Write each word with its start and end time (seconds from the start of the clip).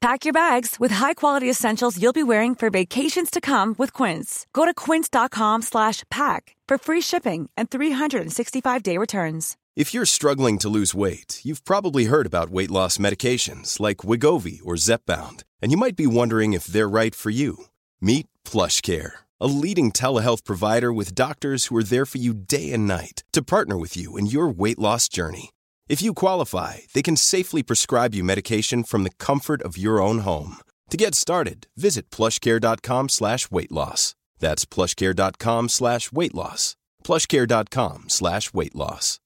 Pack 0.00 0.24
your 0.24 0.32
bags 0.32 0.80
with 0.80 0.90
high-quality 0.92 1.50
essentials 1.50 2.00
you'll 2.00 2.14
be 2.14 2.22
wearing 2.22 2.54
for 2.54 2.70
vacations 2.70 3.30
to 3.30 3.38
come 3.38 3.74
with 3.76 3.92
Quince. 3.92 4.46
Go 4.54 4.64
to 4.64 4.72
quince.com 4.72 5.60
slash 5.60 6.04
pack 6.10 6.56
for 6.66 6.78
free 6.78 7.02
shipping 7.02 7.50
and 7.54 7.68
365-day 7.68 8.96
returns. 8.96 9.58
If 9.76 9.92
you're 9.92 10.06
struggling 10.06 10.56
to 10.60 10.70
lose 10.70 10.94
weight, 10.94 11.42
you've 11.44 11.66
probably 11.66 12.06
heard 12.06 12.24
about 12.24 12.48
weight 12.48 12.70
loss 12.70 12.96
medications 12.96 13.78
like 13.78 13.98
Wigovi 13.98 14.60
or 14.64 14.76
Zepbound, 14.76 15.44
and 15.60 15.70
you 15.70 15.76
might 15.76 15.96
be 15.96 16.06
wondering 16.06 16.54
if 16.54 16.64
they're 16.64 16.88
right 16.88 17.14
for 17.14 17.28
you. 17.28 17.66
Meet 18.00 18.26
PlushCare, 18.46 19.12
a 19.38 19.46
leading 19.46 19.92
telehealth 19.92 20.44
provider 20.44 20.94
with 20.94 21.14
doctors 21.14 21.66
who 21.66 21.76
are 21.76 21.84
there 21.84 22.06
for 22.06 22.18
you 22.18 22.32
day 22.32 22.72
and 22.72 22.86
night 22.86 23.22
to 23.32 23.42
partner 23.42 23.76
with 23.76 23.98
you 23.98 24.16
in 24.16 24.24
your 24.24 24.48
weight 24.48 24.78
loss 24.78 25.10
journey. 25.10 25.50
If 25.90 26.00
you 26.00 26.14
qualify, 26.14 26.86
they 26.94 27.02
can 27.02 27.16
safely 27.16 27.64
prescribe 27.64 28.14
you 28.14 28.22
medication 28.22 28.84
from 28.84 29.02
the 29.02 29.10
comfort 29.18 29.60
of 29.62 29.76
your 29.76 30.00
own 30.00 30.20
home. 30.20 30.58
To 30.90 30.96
get 30.96 31.16
started, 31.16 31.66
visit 31.76 32.10
plushcare.com 32.10 33.08
slash 33.08 33.50
weight 33.50 33.72
loss. 33.72 34.14
That's 34.38 34.64
plushcare.com 34.64 35.68
slash 35.68 36.12
weight 36.12 36.32
loss. 36.32 36.76
plushcare.com 37.02 38.04
slash 38.06 38.54
weight 38.54 38.76
loss. 38.76 39.18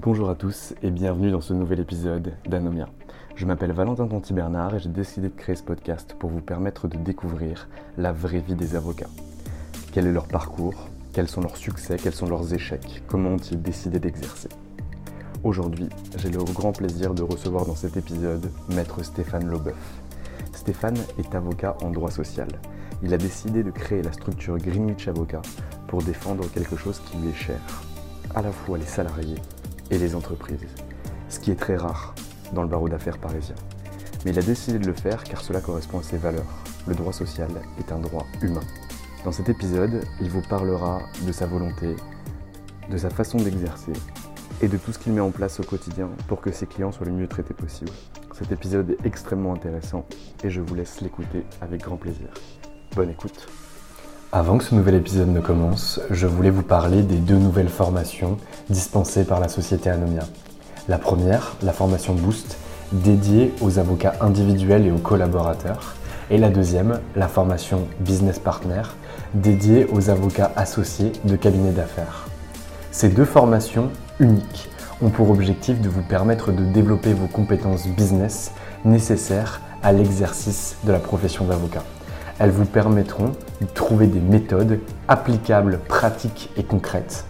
Bonjour 0.00 0.28
à 0.28 0.34
tous 0.34 0.74
et 0.82 0.90
bienvenue 0.90 1.30
dans 1.30 1.40
ce 1.40 1.54
nouvel 1.54 1.80
épisode 1.80 2.34
d'Anomia. 2.44 2.90
Je 3.34 3.46
m'appelle 3.46 3.72
Valentin 3.72 4.08
Tonti-Bernard 4.08 4.74
et 4.74 4.80
j'ai 4.80 4.90
décidé 4.90 5.30
de 5.30 5.34
créer 5.34 5.56
ce 5.56 5.62
podcast 5.62 6.16
pour 6.18 6.28
vous 6.28 6.42
permettre 6.42 6.86
de 6.86 6.98
découvrir 6.98 7.66
la 7.96 8.12
vraie 8.12 8.40
vie 8.40 8.56
des 8.56 8.76
avocats. 8.76 9.08
Quel 9.92 10.06
est 10.06 10.12
leur 10.12 10.28
parcours? 10.28 10.91
Quels 11.12 11.28
sont 11.28 11.42
leurs 11.42 11.56
succès, 11.56 11.96
quels 12.02 12.14
sont 12.14 12.26
leurs 12.26 12.54
échecs, 12.54 13.02
comment 13.06 13.30
ont-ils 13.30 13.60
décidé 13.60 13.98
d'exercer? 13.98 14.48
Aujourd'hui, 15.44 15.88
j'ai 16.16 16.30
le 16.30 16.38
grand 16.38 16.72
plaisir 16.72 17.12
de 17.12 17.22
recevoir 17.22 17.66
dans 17.66 17.74
cet 17.74 17.96
épisode 17.96 18.50
Maître 18.70 19.02
Stéphane 19.02 19.46
Lobeuf. 19.46 19.74
Stéphane 20.54 20.96
est 21.18 21.34
avocat 21.34 21.76
en 21.82 21.90
droit 21.90 22.10
social. 22.10 22.48
Il 23.02 23.12
a 23.12 23.18
décidé 23.18 23.62
de 23.62 23.70
créer 23.70 24.02
la 24.02 24.12
structure 24.12 24.56
Greenwich 24.56 25.08
Avocat 25.08 25.42
pour 25.88 26.02
défendre 26.02 26.48
quelque 26.50 26.76
chose 26.76 27.02
qui 27.04 27.18
lui 27.18 27.30
est 27.30 27.34
cher, 27.34 27.60
à 28.34 28.40
la 28.40 28.52
fois 28.52 28.78
les 28.78 28.86
salariés 28.86 29.42
et 29.90 29.98
les 29.98 30.14
entreprises, 30.14 30.64
ce 31.28 31.40
qui 31.40 31.50
est 31.50 31.56
très 31.60 31.76
rare 31.76 32.14
dans 32.54 32.62
le 32.62 32.68
barreau 32.68 32.88
d'affaires 32.88 33.18
parisien. 33.18 33.56
Mais 34.24 34.30
il 34.30 34.38
a 34.38 34.42
décidé 34.42 34.78
de 34.78 34.86
le 34.86 34.94
faire 34.94 35.24
car 35.24 35.42
cela 35.42 35.60
correspond 35.60 35.98
à 35.98 36.02
ses 36.02 36.16
valeurs. 36.16 36.64
Le 36.86 36.94
droit 36.94 37.12
social 37.12 37.50
est 37.78 37.92
un 37.92 37.98
droit 37.98 38.24
humain. 38.40 38.62
Dans 39.24 39.30
cet 39.30 39.48
épisode, 39.48 40.02
il 40.20 40.28
vous 40.28 40.42
parlera 40.42 40.98
de 41.24 41.30
sa 41.30 41.46
volonté, 41.46 41.94
de 42.90 42.96
sa 42.96 43.08
façon 43.08 43.38
d'exercer 43.38 43.92
et 44.60 44.66
de 44.66 44.76
tout 44.76 44.92
ce 44.92 44.98
qu'il 44.98 45.12
met 45.12 45.20
en 45.20 45.30
place 45.30 45.60
au 45.60 45.62
quotidien 45.62 46.08
pour 46.26 46.40
que 46.40 46.50
ses 46.50 46.66
clients 46.66 46.90
soient 46.90 47.06
le 47.06 47.12
mieux 47.12 47.28
traités 47.28 47.54
possible. 47.54 47.92
Cet 48.36 48.50
épisode 48.50 48.90
est 48.90 49.06
extrêmement 49.06 49.52
intéressant 49.52 50.06
et 50.42 50.50
je 50.50 50.60
vous 50.60 50.74
laisse 50.74 51.00
l'écouter 51.02 51.44
avec 51.60 51.82
grand 51.82 51.96
plaisir. 51.96 52.26
Bonne 52.96 53.10
écoute. 53.10 53.46
Avant 54.32 54.58
que 54.58 54.64
ce 54.64 54.74
nouvel 54.74 54.96
épisode 54.96 55.28
ne 55.28 55.40
commence, 55.40 56.00
je 56.10 56.26
voulais 56.26 56.50
vous 56.50 56.64
parler 56.64 57.02
des 57.02 57.18
deux 57.18 57.38
nouvelles 57.38 57.68
formations 57.68 58.38
dispensées 58.70 59.24
par 59.24 59.38
la 59.38 59.48
société 59.48 59.88
Anomia. 59.88 60.24
La 60.88 60.98
première, 60.98 61.54
la 61.62 61.72
formation 61.72 62.14
Boost, 62.14 62.56
dédiée 62.90 63.54
aux 63.60 63.78
avocats 63.78 64.14
individuels 64.20 64.84
et 64.84 64.90
aux 64.90 64.98
collaborateurs. 64.98 65.94
Et 66.30 66.38
la 66.38 66.50
deuxième, 66.50 66.98
la 67.14 67.28
formation 67.28 67.86
Business 68.00 68.38
Partner, 68.38 68.82
dédiée 69.34 69.86
aux 69.92 70.10
avocats 70.10 70.52
associés 70.56 71.12
de 71.24 71.36
cabinets 71.36 71.72
d'affaires. 71.72 72.28
Ces 72.90 73.08
deux 73.08 73.24
formations 73.24 73.90
uniques 74.20 74.68
ont 75.02 75.10
pour 75.10 75.30
objectif 75.30 75.80
de 75.80 75.88
vous 75.88 76.02
permettre 76.02 76.52
de 76.52 76.64
développer 76.64 77.12
vos 77.12 77.26
compétences 77.26 77.86
business 77.88 78.52
nécessaires 78.84 79.60
à 79.82 79.92
l'exercice 79.92 80.76
de 80.84 80.92
la 80.92 80.98
profession 80.98 81.44
d'avocat. 81.44 81.84
Elles 82.38 82.50
vous 82.50 82.64
permettront 82.64 83.32
de 83.60 83.66
trouver 83.66 84.06
des 84.06 84.20
méthodes 84.20 84.80
applicables, 85.08 85.78
pratiques 85.88 86.50
et 86.56 86.62
concrètes 86.62 87.24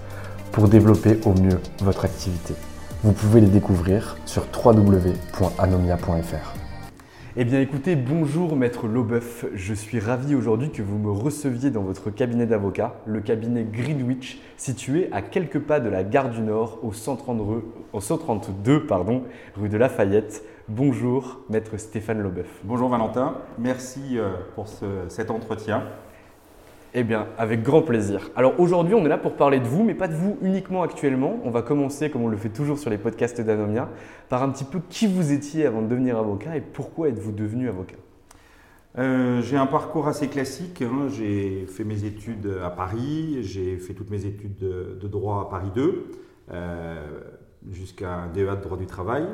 pour 0.53 0.69
développer 0.69 1.19
au 1.25 1.33
mieux 1.33 1.61
votre 1.81 2.05
activité. 2.05 2.55
Vous 3.03 3.13
pouvez 3.13 3.41
les 3.41 3.49
découvrir 3.49 4.17
sur 4.27 4.47
www.anomia.fr. 4.65 6.62
Eh 7.35 7.47
bien 7.47 7.63
écoutez, 7.63 7.97
bonjour 7.97 8.57
maître 8.57 8.87
Lobeuf, 8.87 9.47
je 9.55 9.73
suis 9.73 9.99
ravi 9.99 10.35
aujourd'hui 10.35 10.71
que 10.71 10.83
vous 10.83 10.99
me 10.99 11.11
receviez 11.11 11.71
dans 11.71 11.81
votre 11.81 12.11
cabinet 12.11 12.45
d'avocat, 12.45 12.97
le 13.07 13.23
cabinet 13.23 13.65
Greenwich, 13.65 14.39
situé 14.59 15.09
à 15.13 15.23
quelques 15.23 15.59
pas 15.59 15.81
de 15.81 15.89
la 15.89 16.05
gare 16.05 16.29
du 16.29 16.43
Nord 16.43 16.81
au 16.83 16.93
132, 16.93 17.65
au 17.95 18.01
132 18.03 18.85
pardon, 18.85 19.23
rue 19.57 19.71
de 19.71 19.79
Lafayette. 19.79 20.45
Bonjour 20.69 21.41
maître 21.49 21.79
Stéphane 21.79 22.21
Lobeuf. 22.21 22.61
Bonjour 22.65 22.91
Valentin, 22.91 23.39
merci 23.59 24.19
euh, 24.19 24.35
pour 24.55 24.67
cet 25.09 25.31
entretien. 25.31 25.85
Eh 26.95 27.05
bien, 27.05 27.29
avec 27.39 27.63
grand 27.63 27.81
plaisir. 27.81 28.31
Alors 28.37 28.61
aujourd'hui, 28.61 28.95
on 28.95 29.05
est 29.07 29.09
là 29.09 29.17
pour 29.17 29.35
parler 29.35 29.61
de 29.61 29.67
vous, 29.67 29.83
mais 29.83 29.95
pas 29.95 30.09
de 30.09 30.15
vous 30.15 30.37
uniquement 30.43 30.83
actuellement. 30.83 31.41
On 31.43 31.51
va 31.51 31.63
commencer, 31.63 32.11
comme 32.11 32.23
on 32.23 32.29
le 32.29 32.37
fait 32.37 32.51
toujours 32.51 32.79
sur 32.79 32.91
les 32.91 32.99
podcasts 32.99 33.41
d'Anomia, 33.41 33.89
par 34.29 34.43
un 34.43 34.51
petit 34.51 34.65
peu 34.65 34.79
qui 34.91 35.07
vous 35.07 35.33
étiez 35.33 35.65
avant 35.65 35.81
de 35.81 35.89
devenir 35.89 36.19
avocat 36.19 36.55
et 36.57 36.61
pourquoi 36.61 37.09
êtes-vous 37.09 37.33
devenu 37.33 37.71
avocat? 37.71 37.97
Euh, 38.99 39.41
J'ai 39.41 39.57
un 39.57 39.65
parcours 39.65 40.07
assez 40.07 40.29
classique. 40.29 40.83
Hein. 40.83 41.09
J'ai 41.09 41.65
fait 41.65 41.85
mes 41.85 42.05
études 42.05 42.59
à 42.63 42.69
Paris, 42.69 43.39
j'ai 43.41 43.79
fait 43.79 43.95
toutes 43.95 44.11
mes 44.11 44.27
études 44.27 44.59
de, 44.59 45.09
droit 45.09 45.41
à 45.41 45.51
Paris 45.51 45.71
2, 45.75 46.11
euh, 46.51 47.07
jusqu'à 47.71 48.13
un 48.13 48.27
DEA 48.29 48.57
de 48.57 48.63
droit 48.63 48.77
du 48.77 48.87
travail. 48.87 49.25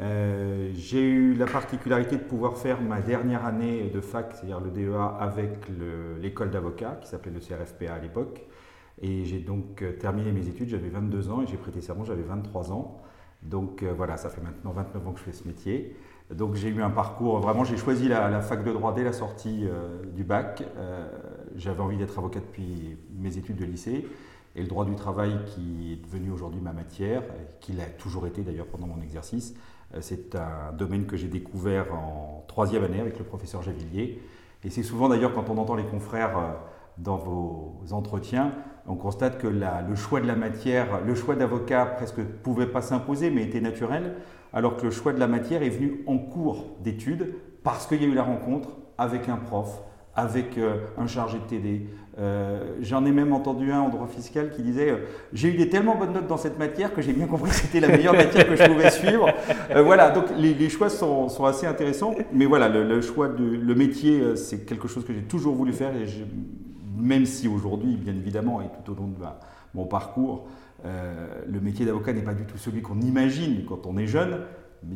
Euh, 0.00 0.70
j'ai 0.74 1.02
eu 1.02 1.34
la 1.34 1.46
particularité 1.46 2.16
de 2.16 2.22
pouvoir 2.22 2.56
faire 2.56 2.80
ma 2.80 3.00
dernière 3.00 3.44
année 3.44 3.90
de 3.90 4.00
fac, 4.00 4.32
c'est-à-dire 4.32 4.60
le 4.60 4.70
DEA, 4.70 5.16
avec 5.20 5.68
l'école 6.20 6.50
d'avocat 6.50 6.98
qui 7.00 7.08
s'appelait 7.08 7.32
le 7.32 7.40
CRFPA 7.40 7.94
à 7.94 7.98
l'époque. 7.98 8.44
Et 9.00 9.24
j'ai 9.24 9.38
donc 9.38 9.82
euh, 9.82 9.92
terminé 9.92 10.32
mes 10.32 10.48
études, 10.48 10.68
j'avais 10.68 10.88
22 10.88 11.30
ans 11.30 11.42
et 11.42 11.46
j'ai 11.46 11.56
prêté 11.56 11.80
serment, 11.80 12.04
j'avais 12.04 12.22
23 12.22 12.72
ans. 12.72 13.00
Donc 13.42 13.82
euh, 13.82 13.92
voilà, 13.96 14.16
ça 14.16 14.30
fait 14.30 14.40
maintenant 14.40 14.72
29 14.72 15.06
ans 15.06 15.12
que 15.12 15.18
je 15.18 15.24
fais 15.24 15.32
ce 15.32 15.46
métier. 15.46 15.96
Donc 16.32 16.54
j'ai 16.54 16.68
eu 16.68 16.82
un 16.82 16.90
parcours, 16.90 17.38
vraiment 17.38 17.64
j'ai 17.64 17.76
choisi 17.76 18.08
la, 18.08 18.40
fac 18.40 18.64
de 18.64 18.72
droit 18.72 18.94
dès 18.94 19.04
la 19.04 19.12
sortie 19.12 19.68
du 20.16 20.24
bac. 20.24 20.64
j'avais 21.54 21.82
envie 21.82 21.98
d'être 21.98 22.18
avocat 22.18 22.40
depuis 22.40 22.96
mes 23.18 23.36
études 23.36 23.56
de 23.56 23.66
lycée. 23.66 24.08
Et 24.56 24.62
le 24.62 24.68
droit 24.68 24.86
du 24.86 24.94
travail 24.94 25.38
qui 25.44 25.92
est 25.92 25.96
devenu 25.96 26.30
aujourd'hui 26.30 26.62
ma 26.62 26.72
matière, 26.72 27.22
qui 27.60 27.72
l'a 27.72 27.84
toujours 27.84 28.26
été 28.26 28.40
d'ailleurs 28.40 28.68
pendant 28.68 28.86
mon 28.86 29.02
exercice, 29.02 29.54
c'est 30.00 30.34
un 30.34 30.72
domaine 30.72 31.06
que 31.06 31.16
j'ai 31.16 31.28
découvert 31.28 31.92
en 31.94 32.44
troisième 32.48 32.84
année 32.84 33.00
avec 33.00 33.18
le 33.18 33.24
professeur 33.24 33.62
Javillier. 33.62 34.20
Et 34.64 34.70
c'est 34.70 34.82
souvent 34.82 35.08
d'ailleurs 35.08 35.32
quand 35.32 35.50
on 35.50 35.58
entend 35.58 35.74
les 35.74 35.84
confrères 35.84 36.38
euh, 36.38 36.52
dans 36.98 37.16
vos 37.16 37.80
entretiens, 37.90 38.52
on 38.86 38.96
constate 38.96 39.38
que 39.38 39.46
le 39.46 39.96
choix 39.96 40.20
de 40.20 40.26
la 40.26 40.36
matière, 40.36 41.00
le 41.04 41.14
choix 41.14 41.34
d'avocat 41.34 41.86
presque 41.86 42.18
ne 42.18 42.24
pouvait 42.24 42.66
pas 42.66 42.82
s'imposer 42.82 43.30
mais 43.30 43.42
était 43.42 43.60
naturel, 43.60 44.16
alors 44.52 44.76
que 44.76 44.84
le 44.84 44.90
choix 44.90 45.12
de 45.12 45.18
la 45.18 45.26
matière 45.26 45.62
est 45.62 45.70
venu 45.70 46.04
en 46.06 46.18
cours 46.18 46.76
d'études 46.80 47.34
parce 47.62 47.86
qu'il 47.86 48.02
y 48.02 48.04
a 48.04 48.08
eu 48.08 48.14
la 48.14 48.22
rencontre 48.22 48.68
avec 48.98 49.28
un 49.28 49.36
prof, 49.36 49.82
avec 50.16 50.58
euh, 50.58 50.76
un 50.96 51.06
chargé 51.06 51.38
de 51.38 51.44
TD. 51.44 51.86
Euh, 52.16 52.76
j'en 52.80 53.04
ai 53.04 53.10
même 53.10 53.32
entendu 53.32 53.72
un 53.72 53.80
en 53.80 53.88
droit 53.88 54.06
fiscal 54.06 54.50
qui 54.50 54.62
disait 54.62 54.90
euh, 54.90 54.98
J'ai 55.32 55.48
eu 55.48 55.56
des 55.56 55.68
tellement 55.68 55.96
bonnes 55.96 56.12
notes 56.12 56.28
dans 56.28 56.36
cette 56.36 56.58
matière 56.58 56.94
que 56.94 57.02
j'ai 57.02 57.12
bien 57.12 57.26
compris 57.26 57.50
que 57.50 57.56
c'était 57.56 57.80
la 57.80 57.88
meilleure 57.88 58.14
matière 58.14 58.46
que 58.46 58.54
je 58.54 58.64
pouvais 58.64 58.90
suivre. 58.90 59.28
voilà, 59.84 60.10
donc 60.10 60.26
les, 60.36 60.68
choix 60.68 60.88
sont, 60.88 61.28
sont, 61.28 61.44
assez 61.44 61.66
intéressants. 61.66 62.14
Mais 62.32 62.46
voilà, 62.46 62.68
le, 62.68 63.00
choix, 63.00 63.28
le 63.28 63.74
métier, 63.74 64.36
c'est 64.36 64.64
quelque 64.64 64.86
chose 64.86 65.04
que 65.04 65.12
j'ai 65.12 65.22
toujours 65.22 65.54
voulu 65.54 65.72
faire 65.72 65.94
et 65.96 66.06
même 66.96 67.26
si 67.26 67.48
aujourd'hui, 67.48 67.96
bien 67.96 68.14
évidemment, 68.14 68.62
et 68.62 68.66
tout 68.84 68.92
au 68.92 68.94
long 68.94 69.08
de 69.08 69.24
mon 69.74 69.84
parcours, 69.84 70.46
le 70.84 71.60
métier 71.60 71.84
d'avocat 71.84 72.12
n'est 72.12 72.22
pas 72.22 72.34
du 72.34 72.44
tout 72.44 72.56
celui 72.56 72.82
qu'on 72.82 73.00
imagine 73.00 73.64
quand 73.66 73.86
on 73.86 73.96
est 73.96 74.06
jeune, 74.06 74.38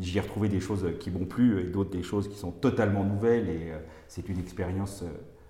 j'y 0.01 0.19
ai 0.19 0.21
retrouvé 0.21 0.49
des 0.49 0.61
choses 0.61 0.87
qui 1.01 1.11
m'ont 1.11 1.27
plu 1.27 1.61
et 1.61 1.65
d'autres 1.65 1.91
des 1.91 2.03
choses 2.03 2.29
qui 2.29 2.37
sont 2.37 2.51
totalement 2.51 3.05
nouvelles 3.05 3.49
et 3.49 3.73
c'est 4.09 4.29
une 4.29 4.39
expérience 4.39 5.05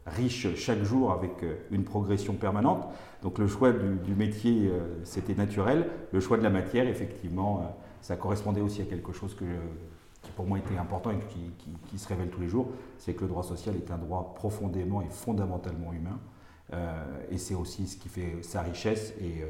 riche 0.09 0.55
chaque 0.57 0.83
jour 0.83 1.13
avec 1.13 1.43
euh, 1.43 1.57
une 1.71 1.85
progression 1.85 2.35
permanente. 2.35 2.87
Donc 3.23 3.39
le 3.39 3.47
choix 3.47 3.73
du, 3.73 4.15
métier, 4.15 4.69
euh, 4.69 4.81
c'était 5.05 5.35
naturel. 5.35 5.89
Le 6.13 6.21
choix 6.21 6.37
de 6.37 6.43
la 6.43 6.51
matière, 6.51 6.87
effectivement, 6.87 7.61
euh, 7.61 7.67
ça 8.01 8.17
correspondait 8.17 8.61
aussi 8.61 8.83
à 8.83 8.85
quelque 8.85 9.13
chose 9.13 9.35
que, 9.35 9.45
qui 10.23 10.31
pour 10.33 10.47
moi 10.47 10.59
était 10.59 10.77
important 10.77 11.11
et 11.11 11.19
qui, 11.89 11.99
se 11.99 12.09
révèle 12.09 12.29
tous 12.29 12.41
les 12.41 12.49
jours, 12.49 12.69
c'est 12.99 13.15
que 13.15 13.23
le 13.23 13.29
droit 13.29 13.43
social 13.43 13.75
est 13.77 13.91
un 13.91 13.99
droit 13.99 14.35
profondément 14.35 15.03
et 15.03 15.09
fondamentalement 15.11 15.93
humain. 15.93 16.19
et 17.31 17.39
c'est 17.39 17.55
aussi 17.55 17.87
ce 17.87 17.97
qui 17.97 18.09
fait 18.09 18.37
sa 18.43 18.63
richesse 18.63 19.15
et 19.21 19.43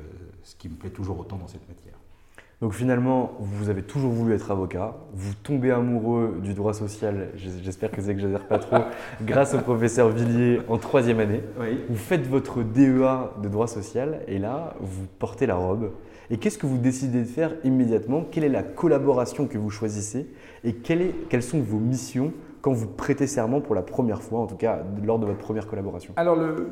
ce 0.42 0.54
qui 0.56 0.68
me 0.68 0.76
plaît 0.76 0.90
toujours 0.90 1.18
autant 1.18 1.36
dans 1.36 1.48
cette 1.48 1.68
matière. 1.68 1.97
Donc 2.60 2.72
finalement, 2.72 3.36
vous 3.38 3.70
avez 3.70 3.82
toujours 3.82 4.10
voulu 4.10 4.34
être 4.34 4.50
avocat, 4.50 4.96
vous 5.12 5.32
tombez 5.44 5.70
amoureux 5.70 6.40
du 6.42 6.54
droit 6.54 6.74
social, 6.74 7.28
j'espère 7.36 7.92
que 7.92 8.02
c'est 8.02 8.16
que 8.16 8.20
j'adhère 8.20 8.48
pas 8.48 8.58
trop, 8.58 8.78
grâce 9.22 9.54
au 9.54 9.58
professeur 9.58 10.08
Villiers 10.08 10.60
en 10.68 10.76
troisième 10.76 11.20
année. 11.20 11.40
Vous 11.88 11.96
faites 11.96 12.26
votre 12.26 12.64
DEA 12.64 13.30
de 13.40 13.48
droit 13.48 13.68
social 13.68 14.22
et 14.26 14.40
là, 14.40 14.74
vous 14.80 15.06
portez 15.20 15.46
la 15.46 15.54
robe. 15.54 15.92
Et 16.30 16.38
qu'est-ce 16.38 16.58
que 16.58 16.66
vous 16.66 16.78
décidez 16.78 17.20
de 17.20 17.28
faire 17.28 17.54
immédiatement? 17.62 18.26
Quelle 18.28 18.42
est 18.42 18.48
la 18.48 18.64
collaboration 18.64 19.46
que 19.46 19.56
vous 19.56 19.70
choisissez? 19.70 20.28
Et 20.64 20.74
quelles 20.74 21.42
sont 21.42 21.60
vos 21.60 21.78
missions 21.78 22.32
quand 22.60 22.72
vous 22.72 22.88
prêtez 22.88 23.28
serment 23.28 23.60
pour 23.60 23.76
la 23.76 23.82
première 23.82 24.20
fois, 24.20 24.40
en 24.40 24.46
tout 24.46 24.56
cas 24.56 24.82
lors 25.04 25.20
de 25.20 25.26
votre 25.26 25.38
première 25.38 25.68
collaboration? 25.68 26.12
Alors 26.16 26.34
le, 26.34 26.66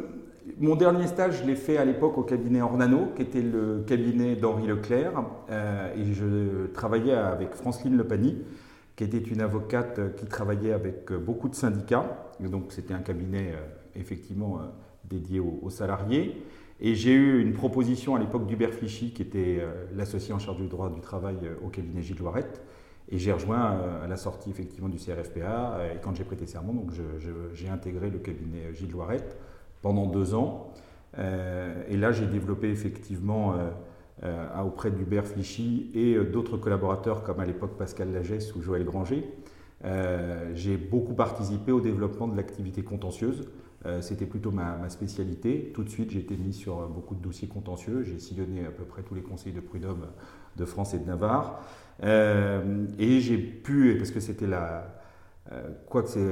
mon 0.58 0.74
dernier 0.74 1.06
stage, 1.06 1.40
je 1.42 1.44
l'ai 1.44 1.54
fait 1.54 1.76
à 1.76 1.84
l'époque 1.84 2.16
au 2.16 2.22
cabinet 2.22 2.62
Ornano, 2.62 3.12
qui 3.14 3.22
était 3.22 3.42
le 3.42 3.84
cabinet 3.86 4.36
d'Henri 4.36 4.66
Leclerc. 4.66 5.24
Euh, 5.50 5.94
et 5.94 6.12
je 6.14 6.66
travaillais 6.72 7.12
avec 7.12 7.54
Franceline 7.54 7.96
Lepany, 7.96 8.38
qui 8.96 9.04
était 9.04 9.18
une 9.18 9.42
avocate 9.42 10.16
qui 10.16 10.26
travaillait 10.26 10.72
avec 10.72 11.12
beaucoup 11.12 11.48
de 11.48 11.54
syndicats. 11.54 12.32
donc 12.40 12.72
c'était 12.72 12.94
un 12.94 13.00
cabinet 13.00 13.52
euh, 13.52 13.60
effectivement 13.94 14.58
euh, 14.58 14.62
dédié 15.04 15.40
aux, 15.40 15.68
salariés. 15.68 16.42
Et 16.80 16.94
j'ai 16.94 17.12
eu 17.12 17.40
une 17.40 17.52
proposition 17.52 18.16
à 18.16 18.18
l'époque 18.18 18.46
d'Hubert 18.46 18.72
Fichy, 18.72 19.12
qui 19.12 19.22
était 19.22 19.62
l'associé 19.94 20.34
en 20.34 20.38
charge 20.38 20.58
du 20.58 20.68
droit 20.68 20.90
du 20.90 21.00
travail 21.00 21.36
au 21.64 21.68
cabinet 21.68 22.02
Gilles 22.02 22.18
Loirette. 22.18 22.62
Et 23.08 23.16
j'ai 23.16 23.32
rejoint 23.32 23.78
à 24.02 24.06
la 24.06 24.16
sortie 24.18 24.50
effectivement 24.50 24.90
du 24.90 24.98
CRFPA. 24.98 25.78
Et 25.94 26.00
quand 26.02 26.14
j'ai 26.14 26.24
prêté 26.24 26.46
serment, 26.46 26.74
donc 26.74 26.90
j'ai 27.54 27.68
intégré 27.70 28.10
le 28.10 28.18
cabinet 28.18 28.74
Gilles 28.74 28.90
Loirette 28.90 29.38
pendant 29.86 30.06
deux 30.06 30.34
ans. 30.34 30.72
Euh, 31.16 31.84
et 31.88 31.96
là, 31.96 32.10
j'ai 32.10 32.26
développé 32.26 32.68
effectivement 32.70 33.54
euh, 33.54 33.70
euh, 34.24 34.62
auprès 34.62 34.90
d'Hubert 34.90 35.24
Flichy 35.24 35.92
et 35.94 36.16
d'autres 36.24 36.56
collaborateurs 36.56 37.22
comme 37.22 37.38
à 37.38 37.44
l'époque 37.44 37.78
Pascal 37.78 38.12
Lagesse 38.12 38.56
ou 38.56 38.62
Joël 38.62 38.84
Granger. 38.84 39.22
j'ai 40.54 40.76
beaucoup 40.76 41.14
participé 41.14 41.70
au 41.70 41.80
développement 41.80 42.26
de 42.26 42.36
l'activité 42.36 42.82
contentieuse. 42.82 43.48
C'était 44.00 44.26
plutôt 44.26 44.50
ma, 44.50 44.88
spécialité. 44.88 45.70
Tout 45.72 45.84
de 45.84 45.88
suite, 45.88 46.10
j'ai 46.10 46.18
été 46.18 46.36
mis 46.36 46.52
sur 46.52 46.88
beaucoup 46.88 47.14
de 47.14 47.22
dossiers 47.22 47.46
contentieux. 47.46 48.02
J'ai 48.02 48.18
sillonné 48.18 48.66
à 48.66 48.72
peu 48.72 48.82
près 48.82 49.02
tous 49.02 49.14
les 49.14 49.22
conseils 49.22 49.52
de 49.52 49.60
prud'homme 49.60 50.06
de 50.56 50.64
France 50.64 50.94
et 50.94 50.98
de 50.98 51.06
Navarre. 51.06 51.62
et 52.02 53.20
j'ai 53.20 53.38
pu, 53.38 53.94
parce 53.96 54.10
que 54.10 54.18
c'était 54.18 54.48
la, 54.48 54.95
quoique 55.88 56.08
c'est 56.08 56.26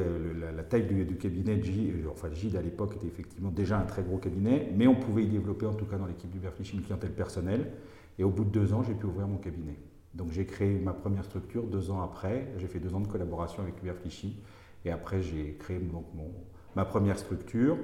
la, 0.57 0.63
taille 0.65 0.87
du, 0.87 1.17
cabinet 1.17 1.57
de 1.57 1.63
Gide, 1.63 2.07
enfin 2.11 2.29
Gide 2.33 2.57
à 2.57 2.63
l'époque 2.63 2.97
était 2.97 3.07
effectivement 3.07 3.51
déjà 3.51 3.79
un 3.79 3.85
très 3.85 4.03
gros 4.03 4.19
cabinet, 4.19 4.71
mais 4.75 4.87
on 4.87 4.97
pouvait 4.97 5.23
y 5.23 5.29
développer, 5.29 5.67
en 5.67 5.75
tout 5.75 5.85
cas 5.85 5.97
dans 5.97 6.07
l'équipe 6.07 6.31
du 6.31 6.39
Berflich, 6.39 6.73
une 6.73 6.83
clientèle 6.83 7.13
personnelle. 7.13 7.71
Et 8.19 8.25
au 8.25 8.31
bout 8.31 8.45
de 8.45 8.51
deux 8.51 8.73
ans, 8.73 8.83
j'ai 8.83 8.95
pu 8.95 9.07
ouvrir 9.07 9.27
mon 9.27 9.39
cabinet. 9.39 9.77
Donc 10.15 10.31
j'ai 10.31 10.47
créé 10.47 10.79
ma 10.79 10.93
première 10.93 11.25
structure 11.25 11.65
deux 11.65 11.91
ans 11.91 12.03
après. 12.03 12.49
J'ai 12.59 12.69
fait 12.69 12.79
deux 12.79 12.95
ans 12.95 13.01
de 13.01 13.09
collaboration 13.09 13.63
avec 13.63 13.83
Hubert. 13.83 13.97
Et 14.85 14.91
après, 14.91 15.23
j'ai 15.23 15.57
créé 15.59 15.79
donc 15.79 16.05
mon, 16.15 16.31
ma 16.77 16.85
première 16.85 17.19
structure. 17.19 17.77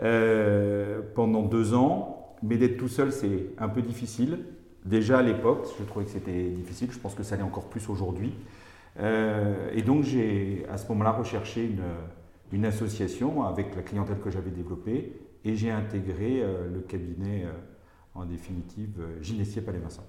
Euh, 0.00 1.00
pendant 1.14 1.42
deux 1.42 1.74
ans, 1.74 2.36
mais 2.42 2.56
d'être 2.56 2.76
tout 2.76 2.88
seul, 2.88 3.12
c'est 3.12 3.50
un 3.58 3.68
peu 3.68 3.82
difficile. 3.82 4.40
Déjà 4.84 5.18
à 5.18 5.22
l'époque, 5.22 5.66
je 5.78 5.84
trouvais 5.84 6.04
que 6.04 6.10
c'était 6.10 6.50
difficile. 6.50 6.90
Je 6.90 6.98
pense 6.98 7.14
que 7.14 7.22
ça 7.22 7.36
l'est 7.36 7.42
encore 7.42 7.68
plus 7.68 7.88
aujourd'hui. 7.88 8.32
Euh, 9.00 9.70
et 9.72 9.82
donc 9.82 10.02
j'ai 10.02 10.66
à 10.70 10.76
ce 10.76 10.88
moment-là 10.88 11.12
recherché 11.12 11.64
une, 11.64 11.82
une, 12.52 12.64
association 12.64 13.44
avec 13.44 13.74
la 13.76 13.82
clientèle 13.82 14.18
que 14.18 14.30
j'avais 14.30 14.50
développée 14.50 15.12
et 15.44 15.54
j'ai 15.54 15.70
intégré 15.70 16.40
euh, 16.42 16.68
le 16.72 16.80
cabinet 16.80 17.44
euh, 17.44 17.52
en 18.14 18.24
définitive 18.24 19.00
Ginestier 19.20 19.62
Palais 19.62 19.78
Vincent. 19.78 20.04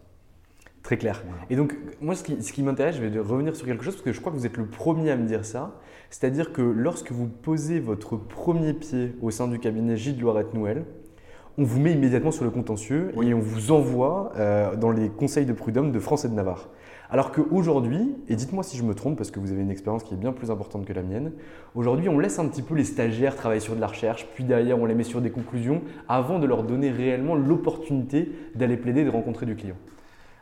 Très 0.82 0.98
clair. 0.98 1.22
Et 1.50 1.58
donc, 1.58 1.76
moi, 2.00 2.16
ce 2.16 2.24
qui, 2.24 2.42
ce 2.42 2.54
qui 2.54 2.64
m'intéresse, 2.64 2.96
je 2.96 3.04
vais 3.04 3.20
revenir 3.20 3.56
sur 3.56 3.68
quelque 3.68 3.84
chose 3.84 3.96
parce 3.96 4.06
que 4.06 4.14
je 4.14 4.20
crois 4.20 4.32
que 4.32 4.38
vous 4.38 4.46
êtes 4.46 4.58
le 4.58 4.66
premier 4.66 5.12
à 5.12 5.18
me 5.18 5.28
dire 5.28 5.44
ça. 5.44 5.78
C'est-à-dire 6.10 6.54
que 6.54 6.62
lorsque 6.62 7.12
vous 7.12 7.28
posez 7.28 7.82
votre 7.82 8.16
premier 8.16 8.74
pied 8.74 9.14
au 9.22 9.30
sein 9.30 9.50
du 9.50 9.60
cabinet 9.60 9.98
Gilles 9.98 10.20
Loirette 10.20 10.54
Noël, 10.54 10.86
on 11.60 11.64
vous 11.64 11.80
met 11.80 11.92
immédiatement 11.92 12.32
sur 12.32 12.46
le 12.46 12.52
contentieux 12.52 13.12
et 13.22 13.34
on 13.34 13.40
vous 13.40 13.72
envoie 13.72 14.32
dans 14.78 14.92
les 14.92 15.10
conseils 15.10 15.46
de 15.46 15.54
prud'homme 15.54 15.92
de 15.92 16.00
France 16.00 16.26
et 16.26 16.30
de 16.30 16.34
Navarre. 16.34 16.70
Alors 17.12 17.32
qu'aujourd'hui, 17.32 18.16
et 18.28 18.36
dites-moi 18.36 18.64
si 18.64 18.78
je 18.78 18.84
me 18.84 18.94
trompe 18.94 19.18
parce 19.18 19.32
que 19.32 19.40
vous 19.40 19.52
avez 19.52 19.62
une 19.62 19.72
expérience 19.72 20.04
qui 20.04 20.14
est 20.14 20.18
bien 20.18 20.32
plus 20.32 20.52
importante 20.52 20.86
que 20.86 20.94
la 20.94 21.02
mienne, 21.02 21.34
aujourd'hui 21.74 22.08
on 22.08 22.20
laisse 22.20 22.38
un 22.38 22.48
petit 22.48 22.62
peu 22.62 22.76
les 22.76 22.84
stagiaires 22.84 23.36
travailler 23.36 23.62
sur 23.62 23.76
de 23.76 23.82
la 23.82 23.88
recherche, 23.88 24.28
puis 24.36 24.44
derrière 24.44 24.80
on 24.80 24.86
les 24.86 24.94
met 24.94 25.04
sur 25.04 25.20
des 25.20 25.32
conclusions 25.32 25.82
avant 26.08 26.38
de 26.38 26.46
leur 26.46 26.64
donner 26.64 26.92
réellement 26.92 27.36
l'opportunité 27.36 28.32
d'aller 28.54 28.78
plaider, 28.78 29.04
de 29.04 29.10
rencontrer 29.10 29.48
du 29.48 29.56
client. 29.56 29.78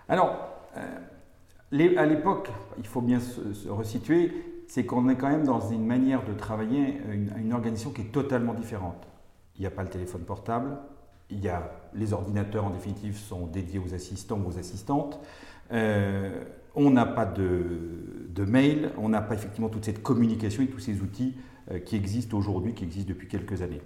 Alors, 0.09 0.37
euh, 0.75 1.97
à 1.97 2.05
l'époque, 2.05 2.49
il 2.77 2.85
faut 2.85 3.01
bien 3.01 3.21
se, 3.21 3.69
resituer, 3.69 4.31
c'est 4.67 4.85
qu'on 4.85 5.07
est 5.07 5.15
quand 5.15 5.29
même 5.29 5.45
dans 5.45 5.61
une 5.69 5.85
manière 5.85 6.25
de 6.25 6.33
travailler, 6.33 6.97
une, 7.09 7.31
une 7.37 7.53
organisation 7.53 7.91
qui 7.91 8.01
est 8.01 8.11
totalement 8.11 8.53
différente. 8.53 9.07
Il 9.55 9.61
n'y 9.61 9.67
a 9.67 9.71
pas 9.71 9.83
le 9.83 9.89
téléphone 9.89 10.21
portable, 10.21 10.77
il 11.29 11.39
y 11.39 11.50
a 11.50 11.71
les 11.94 12.13
ordinateurs 12.13 12.65
en 12.65 12.69
définitive 12.69 13.18
sont 13.18 13.47
dédiés 13.47 13.79
aux 13.79 13.94
assistants 13.94 14.39
ou 14.44 14.50
aux 14.50 14.59
assistantes. 14.59 15.19
Euh, 15.71 16.44
on 16.75 16.91
n'a 16.91 17.06
pas 17.06 17.25
de, 17.25 18.45
mail, 18.45 18.91
on 18.97 19.09
n'a 19.09 19.21
pas 19.21 19.33
effectivement 19.33 19.69
toute 19.69 19.85
cette 19.85 20.03
communication 20.03 20.63
et 20.63 20.68
tous 20.68 20.79
ces 20.79 21.01
outils 21.01 21.35
euh, 21.71 21.79
qui 21.79 21.95
existent 21.95 22.38
aujourd'hui, 22.38 22.74
qui 22.74 22.83
existent 22.83 23.09
depuis 23.09 23.27
quelques 23.27 23.62
années. 23.62 23.81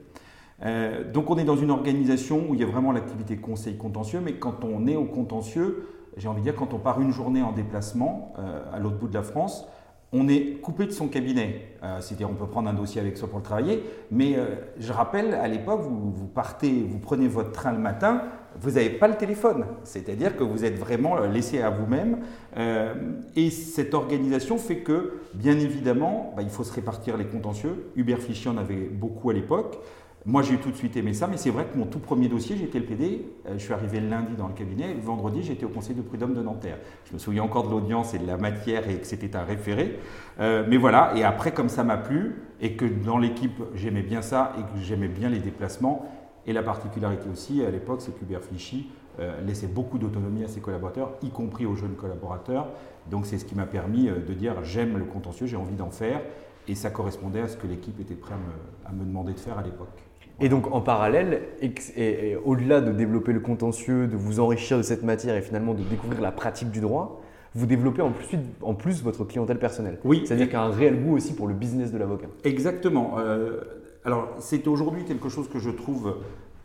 Euh, 0.64 1.10
donc 1.10 1.30
on 1.30 1.38
est 1.38 1.46
dans 1.46 1.56
une 1.56 1.72
organisation 1.72 2.50
où 2.50 2.54
il 2.54 2.60
y 2.60 2.64
a 2.64 2.68
vraiment 2.68 2.92
l'activité 2.92 3.38
conseil 3.38 3.78
contentieux, 3.78 4.20
mais 4.24 4.34
quand 4.34 4.64
on 4.64 4.88
est 4.88 4.96
au 4.96 5.06
contentieux, 5.06 5.88
j'ai 6.18 6.28
envie 6.28 6.42
de 6.42 6.44
dire, 6.44 6.56
quand 6.56 6.74
on 6.74 6.80
part 6.80 7.02
une 7.02 7.12
journée 7.12 7.42
en 7.42 7.54
déplacement 7.54 8.34
à 8.74 8.80
l'autre 8.80 8.98
bout 8.98 9.08
de 9.08 9.14
la 9.14 9.24
France, 9.24 9.66
on 10.14 10.28
est 10.28 10.60
coupé 10.62 10.86
de 10.86 10.92
son 10.92 11.08
cabinet. 11.08 11.68
C'est-à-dire, 12.00 12.30
on 12.30 12.36
peut 12.36 12.48
prendre 12.48 12.70
un 12.70 12.74
dossier 12.74 13.00
avec 13.02 13.18
soi 13.18 13.28
pour 13.28 13.40
le 13.40 13.44
travailler, 13.44 13.84
mais 14.12 14.36
je 14.78 14.92
rappelle, 14.92 15.34
à 15.34 15.48
l'époque, 15.48 15.82
vous, 15.82 16.28
partez, 16.28 16.86
vous 16.88 17.00
prenez 17.00 17.28
votre 17.28 17.52
train 17.52 17.72
le 17.72 17.80
matin, 17.80 18.24
vous 18.60 18.72
n'avez 18.72 18.90
pas 18.90 19.08
le 19.08 19.16
téléphone, 19.16 19.66
c'est-à-dire 19.84 20.36
que 20.36 20.44
vous 20.44 20.66
êtes 20.66 20.78
vraiment 20.78 21.18
laissé 21.20 21.62
à 21.62 21.70
vous-même. 21.70 22.20
Euh, 22.58 22.94
et 23.36 23.50
cette 23.50 23.94
organisation 23.94 24.58
fait 24.58 24.80
que, 24.80 25.20
bien 25.34 25.58
évidemment, 25.58 26.34
bah, 26.36 26.42
il 26.42 26.50
faut 26.50 26.64
se 26.64 26.74
répartir 26.74 27.18
les 27.18 27.26
contentieux. 27.26 27.92
Hubert 27.96 28.20
Fichy 28.20 28.50
en 28.50 28.58
avait 28.58 28.90
beaucoup 28.90 29.30
à 29.30 29.34
l'époque. 29.34 29.80
Moi, 30.26 30.44
j'ai 30.44 30.58
tout 30.58 30.70
de 30.70 30.76
suite 30.76 30.96
aimé 30.98 31.14
ça, 31.14 31.28
mais 31.28 31.38
c'est 31.38 31.50
vrai 31.50 31.66
que 31.66 31.78
mon 31.78 31.86
tout 31.86 32.00
premier 32.00 32.28
dossier, 32.28 32.56
j'étais 32.56 32.80
le 32.80 32.86
PD. 32.86 33.26
Euh, 33.48 33.54
je 33.54 33.64
suis 33.64 33.74
arrivé 33.74 34.00
le 34.00 34.08
lundi 34.08 34.34
dans 34.38 34.48
le 34.48 34.54
cabinet. 34.54 34.94
Vendredi, 34.94 35.42
j'étais 35.42 35.66
au 35.66 35.70
conseil 35.70 35.96
de 35.96 36.02
prud'homme 36.02 36.36
de 36.36 36.44
Nanterre. 36.44 36.78
Je 37.06 37.14
me 37.14 37.18
souviens 37.18 37.44
encore 37.44 37.66
de 37.66 37.72
l'audience 37.72 38.14
et 38.14 38.20
de 38.20 38.28
la 38.28 38.38
matière 38.38 38.88
et 38.88 38.98
que 39.00 39.08
c'était 39.08 39.36
un 39.36 39.44
référé. 39.44 39.98
Euh, 40.40 40.64
mais 40.68 40.78
voilà, 40.78 41.14
et 41.16 41.24
après, 41.24 41.54
comme 41.54 41.70
ça 41.70 41.84
m'a 41.84 41.98
plu 41.98 42.36
et 42.60 42.76
que 42.76 42.86
dans 42.86 43.18
l'équipe, 43.18 43.64
j'aimais 43.74 44.04
bien 44.04 44.22
ça 44.22 44.54
et 44.60 44.62
que 44.62 44.84
j'aimais 44.84 45.08
bien 45.08 45.30
les 45.30 45.40
déplacements, 45.40 46.06
et 46.48 46.54
la 46.54 46.64
particularité 46.64 47.30
aussi, 47.30 47.64
à 47.64 47.70
l'époque, 47.70 48.02
c'est 48.02 48.18
qu'Hubert 48.18 48.42
Flichy 48.42 48.90
euh, 49.20 49.42
laissait 49.42 49.68
beaucoup 49.68 49.98
d'autonomie 50.00 50.44
à 50.44 50.48
ses 50.48 50.62
collaborateurs, 50.62 51.14
y 51.22 51.30
compris 51.30 51.66
aux 51.66 51.76
jeunes 51.76 51.96
collaborateurs. 51.96 52.68
Donc 53.10 53.26
c'est 53.26 53.38
ce 53.38 53.46
qui 53.46 53.56
m'a 53.56 53.66
permis 53.66 54.10
euh, 54.10 54.20
de 54.20 54.34
dire 54.34 54.64
j'aime 54.64 54.98
le 54.98 55.06
contentieux, 55.06 55.48
j'ai 55.48 55.58
envie 55.58 55.76
d'en 55.76 55.92
faire. 55.92 56.22
Et 56.68 56.76
ça 56.76 56.90
correspondait 56.90 57.42
à 57.42 57.48
ce 57.48 57.58
que 57.58 57.68
l'équipe 57.68 58.00
était 58.00 58.16
prête 58.16 58.38
à 58.86 58.92
me, 58.92 59.04
demander 59.04 59.34
de 59.34 59.40
faire 59.40 59.58
à 59.58 59.64
l'époque. 59.64 60.11
Et 60.40 60.50
donc 60.50 60.74
en 60.74 60.82
parallèle, 60.82 61.44
et, 61.62 62.36
au-delà 62.44 62.82
de 62.82 62.92
développer 62.92 63.34
le 63.34 63.40
contentieux, 63.40 64.08
de 64.08 64.16
vous 64.16 64.40
enrichir 64.40 64.78
de 64.78 64.84
cette 64.84 65.04
matière 65.04 65.36
et 65.36 65.42
finalement 65.42 65.74
de 65.74 65.84
découvrir 65.84 66.22
la 66.22 66.32
pratique 66.32 66.72
du 66.72 66.82
droit, 66.82 67.22
vous 67.54 67.66
développez 67.66 68.02
en 68.02 68.12
plus, 68.12 68.38
en 68.62 68.74
plus 68.74 69.04
votre 69.04 69.26
clientèle 69.26 69.60
personnelle. 69.60 70.00
Oui. 70.04 70.24
C'est-à-dire 70.26 70.46
qu'il 70.46 70.54
y 70.54 70.58
a 70.58 70.64
un 70.64 70.72
réel 70.72 71.04
goût 71.04 71.16
aussi 71.18 71.34
pour 71.34 71.48
le 71.48 71.54
business 71.54 71.92
de 71.92 71.98
l'avocat. 71.98 72.28
Exactement. 72.44 73.18
Euh, 73.20 73.62
alors, 74.06 74.30
c'est 74.40 74.68
aujourd'hui 74.68 75.04
quelque 75.04 75.30
chose 75.30 75.50
que 75.50 75.60
je 75.60 75.70
trouve 75.70 76.16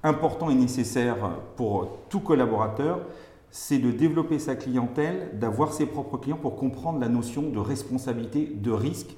important 0.02 0.48
et 0.48 0.54
nécessaire 0.54 1.16
pour 1.56 1.98
tout 2.08 2.20
collaborateur, 2.20 3.00
c'est 3.50 3.78
de 3.78 3.90
développer 3.90 4.38
sa 4.38 4.54
clientèle, 4.54 5.30
d'avoir 5.34 5.72
ses 5.72 5.86
propres 5.86 6.18
clients 6.18 6.36
pour 6.36 6.56
comprendre 6.56 7.00
la 7.00 7.08
notion 7.08 7.42
de 7.42 7.58
responsabilité, 7.58 8.52
de 8.54 8.70
risque. 8.70 9.16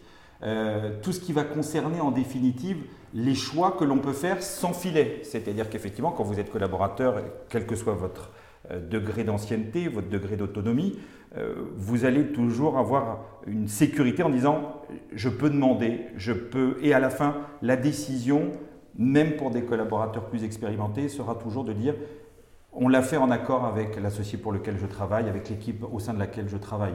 Tout 1.02 1.12
ce 1.12 1.20
qui 1.20 1.32
va 1.32 1.44
concerner 1.44 2.00
en 2.00 2.10
définitive 2.10 2.84
les 3.14 3.34
choix 3.34 3.72
que 3.78 3.84
l'on 3.84 3.98
peut 3.98 4.12
faire 4.12 4.42
sans 4.42 4.72
filet. 4.72 5.20
C'est-à-dire 5.22 5.70
qu'effectivement, 5.70 6.12
quand 6.12 6.24
vous 6.24 6.38
êtes 6.38 6.50
collaborateur, 6.50 7.22
quel 7.48 7.66
que 7.66 7.74
soit 7.74 7.94
votre 7.94 8.30
degré 8.90 9.24
d'ancienneté, 9.24 9.88
votre 9.88 10.08
degré 10.08 10.36
d'autonomie, 10.36 10.98
vous 11.76 12.04
allez 12.04 12.32
toujours 12.32 12.78
avoir 12.78 13.24
une 13.46 13.68
sécurité 13.68 14.22
en 14.22 14.30
disant 14.30 14.82
je 15.12 15.28
peux 15.28 15.50
demander, 15.50 16.00
je 16.16 16.32
peux, 16.32 16.76
et 16.82 16.92
à 16.94 17.00
la 17.00 17.10
fin, 17.10 17.36
la 17.62 17.76
décision, 17.76 18.52
même 18.96 19.36
pour 19.36 19.50
des 19.50 19.62
collaborateurs 19.62 20.26
plus 20.26 20.44
expérimentés, 20.44 21.08
sera 21.08 21.34
toujours 21.34 21.64
de 21.64 21.72
dire 21.72 21.94
on 22.72 22.88
l'a 22.88 23.02
fait 23.02 23.16
en 23.16 23.30
accord 23.30 23.64
avec 23.64 24.00
l'associé 24.00 24.38
pour 24.38 24.52
lequel 24.52 24.76
je 24.78 24.86
travaille, 24.86 25.28
avec 25.28 25.48
l'équipe 25.48 25.84
au 25.90 25.98
sein 25.98 26.14
de 26.14 26.18
laquelle 26.18 26.48
je 26.48 26.56
travaille. 26.56 26.94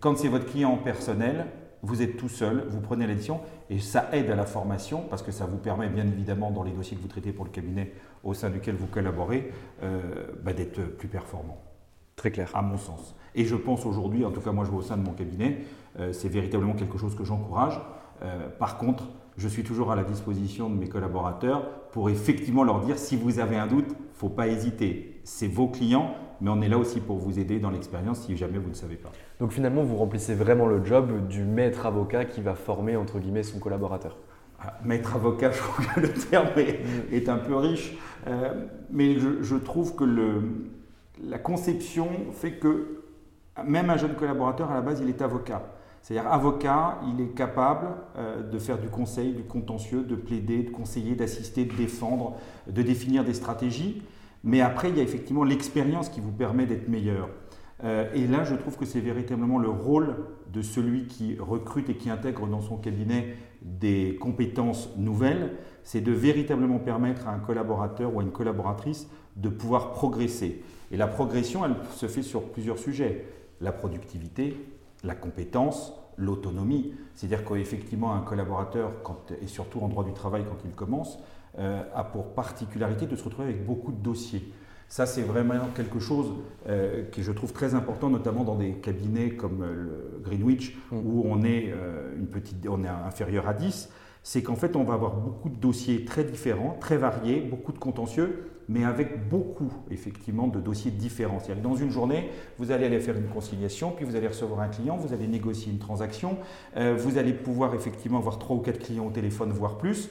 Quand 0.00 0.16
c'est 0.16 0.28
votre 0.28 0.46
client 0.46 0.76
personnel, 0.76 1.46
vous 1.84 2.02
êtes 2.02 2.16
tout 2.16 2.28
seul, 2.28 2.64
vous 2.70 2.80
prenez 2.80 3.06
l'édition 3.06 3.40
et 3.68 3.78
ça 3.78 4.08
aide 4.12 4.30
à 4.30 4.34
la 4.34 4.46
formation 4.46 5.04
parce 5.10 5.22
que 5.22 5.32
ça 5.32 5.44
vous 5.44 5.58
permet 5.58 5.88
bien 5.88 6.06
évidemment 6.06 6.50
dans 6.50 6.62
les 6.62 6.72
dossiers 6.72 6.96
que 6.96 7.02
vous 7.02 7.08
traitez 7.08 7.32
pour 7.32 7.44
le 7.44 7.50
cabinet 7.50 7.92
au 8.22 8.32
sein 8.32 8.48
duquel 8.48 8.74
vous 8.74 8.86
collaborez 8.86 9.52
euh, 9.82 10.00
bah, 10.42 10.54
d'être 10.54 10.80
plus 10.80 11.08
performant. 11.08 11.58
Très 12.16 12.30
clair. 12.30 12.50
À 12.54 12.62
mon 12.62 12.78
sens. 12.78 13.14
Et 13.34 13.44
je 13.44 13.54
pense 13.54 13.84
aujourd'hui, 13.84 14.24
en 14.24 14.30
tout 14.30 14.40
cas 14.40 14.52
moi 14.52 14.64
je 14.64 14.70
vois 14.70 14.80
au 14.80 14.82
sein 14.82 14.96
de 14.96 15.02
mon 15.02 15.12
cabinet, 15.12 15.58
euh, 15.98 16.12
c'est 16.12 16.28
véritablement 16.28 16.72
quelque 16.72 16.96
chose 16.96 17.14
que 17.14 17.24
j'encourage. 17.24 17.78
Euh, 18.22 18.48
par 18.48 18.78
contre, 18.78 19.04
je 19.36 19.48
suis 19.48 19.64
toujours 19.64 19.92
à 19.92 19.96
la 19.96 20.04
disposition 20.04 20.70
de 20.70 20.76
mes 20.76 20.88
collaborateurs 20.88 21.68
pour 21.90 22.08
effectivement 22.08 22.64
leur 22.64 22.80
dire 22.80 22.98
si 22.98 23.16
vous 23.16 23.40
avez 23.40 23.56
un 23.56 23.66
doute, 23.66 23.88
il 23.88 23.92
ne 23.92 24.14
faut 24.14 24.28
pas 24.28 24.48
hésiter. 24.48 25.20
C'est 25.24 25.48
vos 25.48 25.68
clients, 25.68 26.14
mais 26.40 26.50
on 26.50 26.62
est 26.62 26.68
là 26.68 26.78
aussi 26.78 27.00
pour 27.00 27.18
vous 27.18 27.38
aider 27.38 27.58
dans 27.58 27.70
l'expérience 27.70 28.20
si 28.20 28.36
jamais 28.36 28.58
vous 28.58 28.70
ne 28.70 28.74
savez 28.74 28.96
pas. 28.96 29.10
Donc 29.40 29.52
finalement, 29.52 29.82
vous 29.82 29.96
remplissez 29.96 30.34
vraiment 30.34 30.66
le 30.66 30.84
job 30.84 31.26
du 31.26 31.42
maître 31.42 31.86
avocat 31.86 32.24
qui 32.24 32.40
va 32.40 32.54
former 32.54 32.96
entre 32.96 33.18
guillemets 33.18 33.42
son 33.42 33.58
collaborateur. 33.58 34.16
Ah, 34.60 34.78
maître 34.84 35.16
avocat, 35.16 35.50
je 35.52 35.58
trouve 35.58 35.86
que 35.94 36.00
le 36.00 36.12
terme 36.12 36.48
est, 37.10 37.28
un 37.28 37.36
peu 37.38 37.56
riche, 37.56 37.96
euh, 38.26 38.66
mais 38.90 39.18
je, 39.18 39.56
trouve 39.56 39.94
que 39.94 40.04
la 41.22 41.38
conception 41.38 42.08
fait 42.32 42.52
que 42.52 43.02
même 43.66 43.90
un 43.90 43.96
jeune 43.96 44.14
collaborateur, 44.14 44.70
à 44.70 44.74
la 44.74 44.80
base, 44.80 45.00
il 45.00 45.08
est 45.08 45.22
avocat. 45.22 45.62
C'est-à-dire 46.02 46.30
avocat, 46.30 46.98
il 47.08 47.20
est 47.22 47.34
capable 47.34 47.86
euh, 48.16 48.42
de 48.42 48.58
faire 48.58 48.78
du 48.78 48.88
conseil, 48.88 49.32
du 49.32 49.42
contentieux, 49.42 50.02
de 50.02 50.16
plaider, 50.16 50.62
de 50.62 50.70
conseiller, 50.70 51.14
d'assister, 51.14 51.64
de 51.64 51.74
défendre, 51.74 52.36
de 52.66 52.82
définir 52.82 53.24
des 53.24 53.34
stratégies. 53.34 54.02
Mais 54.42 54.60
après, 54.60 54.90
il 54.90 54.98
y 54.98 55.00
a 55.00 55.02
effectivement 55.02 55.44
l'expérience 55.44 56.10
qui 56.10 56.20
vous 56.20 56.30
permet 56.30 56.66
d'être 56.66 56.88
meilleur. 56.88 57.30
Euh, 57.84 58.08
et 58.14 58.26
là, 58.26 58.44
je 58.44 58.54
trouve 58.54 58.76
que 58.76 58.86
c'est 58.86 59.00
véritablement 59.00 59.58
le 59.58 59.68
rôle 59.68 60.16
de 60.52 60.62
celui 60.62 61.06
qui 61.06 61.36
recrute 61.38 61.90
et 61.90 61.96
qui 61.96 62.08
intègre 62.08 62.46
dans 62.46 62.60
son 62.60 62.76
cabinet 62.76 63.36
des 63.62 64.16
compétences 64.20 64.90
nouvelles, 64.96 65.52
c'est 65.82 66.00
de 66.00 66.12
véritablement 66.12 66.78
permettre 66.78 67.28
à 67.28 67.32
un 67.32 67.38
collaborateur 67.38 68.14
ou 68.14 68.20
à 68.20 68.22
une 68.22 68.32
collaboratrice 68.32 69.08
de 69.36 69.48
pouvoir 69.48 69.92
progresser. 69.92 70.62
Et 70.90 70.96
la 70.96 71.06
progression, 71.06 71.64
elle 71.64 71.74
se 71.94 72.06
fait 72.06 72.22
sur 72.22 72.50
plusieurs 72.52 72.78
sujets. 72.78 73.26
La 73.60 73.72
productivité, 73.72 74.56
la 75.02 75.14
compétence, 75.14 75.92
l'autonomie. 76.16 76.94
C'est-à-dire 77.14 77.44
qu'effectivement, 77.44 78.14
un 78.14 78.20
collaborateur, 78.20 78.92
et 79.42 79.46
surtout 79.46 79.80
en 79.80 79.88
droit 79.88 80.04
du 80.04 80.12
travail 80.12 80.44
quand 80.44 80.58
il 80.64 80.72
commence, 80.72 81.18
euh, 81.58 81.82
a 81.94 82.04
pour 82.04 82.34
particularité 82.34 83.06
de 83.06 83.16
se 83.16 83.24
retrouver 83.24 83.48
avec 83.48 83.66
beaucoup 83.66 83.92
de 83.92 84.02
dossiers. 84.02 84.52
Ça, 84.94 85.06
c'est 85.06 85.22
vraiment 85.22 85.54
quelque 85.74 85.98
chose 85.98 86.34
euh, 86.68 87.02
que 87.10 87.20
je 87.20 87.32
trouve 87.32 87.52
très 87.52 87.74
important, 87.74 88.10
notamment 88.10 88.44
dans 88.44 88.54
des 88.54 88.74
cabinets 88.74 89.30
comme 89.30 89.64
euh, 89.64 89.74
le 89.74 90.20
Greenwich, 90.22 90.76
mm. 90.92 90.96
où 90.96 91.24
on 91.26 91.42
est, 91.42 91.74
une 92.16 92.28
petite, 92.28 92.64
on 92.68 92.84
est 92.84 92.88
inférieur 92.88 93.48
à 93.48 93.54
10. 93.54 93.90
C'est 94.22 94.44
qu'en 94.44 94.54
fait, 94.54 94.76
on 94.76 94.84
va 94.84 94.94
avoir 94.94 95.16
beaucoup 95.16 95.48
de 95.48 95.56
dossiers 95.56 96.04
très 96.04 96.22
différents, 96.22 96.76
très 96.78 96.96
variés, 96.96 97.40
beaucoup 97.40 97.72
de 97.72 97.78
contentieux, 97.80 98.52
mais 98.68 98.84
avec 98.84 99.28
beaucoup, 99.28 99.72
effectivement, 99.90 100.46
de 100.46 100.60
dossiers 100.60 100.92
différents. 100.92 101.40
C'est-à-dire 101.40 101.64
que 101.64 101.68
dans 101.68 101.74
une 101.74 101.90
journée, 101.90 102.30
vous 102.58 102.70
allez 102.70 102.86
aller 102.86 103.00
faire 103.00 103.16
une 103.16 103.26
conciliation, 103.26 103.90
puis 103.90 104.04
vous 104.04 104.14
allez 104.14 104.28
recevoir 104.28 104.60
un 104.60 104.68
client, 104.68 104.96
vous 104.96 105.12
allez 105.12 105.26
négocier 105.26 105.72
une 105.72 105.80
transaction, 105.80 106.38
euh, 106.76 106.94
vous 106.96 107.18
allez 107.18 107.32
pouvoir 107.32 107.74
effectivement 107.74 108.18
avoir 108.18 108.38
trois 108.38 108.54
ou 108.54 108.60
quatre 108.60 108.78
clients 108.78 109.06
au 109.06 109.10
téléphone, 109.10 109.50
voire 109.50 109.76
plus. 109.76 110.08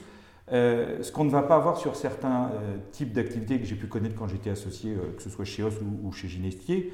Euh, 0.52 1.02
ce 1.02 1.10
qu'on 1.10 1.24
ne 1.24 1.30
va 1.30 1.42
pas 1.42 1.56
avoir 1.56 1.78
sur 1.78 1.96
certains 1.96 2.50
euh, 2.52 2.76
types 2.92 3.12
d'activités 3.12 3.58
que 3.58 3.64
j'ai 3.64 3.76
pu 3.76 3.86
connaître 3.86 4.14
quand 4.14 4.28
j'étais 4.28 4.50
associé, 4.50 4.94
que 5.16 5.22
ce 5.22 5.30
soit 5.30 5.46
chez 5.46 5.62
OS 5.62 5.74
ou, 6.02 6.12
chez 6.12 6.28
Ginestier, 6.28 6.92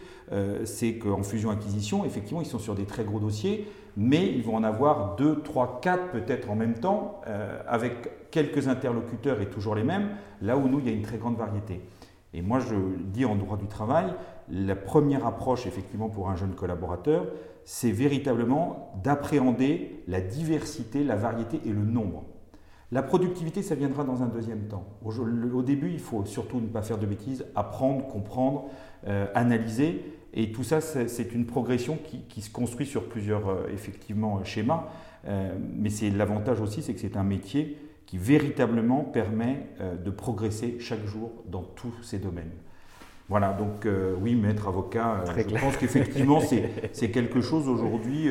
c'est 0.64 0.98
qu'en 0.98 1.22
fusion-acquisition, 1.22 2.04
effectivement, 2.04 2.40
ils 2.40 2.46
sont 2.46 2.60
sur 2.60 2.74
des 2.74 2.84
très 2.84 3.04
gros 3.04 3.18
dossiers, 3.18 3.66
mais 3.96 4.28
ils 4.28 4.42
vont 4.42 4.54
en 4.54 4.62
avoir 4.62 5.16
deux, 5.16 5.40
trois, 5.42 5.80
quatre 5.82 6.10
peut-être 6.10 6.50
en 6.50 6.54
même 6.54 6.74
temps, 6.74 7.20
avec 7.66 8.30
quelques 8.30 8.68
interlocuteurs 8.68 9.40
et 9.40 9.50
toujours 9.50 9.74
les 9.74 9.82
mêmes, 9.82 10.10
là 10.40 10.56
où 10.56 10.68
nous, 10.68 10.78
il 10.78 10.86
y 10.86 10.88
a 10.88 10.92
une 10.92 11.02
très 11.02 11.18
grande 11.18 11.36
variété. 11.36 11.80
Et 12.32 12.42
moi, 12.42 12.60
je 12.60 12.76
dis 13.12 13.24
en 13.24 13.34
droit 13.34 13.56
du 13.56 13.66
travail, 13.66 14.06
la 14.48 14.76
première 14.76 15.26
approche, 15.26 15.66
effectivement, 15.66 16.08
pour 16.08 16.30
un 16.30 16.36
jeune 16.36 16.54
collaborateur, 16.54 17.26
c'est 17.64 17.90
véritablement 17.90 18.92
d'appréhender 19.02 20.02
la 20.06 20.20
diversité, 20.20 21.04
la 21.04 21.16
variété 21.16 21.60
et 21.64 21.70
le 21.70 21.84
nombre. 21.84 22.24
La 22.92 23.02
productivité, 23.02 23.62
ça 23.62 23.74
viendra 23.74 24.04
dans 24.04 24.22
un 24.22 24.26
deuxième 24.26 24.66
temps. 24.66 24.84
Au, 25.04 25.62
début, 25.62 25.90
il 25.92 26.00
faut 26.00 26.24
surtout 26.24 26.60
ne 26.60 26.66
pas 26.66 26.82
faire 26.82 26.98
de 26.98 27.06
bêtises, 27.06 27.46
apprendre, 27.54 28.06
comprendre, 28.08 28.68
euh, 29.06 29.26
analyser. 29.34 30.04
Et 30.34 30.52
tout 30.52 30.64
ça, 30.64 30.80
c'est 30.80 31.32
une 31.32 31.46
progression 31.46 31.98
qui, 32.28 32.40
se 32.40 32.50
construit 32.50 32.86
sur 32.86 33.08
plusieurs, 33.08 33.48
euh, 33.48 33.66
effectivement, 33.72 34.42
schémas. 34.44 34.88
Euh, 35.26 35.54
mais 35.76 35.90
c'est 35.90 36.10
l'avantage 36.10 36.60
aussi, 36.60 36.82
c'est 36.82 36.94
que 36.94 37.00
c'est 37.00 37.16
un 37.16 37.24
métier 37.24 37.76
qui 38.06 38.18
véritablement 38.18 39.04
permet 39.04 39.68
de 40.04 40.10
progresser 40.10 40.78
chaque 40.80 41.06
jour 41.06 41.30
dans 41.46 41.62
tous 41.62 41.92
ces 42.02 42.18
domaines. 42.18 42.50
Voilà, 43.30 43.52
donc 43.52 43.86
euh, 43.86 44.16
oui, 44.20 44.34
maître 44.34 44.66
avocat, 44.66 45.22
euh, 45.28 45.44
je 45.48 45.54
pense 45.56 45.76
qu'effectivement 45.76 46.40
c'est 46.92 47.10
quelque 47.12 47.40
chose 47.40 47.68
aujourd'hui 47.68 48.28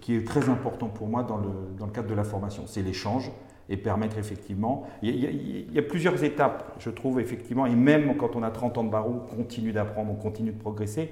qui 0.00 0.14
est 0.14 0.24
très 0.24 0.48
important 0.48 0.86
pour 0.86 1.08
moi 1.08 1.24
dans 1.24 1.38
le, 1.38 1.48
dans 1.76 1.86
le 1.86 1.90
cadre 1.90 2.08
de 2.08 2.14
la 2.14 2.22
formation. 2.22 2.62
C'est 2.68 2.82
l'échange 2.82 3.32
et 3.68 3.76
permettre 3.76 4.18
effectivement... 4.18 4.86
Il 5.02 5.72
y, 5.72 5.78
a, 5.78 5.82
plusieurs 5.82 6.24
étapes, 6.24 6.74
je 6.78 6.90
trouve, 6.90 7.20
effectivement, 7.20 7.66
et 7.66 7.74
même 7.74 8.16
quand 8.16 8.36
on 8.36 8.42
a 8.42 8.50
30 8.50 8.78
ans 8.78 8.84
de 8.84 8.90
barreau, 8.90 9.22
on 9.24 9.36
continue 9.36 9.72
d'apprendre, 9.72 10.10
on 10.10 10.16
continue 10.16 10.52
de 10.52 10.58
progresser. 10.58 11.10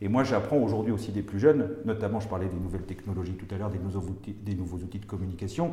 Et 0.00 0.08
moi, 0.08 0.24
j'apprends 0.24 0.58
aujourd'hui 0.58 0.92
aussi 0.92 1.10
des 1.10 1.22
plus 1.22 1.38
jeunes, 1.38 1.70
notamment 1.84 2.20
je 2.20 2.28
parlais 2.28 2.46
des 2.46 2.58
nouvelles 2.58 2.84
technologies 2.84 3.32
tout 3.32 3.52
à 3.54 3.58
l'heure, 3.58 3.70
des, 3.70 3.78
des, 3.78 4.54
nouveaux 4.54 4.78
outils 4.78 4.98
de 4.98 5.06
communication. 5.06 5.72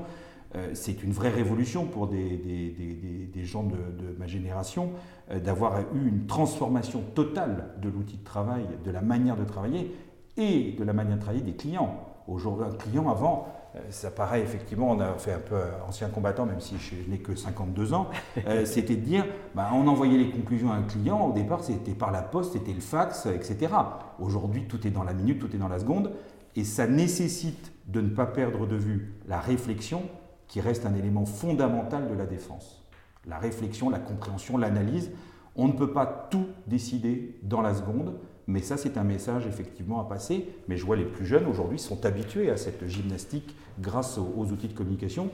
Euh, 0.56 0.70
c'est 0.74 1.04
une 1.04 1.12
vraie 1.12 1.30
révolution 1.30 1.86
pour 1.86 2.08
des, 2.08 3.30
gens 3.44 3.64
de, 3.64 3.76
ma 4.18 4.28
génération 4.28 4.92
euh, 5.32 5.40
d'avoir 5.40 5.82
eu 5.94 6.08
une 6.08 6.26
transformation 6.28 7.02
totale 7.16 7.70
de 7.82 7.90
l'outil 7.90 8.18
de 8.18 8.24
travail, 8.24 8.66
de 8.86 8.92
la 8.92 9.02
manière 9.02 9.36
de 9.36 9.46
travailler 9.46 9.94
et 10.38 10.76
de 10.78 10.84
la 10.84 10.94
manière 10.94 11.18
de 11.18 11.22
travailler 11.22 11.44
des 11.44 11.56
clients. 11.56 12.08
Aujourd'hui, 12.28 12.66
un 12.66 12.76
client 12.76 13.10
avant, 13.10 13.48
ça 13.90 14.12
paraît 14.12 14.42
effectivement, 14.42 14.92
on 14.92 15.00
a 15.00 15.14
fait 15.18 15.34
un 15.34 15.40
peu 15.40 15.56
ancien 15.88 16.08
combattant, 16.10 16.46
même 16.46 16.60
si 16.60 16.76
je 16.78 17.10
n'ai 17.10 17.18
que 17.18 17.36
52 17.36 17.94
ans, 17.94 18.10
c'était 18.66 18.96
de 18.96 19.02
dire, 19.02 19.26
bah, 19.56 19.70
on 19.74 19.88
envoyait 19.88 20.18
les 20.18 20.30
conclusions 20.30 20.72
à 20.72 20.76
un 20.76 20.84
client, 20.84 21.28
au 21.28 21.34
départ 21.34 21.64
c'était 21.64 21.94
par 21.94 22.12
la 22.12 22.22
poste, 22.22 22.54
c'était 22.54 22.74
le 22.74 22.82
fax, 22.82 23.26
etc. 23.26 23.74
Aujourd'hui, 24.20 24.68
tout 24.68 24.86
est 24.86 24.92
dans 24.92 25.04
la 25.04 25.14
minute, 25.14 25.40
tout 25.40 25.56
est 25.56 25.60
dans 25.60 25.70
la 25.70 25.80
seconde, 25.80 26.12
et 26.56 26.64
ça 26.64 26.86
nécessite 26.86 27.72
de 27.88 28.02
ne 28.02 28.10
pas 28.10 28.28
perdre 28.28 28.68
de 28.68 28.76
vue 28.76 29.14
la 29.28 29.40
réflexion, 29.40 30.04
qui 30.48 30.62
reste 30.62 30.86
un 30.86 30.94
élément 30.94 31.26
fondamental 31.26 32.08
de 32.08 32.14
la 32.14 32.28
défense. 32.28 32.84
La 33.26 33.40
réflexion, 33.40 33.90
la 33.90 33.98
compréhension, 33.98 34.58
l'analyse. 34.58 35.12
On 35.56 35.68
ne 35.68 35.74
peut 35.74 35.92
pas 35.92 36.06
tout 36.06 36.46
décider 36.68 37.40
dans 37.42 37.62
la 37.62 37.74
seconde, 37.74 38.20
mais 38.48 38.62
ça 38.62 38.78
c'est 38.78 38.98
un 38.98 39.04
message 39.04 39.48
effectivement 39.48 40.00
à 40.02 40.06
passer. 40.06 40.48
Mais 40.68 40.78
je 40.78 40.86
vois 40.86 40.96
les 40.96 41.06
plus 41.06 41.26
jeunes 41.26 41.46
aujourd'hui 41.46 41.80
sont 41.80 42.06
habitués 42.06 42.50
à 42.50 42.58
cette 42.58 42.88
gymnastique 42.88 43.56
grâce 43.80 44.18
aux, 44.18 44.46
outils 44.52 44.68
de 44.68 44.74
communication. 44.74 45.30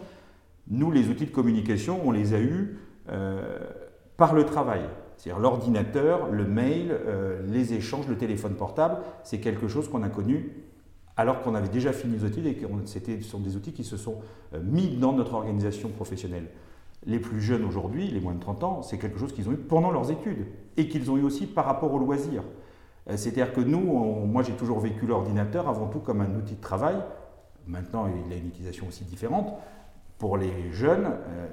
Nous, 0.69 0.91
les 0.91 1.09
outils 1.09 1.25
de 1.25 1.31
communication, 1.31 1.99
on 2.05 2.11
les 2.11 2.33
a 2.33 2.39
eus 2.39 2.77
euh, 3.09 3.59
par 4.17 4.33
le 4.33 4.45
travail. 4.45 4.81
C'est-à-dire 5.17 5.41
l'ordinateur, 5.41 6.31
le 6.31 6.45
mail, 6.45 6.91
euh, 6.91 7.41
les 7.47 7.73
échanges, 7.73 8.07
le 8.07 8.17
téléphone 8.17 8.53
portable, 8.53 8.97
c'est 9.23 9.39
quelque 9.39 9.67
chose 9.67 9.89
qu'on 9.89 10.03
a 10.03 10.09
connu 10.09 10.51
alors 11.17 11.41
qu'on 11.41 11.53
avait 11.53 11.67
déjà 11.67 11.91
fini 11.91 12.15
les 12.15 12.23
outils 12.23 12.47
et 12.47 12.55
que 12.55 12.65
ce 12.85 13.29
sont 13.29 13.39
des 13.41 13.57
outils 13.57 13.73
qui 13.73 13.83
se 13.83 13.97
sont 13.97 14.19
euh, 14.53 14.61
mis 14.63 14.95
dans 14.95 15.11
notre 15.11 15.33
organisation 15.33 15.89
professionnelle. 15.89 16.45
Les 17.05 17.19
plus 17.19 17.41
jeunes 17.41 17.65
aujourd'hui, 17.65 18.07
les 18.07 18.21
moins 18.21 18.33
de 18.33 18.39
30 18.39 18.63
ans, 18.63 18.81
c'est 18.83 18.97
quelque 18.97 19.19
chose 19.19 19.33
qu'ils 19.33 19.49
ont 19.49 19.51
eu 19.51 19.57
pendant 19.57 19.91
leurs 19.91 20.11
études 20.11 20.45
et 20.77 20.87
qu'ils 20.87 21.11
ont 21.11 21.17
eu 21.17 21.23
aussi 21.23 21.45
par 21.45 21.65
rapport 21.65 21.93
au 21.93 21.97
loisir. 21.97 22.43
Euh, 23.07 23.17
c'est-à-dire 23.17 23.53
que 23.53 23.61
nous, 23.61 23.79
moi 23.79 24.43
j'ai 24.43 24.53
toujours 24.53 24.79
vécu 24.79 25.05
l'ordinateur 25.05 25.67
avant 25.69 25.87
tout 25.87 25.99
comme 25.99 26.21
un 26.21 26.35
outil 26.35 26.55
de 26.55 26.61
travail. 26.61 26.97
Maintenant, 27.67 28.07
il 28.07 28.33
a 28.33 28.35
une 28.35 28.47
utilisation 28.47 28.87
aussi 28.87 29.03
différente. 29.03 29.53
Pour 30.17 30.37
les 30.37 30.71
jeunes, 30.71 31.05
euh, 31.05 31.47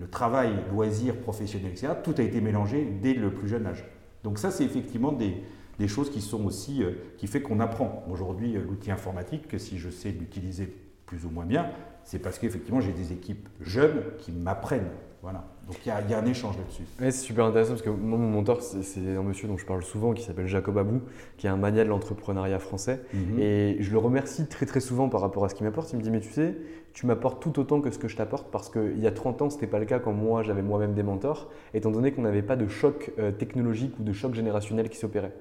le 0.00 0.08
travail, 0.08 0.52
loisir, 0.70 1.16
professionnel, 1.20 1.72
etc., 1.72 1.94
tout 2.02 2.14
a 2.18 2.22
été 2.22 2.40
mélangé 2.40 2.84
dès 3.02 3.14
le 3.14 3.32
plus 3.32 3.48
jeune 3.48 3.66
âge. 3.66 3.84
Donc 4.22 4.38
ça, 4.38 4.50
c'est 4.50 4.64
effectivement 4.64 5.12
des, 5.12 5.42
choses 5.88 6.10
qui 6.10 6.20
sont 6.20 6.44
aussi, 6.44 6.82
euh, 6.82 6.92
qui 7.18 7.26
fait 7.26 7.42
qu'on 7.42 7.60
apprend 7.60 8.04
aujourd'hui 8.10 8.52
l'outil 8.52 8.90
informatique, 8.90 9.48
que 9.48 9.58
si 9.58 9.78
je 9.78 9.90
sais 9.90 10.10
l'utiliser 10.10 10.72
plus 11.06 11.24
ou 11.24 11.30
moins 11.30 11.44
bien, 11.44 11.70
c'est 12.04 12.18
parce 12.18 12.38
qu'effectivement 12.38 12.80
j'ai 12.80 12.92
des 12.92 13.12
équipes 13.12 13.48
jeunes 13.60 14.02
qui 14.18 14.32
m'apprennent. 14.32 14.90
Voilà. 15.22 15.44
Donc 15.66 15.76
il 15.84 15.88
y, 15.88 16.14
a 16.14 16.18
un 16.18 16.26
échange 16.26 16.56
là-dessus. 16.58 16.82
c'est 16.98 17.10
super 17.12 17.46
intéressant 17.46 17.70
parce 17.70 17.82
que 17.82 17.90
mon 17.90 18.18
mentor, 18.18 18.60
c'est 18.62 19.16
un 19.16 19.22
monsieur 19.22 19.48
dont 19.48 19.56
je 19.56 19.64
parle 19.64 19.82
souvent 19.82 20.12
qui 20.12 20.22
s'appelle 20.22 20.46
Jacob 20.46 20.76
Abou, 20.76 21.00
qui 21.38 21.46
est 21.46 21.50
un 21.50 21.56
mania 21.56 21.84
de 21.84 21.88
l'entrepreneuriat 21.88 22.58
français. 22.58 23.00
Mhm. 23.14 23.38
Et 23.38 23.76
je 23.80 23.90
le 23.90 23.98
remercie 23.98 24.46
très 24.46 24.66
très 24.66 24.80
souvent 24.80 25.08
par 25.08 25.20
rapport 25.20 25.44
à 25.44 25.48
ce 25.48 25.54
qu'il 25.54 25.64
m'apporte. 25.64 25.92
Il 25.92 25.98
me 25.98 26.02
dit 26.02 26.10
Mais 26.10 26.20
tu 26.20 26.30
sais, 26.30 26.54
tu 26.92 27.06
m'apportes 27.06 27.42
tout 27.42 27.58
autant 27.58 27.80
que 27.80 27.90
ce 27.90 27.98
que 27.98 28.08
je 28.08 28.16
t'apporte 28.16 28.50
parce 28.50 28.68
qu'il 28.68 28.98
y 28.98 29.06
a 29.06 29.12
30 29.12 29.42
ans, 29.42 29.50
ce 29.50 29.56
n'était 29.56 29.66
pas 29.66 29.78
le 29.78 29.86
cas 29.86 29.98
quand 29.98 30.12
moi 30.12 30.42
j'avais 30.42 30.62
moi-même 30.62 30.94
des 30.94 31.02
mentors, 31.02 31.50
étant 31.72 31.90
donné 31.90 32.12
qu'on 32.12 32.22
n'avait 32.22 32.42
pas 32.42 32.56
de 32.56 32.68
choc 32.68 33.12
euh, 33.18 33.32
technologique 33.32 33.98
ou 33.98 34.02
de 34.02 34.12
choc 34.12 34.34
générationnel 34.34 34.88
qui 34.88 34.98
s'opérait. 34.98 35.32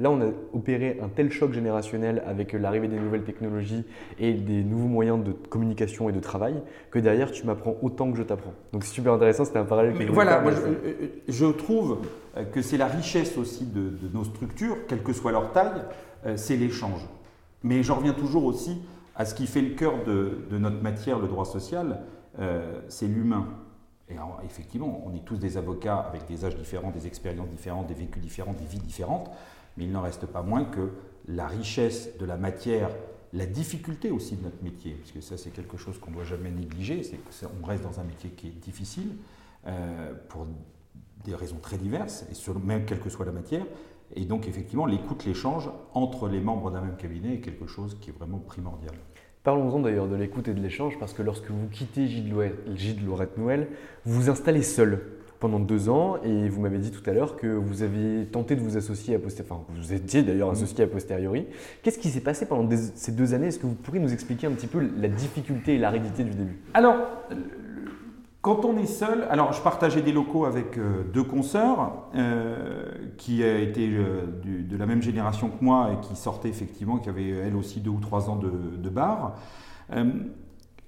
Là, 0.00 0.10
on 0.10 0.20
a 0.20 0.26
opéré 0.52 0.98
un 1.02 1.08
tel 1.08 1.30
choc 1.30 1.52
générationnel 1.52 2.22
avec 2.26 2.52
l'arrivée 2.52 2.88
des 2.88 2.98
nouvelles 2.98 3.22
technologies 3.22 3.84
et 4.18 4.32
des 4.32 4.64
nouveaux 4.64 4.88
moyens 4.88 5.22
de 5.22 5.32
communication 5.32 6.08
et 6.08 6.12
de 6.12 6.20
travail 6.20 6.54
que 6.90 6.98
derrière, 6.98 7.30
tu 7.30 7.46
m'apprends 7.46 7.76
autant 7.82 8.10
que 8.10 8.18
je 8.18 8.24
t'apprends. 8.24 8.54
Donc, 8.72 8.84
c'est 8.84 8.92
super 8.92 9.12
intéressant, 9.12 9.44
c'était 9.44 9.58
un 9.58 9.64
parallèle. 9.64 9.94
Mais 9.96 10.06
voilà, 10.06 10.40
moi, 10.40 10.52
je, 11.28 11.46
trouve 11.46 11.98
que 12.52 12.60
c'est 12.60 12.76
la 12.76 12.86
richesse 12.86 13.38
aussi 13.38 13.66
de, 13.66 13.92
nos 14.12 14.24
structures, 14.24 14.86
quelle 14.88 15.02
que 15.02 15.12
soit 15.12 15.32
leur 15.32 15.52
taille, 15.52 15.82
euh, 16.26 16.36
c'est 16.36 16.56
l'échange. 16.56 17.06
Mais 17.62 17.82
j'en 17.82 17.96
reviens 17.96 18.14
toujours 18.14 18.44
aussi 18.44 18.82
à 19.14 19.24
ce 19.24 19.34
qui 19.34 19.46
fait 19.46 19.62
le 19.62 19.74
cœur 19.74 20.04
de, 20.04 20.58
notre 20.58 20.82
matière, 20.82 21.20
le 21.20 21.28
droit 21.28 21.44
social, 21.44 22.00
euh, 22.40 22.80
c'est 22.88 23.06
l'humain. 23.06 23.46
Et 24.10 24.16
effectivement, 24.44 25.02
on 25.06 25.14
est 25.14 25.24
tous 25.24 25.38
des 25.38 25.56
avocats 25.56 25.96
avec 25.96 26.26
des 26.26 26.44
âges 26.44 26.56
différents, 26.56 26.90
des 26.90 27.06
expériences 27.06 27.48
différentes, 27.48 27.86
des 27.86 27.94
vécus 27.94 28.20
différents, 28.20 28.52
des 28.52 28.66
vies 28.66 28.78
différentes 28.78 29.30
mais 29.76 29.84
il 29.84 29.92
n'en 29.92 30.02
reste 30.02 30.26
pas 30.26 30.42
moins 30.42 30.64
que 30.64 30.90
la 31.26 31.46
richesse 31.46 32.16
de 32.18 32.24
la 32.24 32.36
matière, 32.36 32.90
la 33.32 33.46
difficulté 33.46 34.10
aussi 34.10 34.36
de 34.36 34.44
notre 34.44 34.62
métier, 34.62 34.92
puisque 34.92 35.22
ça 35.22 35.36
c'est 35.36 35.50
quelque 35.50 35.76
chose 35.76 35.98
qu'on 35.98 36.10
ne 36.10 36.16
doit 36.16 36.24
jamais 36.24 36.50
négliger, 36.50 37.02
c'est 37.02 37.16
qu'on 37.16 37.66
reste 37.66 37.82
dans 37.82 38.00
un 38.00 38.04
métier 38.04 38.30
qui 38.30 38.48
est 38.48 38.60
difficile, 38.62 39.16
euh, 39.66 40.12
pour 40.28 40.46
des 41.24 41.34
raisons 41.34 41.58
très 41.60 41.78
diverses, 41.78 42.26
et 42.30 42.34
sur, 42.34 42.58
même 42.58 42.84
quelle 42.84 43.00
que 43.00 43.10
soit 43.10 43.26
la 43.26 43.32
matière, 43.32 43.64
et 44.14 44.24
donc 44.24 44.46
effectivement 44.46 44.86
l'écoute, 44.86 45.24
l'échange 45.24 45.70
entre 45.94 46.28
les 46.28 46.40
membres 46.40 46.70
d'un 46.70 46.82
même 46.82 46.96
cabinet 46.96 47.34
est 47.34 47.40
quelque 47.40 47.66
chose 47.66 47.96
qui 48.00 48.10
est 48.10 48.12
vraiment 48.12 48.38
primordial. 48.38 48.94
Parlons-en 49.42 49.80
d'ailleurs 49.80 50.08
de 50.08 50.16
l'écoute 50.16 50.48
et 50.48 50.54
de 50.54 50.60
l'échange, 50.60 50.98
parce 50.98 51.12
que 51.12 51.22
lorsque 51.22 51.50
vous 51.50 51.68
quittez 51.68 52.06
Gilles 52.06 53.04
Lorette 53.04 53.36
Noël, 53.36 53.68
vous 54.04 54.22
vous 54.22 54.30
installez 54.30 54.62
seul 54.62 55.02
pendant 55.44 55.60
deux 55.60 55.90
ans 55.90 56.16
et 56.24 56.48
vous 56.48 56.62
m'avez 56.62 56.78
dit 56.78 56.90
tout 56.90 57.02
à 57.04 57.12
l'heure 57.12 57.36
que 57.36 57.46
vous 57.46 57.82
avez 57.82 58.24
tenté 58.32 58.56
de 58.56 58.62
vous 58.62 58.78
associer 58.78 59.14
à 59.14 59.18
posteriori, 59.18 59.52
enfin 59.52 59.62
vous 59.76 59.92
étiez 59.92 60.22
d'ailleurs 60.22 60.48
associé 60.48 60.84
à 60.84 60.86
posteriori. 60.86 61.44
Qu'est-ce 61.82 61.98
qui 61.98 62.08
s'est 62.08 62.22
passé 62.22 62.46
pendant 62.46 62.74
ces 62.94 63.12
deux 63.12 63.34
années? 63.34 63.48
Est-ce 63.48 63.58
que 63.58 63.66
vous 63.66 63.74
pourriez 63.74 64.00
nous 64.00 64.14
expliquer 64.14 64.46
un 64.46 64.52
petit 64.52 64.66
peu 64.66 64.80
la 64.96 65.08
difficulté 65.08 65.74
et 65.74 65.78
l'aridité 65.78 66.24
du 66.24 66.30
début? 66.30 66.62
Alors, 66.72 66.96
quand 68.40 68.64
on 68.64 68.78
est 68.78 68.86
seul, 68.86 69.26
alors 69.28 69.52
je 69.52 69.60
partageais 69.60 70.00
des 70.00 70.12
locaux 70.12 70.46
avec 70.46 70.78
euh, 70.78 71.04
deux 71.12 71.24
consoeurs 71.24 72.08
euh, 72.14 72.86
qui 73.18 73.42
étaient 73.42 73.90
euh, 73.92 74.22
de 74.44 74.76
la 74.78 74.86
même 74.86 75.02
génération 75.02 75.50
que 75.50 75.62
moi 75.62 75.90
et 75.92 76.06
qui 76.06 76.16
sortaient 76.16 76.48
effectivement, 76.48 76.96
qui 76.96 77.10
avaient 77.10 77.28
elles 77.28 77.56
aussi 77.56 77.80
deux 77.80 77.90
ou 77.90 78.00
trois 78.00 78.30
ans 78.30 78.36
de, 78.36 78.50
de 78.78 78.88
bar. 78.88 79.36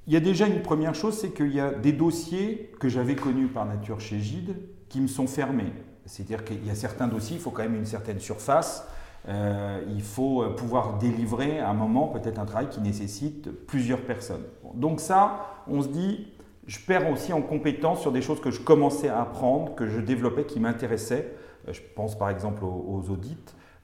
Il 0.07 0.13
y 0.13 0.17
a 0.17 0.21
déjà 0.21 0.47
une 0.47 0.63
première 0.63 0.95
chose, 0.95 1.19
c'est 1.19 1.31
qu'il 1.31 1.53
y 1.53 1.59
a 1.59 1.73
des 1.73 1.93
dossiers 1.93 2.71
que 2.79 2.89
j'avais 2.89 3.17
connus 3.17 3.49
par 3.49 3.67
nature 3.67 4.01
chez 4.01 4.21
Gide 4.21 4.55
qui 4.89 5.01
me 5.01 5.09
sont 5.09 5.27
fermés. 5.27 5.73
C'est-à-dire 6.05 6.45
qu'il 6.45 6.65
y 6.65 6.71
a 6.71 6.77
certains 6.77 7.09
dossiers, 7.09 7.37
il 7.37 7.43
faut 7.43 7.51
quand 7.51 7.65
même 7.65 7.75
une 7.75 7.87
certaine 7.87 8.21
surface. 8.21 8.87
Euh, 9.29 9.83
il 9.89 10.03
faut 10.03 10.45
pouvoir 10.57 10.99
délivrer 10.99 11.59
à 11.59 11.71
un 11.71 11.75
moment 11.75 12.07
peut-être 12.07 12.39
un 12.39 12.45
travail 12.45 12.69
qui 12.69 12.81
nécessite 12.81 13.51
plusieurs 13.67 14.03
personnes. 14.03 14.45
Donc 14.75 15.01
ça, 15.01 15.65
on 15.67 15.83
se 15.83 15.89
dit, 15.89 16.29
je 16.69 16.79
perds 16.79 17.11
aussi 17.11 17.33
en 17.33 17.43
compétence 17.43 18.01
sur 18.01 18.13
des 18.13 18.23
choses 18.23 18.41
que 18.41 18.53
je 18.53 18.61
commençais 18.61 19.09
à 19.09 19.21
apprendre, 19.21 19.75
que 19.75 19.89
je 19.89 20.01
développais, 20.01 20.45
qui 20.45 20.61
m'intéressaient. 20.61 21.33
Euh, 21.67 21.73
je 21.73 21.81
pense 21.97 22.17
par 22.17 22.31
exemple 22.31 22.65
aux, 22.65 23.03
audits, 23.11 23.37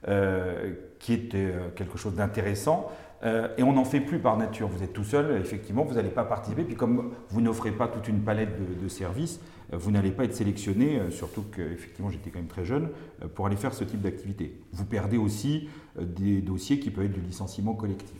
euh, 0.07 0.71
qui 0.99 1.11
était 1.11 1.53
quelque 1.75 1.97
chose 1.97 2.15
d'intéressant. 2.15 2.89
Euh, 3.23 3.47
et 3.57 3.63
on 3.63 3.73
n'en 3.73 3.85
fait 3.85 4.01
plus 4.01 4.19
par 4.19 4.37
nature. 4.37 4.67
Vous 4.67 4.83
êtes 4.83 4.93
tout 4.93 5.03
seul, 5.03 5.39
effectivement, 5.39 5.83
vous 5.83 5.95
n'allez 5.95 6.09
pas 6.09 6.25
participer. 6.25 6.63
Puis 6.63 6.75
comme 6.75 7.11
vous 7.29 7.41
n'offrez 7.41 7.71
pas 7.71 7.87
toute 7.87 8.07
une 8.07 8.21
palette 8.21 8.81
de, 8.81 8.87
services, 8.87 9.39
euh, 9.71 9.77
vous 9.77 9.91
n'allez 9.91 10.11
pas 10.11 10.25
être 10.25 10.35
sélectionné, 10.35 10.99
euh, 10.99 11.09
surtout 11.09 11.43
que 11.51 11.61
effectivement 11.61 12.09
j'étais 12.09 12.29
quand 12.29 12.39
même 12.39 12.47
très 12.47 12.65
jeune, 12.65 12.89
pour 13.35 13.45
aller 13.45 13.55
faire 13.55 13.73
ce 13.73 13.83
type 13.83 14.01
d'activité. 14.01 14.59
Vous 14.73 14.85
perdez 14.85 15.17
aussi 15.17 15.69
des 15.99 16.41
dossiers 16.41 16.79
qui 16.79 16.91
peuvent 16.91 17.05
être 17.05 17.13
du 17.13 17.21
licenciement 17.21 17.73
collectif. 17.73 18.19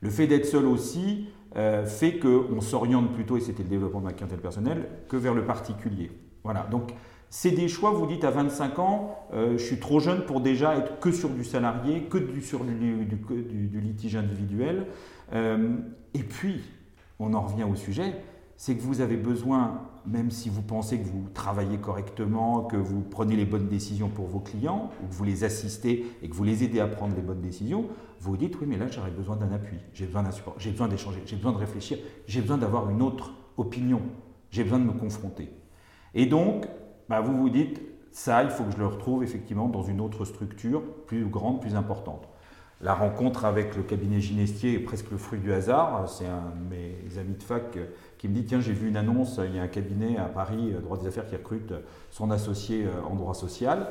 Le 0.00 0.10
fait 0.10 0.26
d'être 0.26 0.46
seul 0.46 0.66
aussi 0.66 1.28
fait 1.86 2.20
qu'on 2.20 2.60
s'oriente 2.60 3.12
plutôt, 3.14 3.36
et 3.36 3.40
c'était 3.40 3.64
le 3.64 3.68
développement 3.68 4.00
de 4.00 4.04
ma 4.04 4.12
clientèle 4.12 4.38
personnelle, 4.38 4.88
que 5.08 5.16
vers 5.16 5.34
le 5.34 5.44
particulier. 5.44 6.12
Voilà, 6.44 6.68
donc 6.70 6.92
c'est 7.30 7.50
des 7.50 7.68
choix, 7.68 7.90
vous 7.90 8.06
dites 8.06 8.24
à 8.24 8.30
25 8.30 8.78
ans, 8.78 9.18
euh, 9.34 9.58
je 9.58 9.62
suis 9.62 9.78
trop 9.78 10.00
jeune 10.00 10.24
pour 10.24 10.40
déjà 10.40 10.76
être 10.76 10.98
que 10.98 11.12
sur 11.12 11.28
du 11.28 11.44
salarié, 11.44 12.04
que 12.04 12.18
du, 12.18 12.40
sur 12.40 12.64
du, 12.64 13.80
litige 13.80 14.16
individuel. 14.16 14.86
Euh, 15.32 15.76
et 16.14 16.22
puis, 16.22 16.62
on 17.18 17.34
en 17.34 17.42
revient 17.42 17.64
au 17.64 17.74
sujet, 17.74 18.14
c'est 18.56 18.76
que 18.76 18.82
vous 18.82 19.02
avez 19.02 19.16
besoin, 19.16 19.82
même 20.06 20.30
si 20.30 20.48
vous 20.48 20.62
pensez 20.62 20.98
que 20.98 21.06
vous 21.06 21.28
travaillez 21.34 21.76
correctement, 21.76 22.62
que 22.62 22.76
vous 22.76 23.02
prenez 23.02 23.36
les 23.36 23.44
bonnes 23.44 23.68
décisions 23.68 24.08
pour 24.08 24.26
vos 24.26 24.40
clients, 24.40 24.90
ou 25.04 25.08
que 25.08 25.14
vous 25.14 25.24
les 25.24 25.44
assistez 25.44 26.06
et 26.22 26.30
que 26.30 26.34
vous 26.34 26.44
les 26.44 26.64
aidez 26.64 26.80
à 26.80 26.86
prendre 26.86 27.14
les 27.14 27.22
bonnes 27.22 27.42
décisions, 27.42 27.88
vous 28.20 28.30
vous 28.30 28.36
dites, 28.38 28.58
oui, 28.58 28.66
mais 28.66 28.78
là, 28.78 28.86
j'aurais 28.88 29.10
besoin 29.10 29.36
d'un 29.36 29.52
appui, 29.52 29.76
j'ai 29.92 30.06
besoin 30.06 30.22
d'un 30.22 30.32
support, 30.32 30.54
j'ai 30.58 30.70
besoin 30.70 30.88
d'échanger, 30.88 31.22
j'ai 31.26 31.36
besoin 31.36 31.52
de 31.52 31.58
réfléchir, 31.58 31.98
j'ai 32.26 32.40
besoin 32.40 32.58
d'avoir 32.58 32.88
une 32.88 33.02
autre 33.02 33.32
opinion, 33.58 34.00
j'ai 34.50 34.64
besoin 34.64 34.78
de 34.78 34.84
me 34.84 34.92
confronter. 34.92 35.50
Et 36.14 36.26
donc, 36.26 36.66
bah, 37.08 37.20
vous 37.20 37.36
vous 37.36 37.50
dites, 37.50 37.80
ça, 38.10 38.42
il 38.42 38.50
faut 38.50 38.64
que 38.64 38.72
je 38.72 38.78
le 38.78 38.86
retrouve 38.86 39.22
effectivement 39.22 39.68
dans 39.68 39.82
une 39.82 40.00
autre 40.00 40.24
structure 40.24 40.82
plus 41.06 41.26
grande, 41.26 41.60
plus 41.60 41.74
importante. 41.74 42.28
La 42.80 42.94
rencontre 42.94 43.44
avec 43.44 43.76
le 43.76 43.82
cabinet 43.82 44.20
Ginestier 44.20 44.74
est 44.74 44.78
presque 44.78 45.10
le 45.10 45.16
fruit 45.16 45.40
du 45.40 45.52
hasard. 45.52 46.08
C'est 46.08 46.26
un 46.26 46.52
de 46.54 46.76
mes 46.76 47.18
amis 47.18 47.34
de 47.34 47.42
fac 47.42 47.76
qui 48.18 48.28
me 48.28 48.34
dit 48.34 48.44
Tiens, 48.44 48.60
j'ai 48.60 48.72
vu 48.72 48.88
une 48.88 48.96
annonce, 48.96 49.40
il 49.44 49.56
y 49.56 49.58
a 49.58 49.62
un 49.62 49.68
cabinet 49.68 50.16
à 50.16 50.26
Paris, 50.26 50.72
euh, 50.72 50.80
droit 50.80 50.96
des 50.96 51.08
affaires, 51.08 51.26
qui 51.26 51.34
recrute 51.34 51.72
son 52.10 52.30
associé 52.30 52.84
euh, 52.84 53.02
en 53.02 53.16
droit 53.16 53.34
social. 53.34 53.88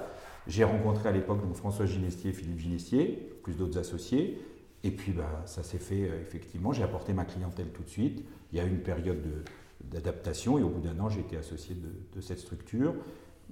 J'ai 0.47 0.63
rencontré 0.63 1.10
à 1.10 1.12
l'époque 1.12 1.39
François 1.53 1.86
Ginestier 1.86 2.30
et 2.30 2.34
Philippe 2.34 2.60
Ginestier, 2.60 3.30
plus 3.43 3.58
d'autres 3.58 3.77
associés. 3.77 4.41
Et 4.86 4.91
puis 4.91 5.12
bah, 5.12 5.41
ça 5.45 5.63
s'est 5.63 5.80
fait 5.80 6.10
euh, 6.10 6.21
effectivement. 6.21 6.71
J'ai 6.71 6.84
apporté 6.84 7.12
ma 7.12 7.25
clientèle 7.25 7.67
tout 7.73 7.84
de 7.84 7.89
suite. 7.89 8.23
Il 8.53 8.58
y 8.58 8.62
a 8.62 8.65
eu 8.65 8.69
une 8.69 8.84
période 8.84 9.21
de, 9.21 9.43
d'adaptation 9.84 10.58
et 10.58 10.63
au 10.63 10.70
bout 10.70 10.82
d'un 10.82 11.00
an, 11.00 11.10
j'ai 11.10 11.22
été 11.22 11.38
associé 11.38 11.76
de, 11.76 12.22
cette 12.22 12.40
structure. 12.40 12.94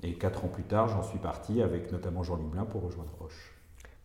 Et 0.04 0.16
quatre 0.16 0.44
ans 0.44 0.50
plus 0.50 0.64
tard, 0.64 0.90
j'en 0.90 1.04
suis 1.04 1.20
parti 1.20 1.62
avec 1.62 1.92
notamment 1.92 2.24
Jean-Luc 2.24 2.48
Blin 2.48 2.66
pour 2.66 2.84
rejoindre 2.84 3.14
Roche. 3.20 3.55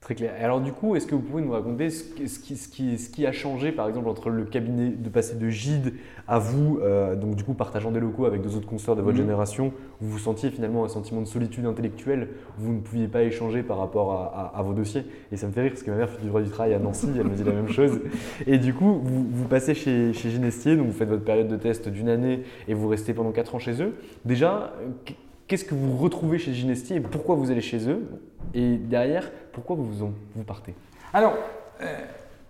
Très 0.00 0.14
clair. 0.14 0.32
alors 0.40 0.62
du 0.62 0.72
coup, 0.72 0.96
est-ce 0.96 1.06
que 1.06 1.14
vous 1.14 1.20
pouvez 1.20 1.42
nous 1.42 1.52
raconter 1.52 1.90
ce 1.90 2.04
qui, 2.04 2.56
ce, 2.56 3.08
qui, 3.10 3.26
a 3.26 3.32
changé, 3.32 3.70
par 3.70 3.86
exemple, 3.86 4.08
entre 4.08 4.30
le 4.30 4.44
cabinet 4.44 4.88
de 4.88 5.08
passer 5.10 5.36
de 5.36 5.50
Gide 5.50 5.92
à 6.26 6.38
vous, 6.38 6.78
euh, 6.80 7.14
donc 7.16 7.34
du 7.34 7.44
coup 7.44 7.52
partageant 7.52 7.90
des 7.90 8.00
locaux 8.00 8.24
avec 8.24 8.40
deux 8.40 8.56
autres 8.56 8.66
consoeurs 8.66 8.96
de 8.96 9.02
votre 9.02 9.18
mhm. 9.18 9.24
génération, 9.24 9.72
où 10.00 10.06
vous 10.06 10.18
sentiez 10.18 10.50
finalement 10.50 10.86
un 10.86 10.88
sentiment 10.88 11.20
de 11.20 11.26
solitude 11.26 11.66
intellectuelle, 11.66 12.28
où 12.58 12.62
vous 12.62 12.72
ne 12.72 12.80
pouviez 12.80 13.08
pas 13.08 13.24
échanger 13.24 13.62
par 13.62 13.76
rapport 13.76 14.12
à, 14.54 14.62
vos 14.62 14.72
dossiers? 14.72 15.04
Et 15.32 15.36
ça 15.36 15.46
me 15.46 15.52
fait 15.52 15.60
rire 15.60 15.72
parce 15.72 15.82
que 15.82 15.90
ma 15.90 15.98
mère 15.98 16.08
fait 16.08 16.22
du 16.22 16.28
droit 16.28 16.40
du 16.40 16.48
travail 16.48 16.72
à 16.72 16.78
Nancy, 16.78 17.08
elle 17.14 17.26
me 17.26 17.34
dit 17.34 17.44
la 17.44 17.52
même 17.52 17.68
chose. 17.68 18.00
Et 18.46 18.56
du 18.56 18.72
coup, 18.72 19.00
vous, 19.04 19.26
vous 19.30 19.48
passez 19.48 19.74
chez, 19.74 20.14
chez 20.14 20.30
Ginestier, 20.30 20.76
donc 20.76 20.86
vous 20.86 20.92
faites 20.92 21.10
votre 21.10 21.24
période 21.24 21.48
de 21.48 21.56
test 21.56 21.90
d'une 21.90 22.08
année 22.08 22.44
et 22.68 22.72
vous 22.72 22.88
restez 22.88 23.12
pendant 23.12 23.32
quatre 23.32 23.54
ans 23.54 23.58
chez 23.58 23.82
eux. 23.82 23.94
Déjà, 24.24 24.72
qu'est-ce 25.50 25.64
que 25.64 25.74
vous 25.74 25.96
retrouvez 25.96 26.38
chez 26.38 26.54
Ginestier 26.54 26.96
et 26.98 27.00
pourquoi 27.00 27.34
vous 27.34 27.50
allez 27.50 27.60
chez 27.60 27.90
eux 27.90 28.08
Et 28.54 28.76
derrière, 28.76 29.28
pourquoi 29.52 29.74
vous, 29.74 30.12
vous 30.36 30.44
partez 30.44 30.76
Alors, 31.12 31.34
euh, 31.82 31.98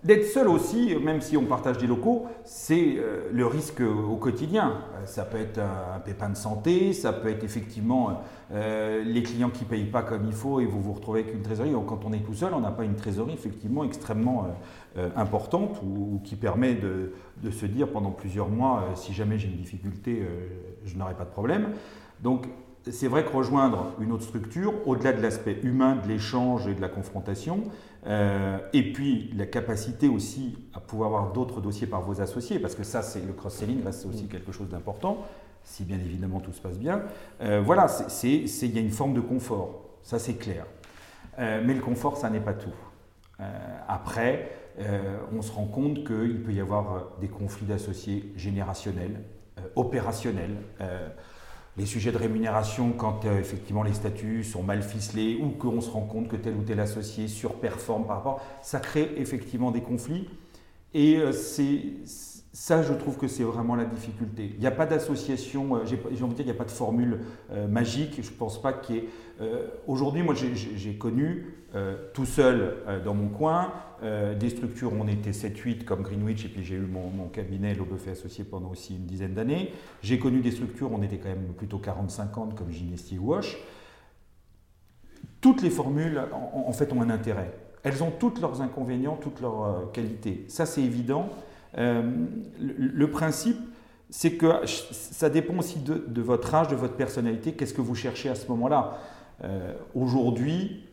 d'être 0.04 0.26
seul 0.26 0.48
aussi, 0.48 0.94
même 1.02 1.22
si 1.22 1.34
on 1.38 1.46
partage 1.46 1.78
des 1.78 1.86
locaux, 1.86 2.26
c'est 2.44 2.96
euh, 2.98 3.30
le 3.32 3.46
risque 3.46 3.80
au 3.80 4.16
quotidien. 4.16 4.82
Euh, 4.96 5.06
ça 5.06 5.24
peut 5.24 5.38
être 5.38 5.58
un, 5.58 5.98
pépin 6.00 6.28
de 6.28 6.36
santé, 6.36 6.92
ça 6.92 7.14
peut 7.14 7.30
être 7.30 7.42
effectivement 7.42 8.20
les 8.52 9.22
clients 9.22 9.48
qui 9.48 9.64
ne 9.64 9.68
payent 9.68 9.84
pas 9.84 10.02
comme 10.02 10.26
il 10.26 10.32
faut 10.32 10.60
et 10.60 10.66
vous 10.66 10.82
vous 10.82 10.92
retrouvez 10.92 11.20
avec 11.20 11.32
une 11.32 11.42
trésorerie. 11.42 11.72
quand 11.86 12.04
on 12.04 12.12
est 12.12 12.18
tout 12.18 12.34
seul, 12.34 12.52
on 12.52 12.60
n'a 12.60 12.72
pas 12.72 12.84
une 12.84 12.96
trésorerie 12.96 13.32
effectivement 13.32 13.84
extrêmement 13.84 14.48
importante 15.14 15.80
ou, 15.84 16.20
qui 16.24 16.34
permet 16.34 16.74
de, 16.74 17.12
de, 17.44 17.50
se 17.52 17.64
dire 17.64 17.88
pendant 17.92 18.10
plusieurs 18.10 18.48
mois, 18.48 18.88
si 18.96 19.12
jamais 19.12 19.38
j'ai 19.38 19.46
une 19.46 19.56
difficulté, 19.56 20.26
je 20.84 20.96
n'aurai 20.96 21.14
pas 21.14 21.24
de 21.24 21.30
problème. 21.30 21.68
Donc 22.24 22.48
c'est 22.88 23.08
vrai 23.08 23.24
que 23.24 23.30
rejoindre 23.30 23.92
une 24.00 24.12
autre 24.12 24.24
structure, 24.24 24.74
au-delà 24.86 25.12
de 25.12 25.20
l'aspect 25.20 25.58
humain, 25.62 25.96
de 25.96 26.08
l'échange 26.08 26.66
et 26.66 26.74
de 26.74 26.80
la 26.80 26.88
confrontation, 26.88 27.64
euh, 28.06 28.58
et 28.72 28.92
puis 28.92 29.30
la 29.36 29.46
capacité 29.46 30.08
aussi 30.08 30.56
à 30.72 30.80
pouvoir 30.80 31.08
avoir 31.10 31.32
d'autres 31.32 31.60
dossiers 31.60 31.86
par 31.86 32.00
vos 32.00 32.20
associés, 32.20 32.58
parce 32.58 32.74
que 32.74 32.84
ça, 32.84 33.02
c'est 33.02 33.24
le 33.24 33.32
cross-selling 33.32 33.84
reste 33.84 34.06
aussi 34.06 34.26
quelque 34.26 34.52
chose 34.52 34.68
d'important, 34.68 35.26
si 35.62 35.84
bien 35.84 35.98
évidemment 35.98 36.40
tout 36.40 36.52
se 36.52 36.60
passe 36.60 36.78
bien. 36.78 37.02
Euh, 37.42 37.60
voilà, 37.60 37.86
il 38.22 38.74
y 38.74 38.78
a 38.78 38.80
une 38.80 38.90
forme 38.90 39.12
de 39.12 39.20
confort, 39.20 39.84
ça 40.02 40.18
c'est 40.18 40.34
clair. 40.34 40.64
Euh, 41.38 41.62
mais 41.64 41.74
le 41.74 41.80
confort, 41.80 42.16
ça 42.16 42.30
n'est 42.30 42.40
pas 42.40 42.54
tout. 42.54 42.70
après, 43.88 44.52
on 45.32 45.42
se 45.42 45.52
rend 45.52 45.66
compte 45.66 46.06
qu'il 46.06 46.42
peut 46.42 46.52
y 46.52 46.60
avoir 46.60 47.16
des 47.20 47.28
conflits 47.28 47.66
d'associés 47.66 48.32
générationnels, 48.36 49.22
opérationnels 49.76 50.56
les 51.76 51.86
sujets 51.86 52.12
de 52.12 52.18
rémunération 52.18 52.92
quand 52.92 53.24
euh, 53.24 53.38
effectivement 53.38 53.82
les 53.82 53.94
statuts 53.94 54.44
sont 54.44 54.62
mal 54.62 54.82
ficelés 54.82 55.38
ou 55.40 55.50
qu'on 55.50 55.80
se 55.80 55.90
rend 55.90 56.02
compte 56.02 56.28
que 56.28 56.36
tel 56.36 56.54
ou 56.54 56.62
tel 56.62 56.80
associé 56.80 57.28
surperforme 57.28 58.06
par 58.06 58.16
rapport, 58.16 58.44
ça 58.62 58.80
crée 58.80 59.12
effectivement 59.16 59.70
des 59.70 59.80
conflits. 59.80 60.28
Et 60.92 61.16
euh, 61.16 61.32
c'est 61.32 61.82
ça, 62.52 62.82
je 62.82 62.92
trouve 62.92 63.16
que 63.16 63.28
c'est 63.28 63.44
vraiment 63.44 63.76
la 63.76 63.84
difficulté. 63.84 64.50
Il 64.54 64.60
n'y 64.60 64.66
a 64.66 64.72
pas 64.72 64.86
d'association, 64.86 65.76
euh, 65.76 65.84
j'ai 65.86 66.24
envie 66.24 66.34
de 66.34 66.34
dire, 66.34 66.40
il 66.40 66.44
n'y 66.46 66.50
a 66.50 66.54
pas 66.54 66.64
de 66.64 66.70
formule 66.70 67.20
magique. 67.68 68.20
Je 68.20 68.30
ne 68.30 68.36
pense 68.36 68.60
pas 68.60 68.72
qu'il 68.72 68.96
y 68.96 68.98
ait. 68.98 69.08
Aujourd'hui, 69.86 70.22
moi, 70.24 70.34
j'ai 70.34 70.98
connu 70.98 71.46
tout 72.12 72.26
seul 72.26 72.76
dans 73.04 73.14
mon 73.14 73.28
coin 73.28 73.72
des 74.02 74.50
structures 74.50 74.92
on 74.92 75.06
était 75.06 75.30
7-8 75.30 75.84
comme 75.84 76.02
Greenwich, 76.02 76.44
et 76.44 76.48
puis 76.48 76.64
j'ai 76.64 76.74
eu 76.76 76.80
mon, 76.80 77.28
cabinet 77.28 77.74
L'Aubeufet 77.74 78.12
Associé 78.12 78.44
pendant 78.44 78.70
aussi 78.70 78.96
une 78.96 79.06
dizaine 79.06 79.34
d'années. 79.34 79.72
J'ai 80.02 80.18
connu 80.18 80.40
des 80.40 80.50
structures 80.50 80.90
on 80.92 81.02
était 81.02 81.18
quand 81.18 81.28
même 81.28 81.52
plutôt 81.56 81.78
40-50 81.78 82.54
comme 82.54 82.70
Ginesti 82.70 83.18
ou 83.18 83.28
Wash. 83.28 83.56
Toutes 85.40 85.62
les 85.62 85.70
formules, 85.70 86.20
en, 86.32 86.72
fait, 86.72 86.92
ont 86.92 87.00
un 87.00 87.08
intérêt. 87.10 87.52
Elles 87.82 88.02
ont 88.02 88.10
toutes 88.10 88.40
leurs 88.40 88.60
inconvénients, 88.60 89.16
toutes 89.16 89.40
leurs 89.40 89.90
qualités. 89.92 90.44
Ça, 90.48 90.66
c'est 90.66 90.82
évident. 90.82 91.30
Euh, 91.78 92.02
le, 92.58 93.10
principe, 93.10 93.58
c'est 94.10 94.32
que 94.32 94.66
ça 94.66 95.30
dépend 95.30 95.56
aussi 95.58 95.78
de, 95.78 96.20
votre 96.20 96.54
âge, 96.54 96.68
de 96.68 96.76
votre 96.76 96.94
personnalité, 96.94 97.52
qu'est-ce 97.52 97.74
que 97.74 97.80
vous 97.80 97.94
cherchez 97.94 98.28
à 98.28 98.34
ce 98.34 98.48
moment-là? 98.48 98.98
Euh, 99.44 99.74
aujourd'hui, 99.94 100.84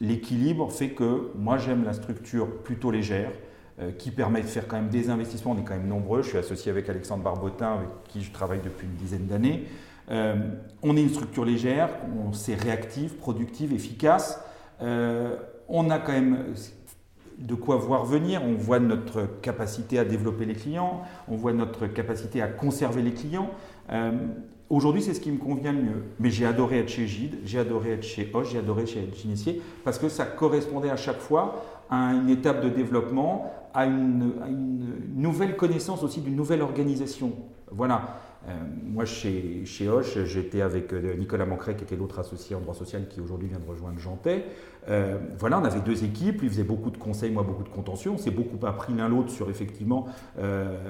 l'équilibre 0.00 0.70
fait 0.70 0.90
que 0.90 1.30
moi 1.34 1.58
j'aime 1.58 1.84
la 1.84 1.92
structure 1.92 2.62
plutôt 2.62 2.90
légère, 2.90 3.32
euh, 3.80 3.92
qui 3.92 4.10
permet 4.10 4.42
de 4.42 4.46
faire 4.46 4.66
quand 4.66 4.76
même 4.76 4.88
des 4.88 5.10
investissements. 5.10 5.52
On 5.52 5.58
est 5.58 5.64
quand 5.64 5.76
même 5.76 5.88
nombreux. 5.88 6.22
Je 6.22 6.28
suis 6.28 6.38
associé 6.38 6.70
avec 6.70 6.88
Alexandre 6.88 7.22
Barbotin, 7.22 7.74
avec 7.74 7.88
qui 8.08 8.22
je 8.22 8.32
travaille 8.32 8.60
depuis 8.62 8.86
une 8.86 8.94
dizaine 8.94 9.26
d'années. 9.26 9.66
on 10.82 10.96
est 10.96 11.02
une 11.02 11.08
structure 11.08 11.44
légère, 11.44 11.90
on 12.26 12.32
c'est 12.32 12.56
réactive, 12.56 13.14
productive, 13.14 13.72
efficace. 13.72 14.42
on 14.80 15.90
a 15.90 15.98
quand 16.00 16.12
même 16.12 16.54
de 17.40 17.54
quoi 17.54 17.76
voir 17.76 18.04
venir. 18.04 18.42
On 18.44 18.54
voit 18.54 18.78
notre 18.78 19.26
capacité 19.40 19.98
à 19.98 20.04
développer 20.04 20.44
les 20.44 20.54
clients, 20.54 21.02
on 21.28 21.36
voit 21.36 21.52
notre 21.52 21.86
capacité 21.86 22.42
à 22.42 22.48
conserver 22.48 23.02
les 23.02 23.12
clients. 23.12 23.50
Euh, 23.90 24.12
aujourd'hui, 24.68 25.02
c'est 25.02 25.14
ce 25.14 25.20
qui 25.20 25.30
me 25.30 25.38
convient 25.38 25.72
le 25.72 25.82
mieux. 25.82 26.02
Mais 26.18 26.30
j'ai 26.30 26.46
adoré 26.46 26.78
être 26.78 26.88
chez 26.88 27.06
Gide, 27.06 27.36
j'ai 27.44 27.58
adoré 27.58 27.92
être 27.92 28.04
chez 28.04 28.30
Hoche, 28.32 28.52
j'ai 28.52 28.58
adoré 28.58 28.86
chez 28.86 29.08
Initié, 29.24 29.60
parce 29.84 29.98
que 29.98 30.08
ça 30.08 30.24
correspondait 30.24 30.90
à 30.90 30.96
chaque 30.96 31.18
fois 31.18 31.64
à 31.90 32.12
une 32.12 32.30
étape 32.30 32.62
de 32.62 32.68
développement, 32.68 33.52
à 33.74 33.86
une, 33.86 34.32
à 34.42 34.48
une 34.48 34.94
nouvelle 35.16 35.56
connaissance 35.56 36.02
aussi 36.02 36.20
d'une 36.20 36.36
nouvelle 36.36 36.62
organisation. 36.62 37.32
Voilà. 37.70 38.20
Euh, 38.48 38.52
moi, 38.84 39.04
chez, 39.04 39.64
chez 39.66 39.88
Hoche, 39.88 40.24
j'étais 40.24 40.62
avec 40.62 40.92
euh, 40.92 41.14
Nicolas 41.16 41.44
Mancret, 41.44 41.76
qui 41.76 41.84
était 41.84 41.96
l'autre 41.96 42.18
associé 42.18 42.56
en 42.56 42.60
droit 42.60 42.74
social, 42.74 43.06
qui 43.08 43.20
aujourd'hui 43.20 43.48
vient 43.48 43.58
de 43.58 43.68
rejoindre 43.68 43.98
Jantet. 43.98 44.46
Euh, 44.88 45.18
voilà, 45.38 45.60
on 45.60 45.64
avait 45.64 45.80
deux 45.80 46.04
équipes, 46.04 46.40
lui 46.40 46.48
faisait 46.48 46.64
beaucoup 46.64 46.90
de 46.90 46.96
conseils, 46.96 47.30
moi 47.30 47.42
beaucoup 47.42 47.62
de 47.62 47.68
contentieux. 47.68 48.10
On 48.10 48.18
s'est 48.18 48.30
beaucoup 48.30 48.64
appris 48.66 48.94
l'un 48.94 49.08
l'autre 49.08 49.30
sur 49.30 49.50
effectivement. 49.50 50.06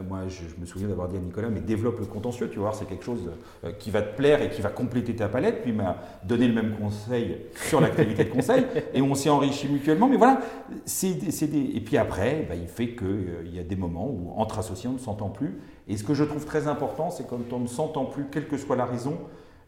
moi, 0.09 0.21
je, 0.29 0.43
me 0.61 0.67
souviens 0.67 0.89
d'avoir 0.89 1.09
dit 1.09 1.17
à 1.17 1.21
Nicolas, 1.21 1.49
mais 1.49 1.61
développe 1.61 1.99
le 1.99 2.07
contentieux, 2.07 2.49
tu 2.49 2.59
vois, 2.59 2.73
c'est 2.73 2.87
quelque 2.87 3.05
chose 3.05 3.31
qui 3.79 3.91
va 3.91 4.03
te 4.03 4.17
plaire 4.17 4.43
et 4.43 4.51
qui 4.51 4.63
va 4.63 4.69
compléter 4.71 5.15
ta 5.15 5.29
palette. 5.29 5.63
Puis 5.63 5.71
il 5.71 5.77
m'a 5.77 5.97
donné 6.25 6.47
le 6.47 6.55
même 6.55 6.77
conseil 6.77 7.39
sur 7.55 7.81
l'activité 7.81 8.25
de 8.25 8.31
conseil 8.31 8.65
et 8.95 9.03
on 9.03 9.15
s'est 9.15 9.31
enrichi 9.31 9.69
mutuellement. 9.69 10.09
Mais 10.09 10.17
voilà, 10.17 10.41
c'est 10.85 11.15
des... 11.15 11.71
et 11.75 11.81
puis 11.81 11.97
après, 11.97 12.47
bah, 12.49 12.55
il 12.55 12.69
fait 12.69 12.95
qu'il 12.95 13.55
y 13.55 13.59
a 13.59 13.65
des 13.65 13.77
moments 13.77 14.09
où 14.09 14.33
entre 14.37 14.59
associés, 14.59 14.89
on 14.89 14.95
ne 14.95 14.99
s'entend 14.99 15.29
plus 15.29 15.59
et 15.91 15.97
ce 15.97 16.05
que 16.05 16.15
je 16.15 16.23
trouve 16.23 16.45
très 16.45 16.69
important, 16.69 17.11
c'est 17.11 17.27
quand 17.27 17.53
on 17.53 17.59
ne 17.59 17.67
s'entend 17.67 18.05
plus, 18.05 18.27
quelle 18.31 18.47
que 18.47 18.57
soit 18.57 18.77
la 18.77 18.85
raison, 18.85 19.19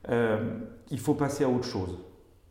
euh, 0.08 0.38
il 0.92 1.00
faut 1.00 1.14
passer 1.14 1.42
à 1.42 1.48
autre 1.48 1.64
chose. 1.64 1.98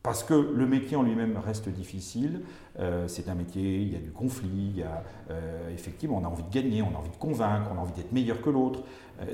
Parce 0.03 0.23
que 0.23 0.33
le 0.33 0.65
métier 0.65 0.97
en 0.97 1.03
lui-même 1.03 1.37
reste 1.37 1.69
difficile, 1.69 2.41
euh, 2.79 3.07
c'est 3.07 3.29
un 3.29 3.35
métier, 3.35 3.77
il 3.81 3.93
y 3.93 3.95
a 3.95 3.99
du 3.99 4.11
conflit, 4.11 4.71
il 4.73 4.77
y 4.77 4.83
a, 4.83 5.03
euh, 5.29 5.71
effectivement, 5.73 6.17
on 6.17 6.25
a 6.25 6.27
envie 6.27 6.43
de 6.43 6.49
gagner, 6.49 6.81
on 6.81 6.95
a 6.95 6.99
envie 6.99 7.11
de 7.11 7.17
convaincre, 7.17 7.69
on 7.73 7.77
a 7.77 7.81
envie 7.81 7.93
d'être 7.93 8.11
meilleur 8.11 8.41
que 8.41 8.49
l'autre. 8.49 8.81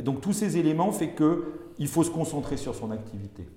donc 0.03 0.19
tous 0.19 0.33
ces 0.33 0.57
éléments 0.57 0.91
font 0.91 1.07
qu'il 1.07 1.87
faut 1.87 2.03
se 2.03 2.11
concentrer 2.11 2.57
sur 2.57 2.75
son 2.75 2.91
activité. 2.91 3.47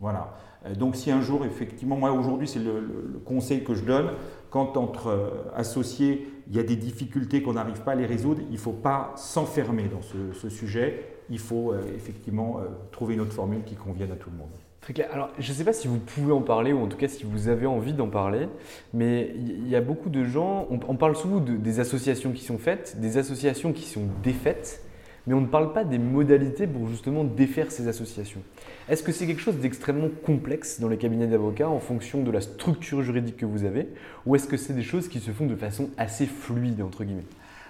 Voilà. 0.00 0.36
donc 0.78 0.94
si 0.94 1.10
un 1.10 1.22
jour, 1.22 1.44
effectivement, 1.44 1.96
moi 1.96 2.12
aujourd'hui, 2.12 2.46
c'est 2.46 2.60
le, 2.60 3.20
conseil 3.24 3.64
que 3.64 3.74
je 3.74 3.82
donne, 3.82 4.10
quand 4.50 4.76
entre 4.76 5.32
associés, 5.56 6.28
il 6.48 6.56
y 6.56 6.58
a 6.58 6.62
des 6.62 6.76
difficultés 6.76 7.42
qu'on 7.42 7.54
n'arrive 7.54 7.82
pas 7.82 7.92
à 7.92 7.94
les 7.94 8.06
résoudre, 8.06 8.40
il 8.48 8.54
ne 8.54 8.58
faut 8.58 8.72
pas 8.72 9.12
s'enfermer 9.16 9.88
dans 9.88 10.02
ce, 10.02 10.48
sujet. 10.48 11.04
Il 11.30 11.38
faut 11.38 11.72
euh, 11.72 11.82
effectivement 11.94 12.58
euh, 12.58 12.68
trouver 12.90 13.14
une 13.14 13.20
autre 13.20 13.34
formule 13.34 13.62
qui 13.64 13.74
convienne 13.74 14.12
à 14.12 14.16
tout 14.16 14.30
le 14.30 14.36
monde. 14.38 14.48
Très 14.80 14.92
clair. 14.92 15.08
Alors, 15.12 15.30
je 15.38 15.50
ne 15.50 15.56
sais 15.56 15.64
pas 15.64 15.72
si 15.72 15.88
vous 15.88 15.98
pouvez 15.98 16.32
en 16.32 16.40
parler 16.40 16.72
ou 16.72 16.82
en 16.82 16.86
tout 16.86 16.96
cas 16.96 17.08
si 17.08 17.24
vous 17.24 17.48
avez 17.48 17.66
envie 17.66 17.92
d'en 17.92 18.08
parler, 18.08 18.48
mais 18.94 19.32
il 19.36 19.68
y 19.68 19.76
a 19.76 19.80
beaucoup 19.80 20.08
de 20.08 20.24
gens, 20.24 20.66
on, 20.70 20.96
parle 20.96 21.16
souvent 21.16 21.40
des 21.40 21.80
associations 21.80 22.32
qui 22.32 22.44
sont 22.44 22.58
faites, 22.58 22.98
des 23.00 23.18
associations 23.18 23.72
qui 23.72 23.84
sont 23.84 24.06
défaites 24.22 24.82
mais 25.28 25.34
on 25.34 25.42
ne 25.42 25.46
parle 25.46 25.74
pas 25.74 25.84
des 25.84 25.98
modalités 25.98 26.66
pour 26.66 26.88
justement 26.88 27.22
défaire 27.22 27.70
ces 27.70 27.86
associations. 27.86 28.40
Est-ce 28.88 29.02
que 29.02 29.12
c'est 29.12 29.26
quelque 29.26 29.42
chose 29.42 29.58
d'extrêmement 29.58 30.08
complexe 30.24 30.80
dans 30.80 30.88
les 30.88 30.96
cabinets 30.96 31.26
d'avocats 31.26 31.68
en 31.68 31.80
fonction 31.80 32.22
de 32.22 32.30
la 32.30 32.40
structure 32.40 33.02
juridique 33.02 33.36
que 33.36 33.44
vous 33.44 33.64
avez, 33.64 33.88
ou 34.24 34.36
est-ce 34.36 34.48
que 34.48 34.56
c'est 34.56 34.72
des 34.72 34.82
choses 34.82 35.06
qui 35.06 35.20
se 35.20 35.30
font 35.30 35.44
de 35.44 35.54
façon 35.54 35.90
assez 35.98 36.24
fluide, 36.24 36.80
entre 36.80 37.04
guillemets? 37.04 37.26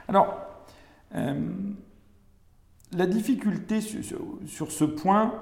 Alors, 0.06 0.38
euh, 1.16 1.34
la 2.96 3.06
difficulté 3.06 3.80
sur, 3.80 4.70
ce 4.70 4.84
point, 4.84 5.34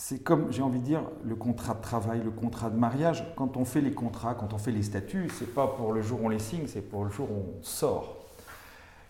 c'est 0.00 0.20
comme, 0.20 0.50
j'ai 0.50 0.62
envie 0.62 0.78
de 0.78 0.84
dire, 0.84 1.02
le 1.26 1.36
contrat 1.36 1.74
de 1.74 1.82
travail, 1.82 2.22
le 2.24 2.30
contrat 2.30 2.70
de 2.70 2.76
mariage. 2.76 3.22
Quand 3.36 3.58
on 3.58 3.66
fait 3.66 3.82
les 3.82 3.92
contrats, 3.92 4.34
quand 4.34 4.54
on 4.54 4.58
fait 4.58 4.72
les 4.72 4.82
statuts, 4.82 5.28
c'est 5.38 5.54
pas 5.54 5.66
pour 5.66 5.92
le 5.92 6.00
jour 6.00 6.22
où 6.22 6.24
on 6.24 6.28
les 6.30 6.38
signe, 6.38 6.66
c'est 6.68 6.80
pour 6.80 7.04
le 7.04 7.10
jour 7.10 7.30
où 7.30 7.44
on 7.58 7.62
sort. 7.62 8.16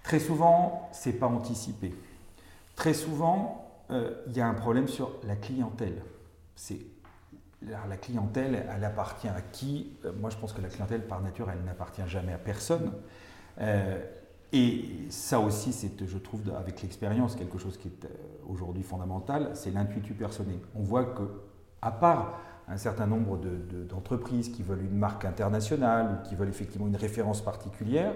Très 0.03 0.19
souvent, 0.19 0.89
c'est 0.91 1.13
pas 1.13 1.29
anticipé. 1.29 1.95
Très 2.75 2.93
souvent, 2.93 3.71
euh, 3.93 4.11
il 4.27 4.37
y 4.37 4.41
a 4.41 4.49
un 4.49 4.55
problème 4.55 4.89
sur 4.89 5.13
la 5.29 5.37
clientèle. 5.37 6.03
C'est 6.57 6.81
la 7.63 7.97
clientèle, 7.97 8.67
elle 8.75 8.85
appartient 8.85 9.29
à 9.29 9.43
qui? 9.53 9.97
Euh, 10.05 10.11
Moi, 10.21 10.31
je 10.31 10.39
pense 10.39 10.53
que 10.53 10.61
la 10.61 10.71
clientèle, 10.71 11.07
par 11.07 11.21
nature, 11.21 11.49
elle 11.53 11.65
n'appartient 11.65 12.03
jamais 12.09 12.33
à 12.33 12.39
personne. 12.39 12.91
Euh, 13.61 14.05
et 14.53 14.85
ça 15.11 15.39
aussi, 15.41 15.73
c'est, 15.73 16.07
je 16.07 16.19
trouve, 16.19 16.41
avec 16.59 16.83
l'expérience, 16.83 17.37
quelque 17.37 17.59
chose 17.59 17.77
qui 17.77 17.89
est 17.89 18.09
aujourd'hui 18.49 18.83
fondamental, 18.83 19.51
c'est 19.55 19.71
l'intuitu 19.71 20.15
personnel. 20.15 20.59
On 20.75 20.83
voit 20.83 21.05
que, 21.05 21.23
à 21.83 21.91
part 21.91 22.41
un 22.69 22.77
certain 22.77 23.07
nombre 23.07 23.39
d'entreprises 23.89 24.49
qui 24.49 24.63
veulent 24.63 24.85
une 24.85 24.97
marque 24.97 25.25
internationale 25.25 26.07
ou 26.13 26.29
qui 26.29 26.35
veulent 26.35 26.49
effectivement 26.49 26.87
une 26.87 26.97
référence 26.97 27.43
particulière, 27.43 28.15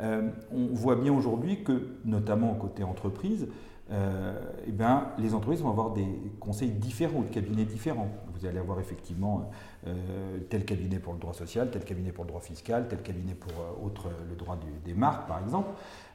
on 0.00 0.68
voit 0.72 0.96
bien 0.96 1.12
aujourd'hui 1.12 1.64
que, 1.64 1.88
notamment 2.04 2.54
côté 2.54 2.84
entreprise, 2.84 3.48
euh, 3.92 4.34
eh 4.66 4.72
bien, 4.72 5.12
les 5.16 5.32
entreprises 5.32 5.62
vont 5.62 5.70
avoir 5.70 5.92
des 5.92 6.06
conseils 6.40 6.70
différents 6.70 7.20
ou 7.20 7.24
de 7.24 7.32
cabinets 7.32 7.64
différents. 7.64 8.08
Vous 8.34 8.44
allez 8.44 8.58
avoir 8.58 8.80
effectivement 8.80 9.48
euh, 9.86 10.38
tel 10.50 10.64
cabinet 10.64 10.98
pour 10.98 11.12
le 11.12 11.20
droit 11.20 11.32
social, 11.32 11.70
tel 11.70 11.84
cabinet 11.84 12.10
pour 12.10 12.24
le 12.24 12.28
droit 12.28 12.40
fiscal, 12.40 12.88
tel 12.88 13.00
cabinet 13.02 13.34
pour 13.34 13.52
euh, 13.52 13.86
autre, 13.86 14.08
le 14.28 14.34
droit 14.34 14.58
des 14.84 14.94
marques, 14.94 15.28
par 15.28 15.40
exemple. 15.40 15.68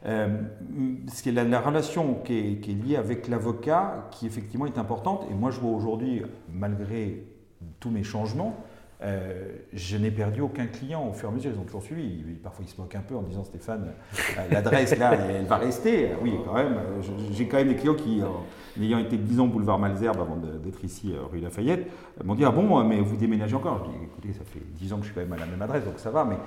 ce 0.04 1.24
qui 1.24 1.30
est 1.30 1.32
la, 1.32 1.62
relation 1.62 2.16
qui 2.26 2.38
est, 2.38 2.60
qui 2.60 2.72
est, 2.72 2.76
liée 2.76 2.98
avec 2.98 3.30
l'avocat, 3.30 4.10
qui 4.12 4.26
effectivement 4.26 4.66
est 4.66 4.78
importante. 4.78 5.26
Et 5.32 5.34
moi, 5.34 5.50
je 5.50 5.60
vois 5.62 5.72
aujourd'hui, 5.72 6.24
malgré 6.52 7.24
tous 7.80 7.90
mes 7.90 8.04
changements, 8.04 8.58
euh, 9.04 9.58
je 9.74 9.98
n'ai 9.98 10.12
perdu 10.12 10.42
aucun 10.42 10.68
client 10.68 11.08
au 11.08 11.14
fur 11.14 11.30
et 11.30 11.32
à 11.32 11.36
mesure, 11.36 11.52
ils 11.56 11.60
ont 11.60 11.64
toujours 11.64 11.82
suivi. 11.82 12.24
Parfois, 12.44 12.64
ils 12.68 12.72
se 12.72 12.80
moquent 12.80 12.96
un 12.96 13.02
peu 13.02 13.16
en 13.16 13.24
disant 13.24 13.44
Stéphane, 13.44 13.94
euh, 14.38 14.42
l'adresse 14.52 14.96
là, 14.98 15.14
elle 15.30 15.46
va 15.46 15.58
rester. 15.58 16.10
Oui, 16.22 16.36
quand 16.46 16.54
même. 16.54 16.78
J'ai 17.32 17.48
quand 17.48 17.58
même 17.58 17.70
des 17.70 17.76
clients 17.76 17.96
qui, 17.96 18.22
ayant 18.80 19.00
été 19.00 19.18
10 19.18 19.40
ans 19.40 19.48
boulevard 19.48 19.80
Malzerbe 19.80 20.22
avant 20.22 20.36
d'être 20.36 20.84
ici 20.84 21.14
rue 21.32 21.40
Lafayette, 21.40 21.88
m'ont 22.24 22.36
dit 22.36 22.46
Ah 22.46 22.52
bon, 22.52 22.84
mais 22.84 23.02
vous 23.02 23.18
déménagez 23.18 23.56
encore? 23.56 23.86
Je 23.86 23.90
dis 23.90 24.04
Écoutez, 24.04 24.34
ça 24.34 24.46
fait 24.46 24.62
10 24.80 24.94
ans 24.94 24.98
que 24.98 25.04
je 25.04 25.08
suis 25.08 25.16
quand 25.16 25.22
même 25.22 25.34
à 25.34 25.38
la 25.38 25.48
même 25.48 25.62
adresse, 25.62 25.84
donc 25.84 25.98
ça 25.98 26.12
va. 26.12 26.24
Mais, 26.24 26.38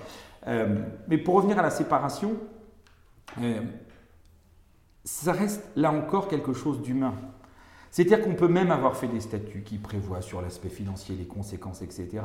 euh, 0.47 0.77
mais 1.09 1.19
pour 1.19 1.35
revenir 1.35 1.59
à 1.59 1.62
la 1.62 1.71
séparation, 1.71 2.35
ça 5.05 5.33
reste 5.33 5.69
là 5.75 5.90
encore 5.90 6.29
quelque 6.29 6.53
chose 6.53 6.81
d'humain. 6.83 7.14
C'est-à-dire 7.95 8.23
qu'on 8.23 8.35
peut 8.35 8.49
même 8.49 8.73
avoir 8.73 8.97
fait 8.97 9.07
des 9.07 9.21
statuts 9.21 9.63
qui 9.63 9.79
prévoient 9.79 10.21
sur 10.21 10.43
l'aspect 10.43 10.69
financier 10.69 11.15
les 11.15 11.27
conséquences, 11.27 11.81
etc. 11.81 12.25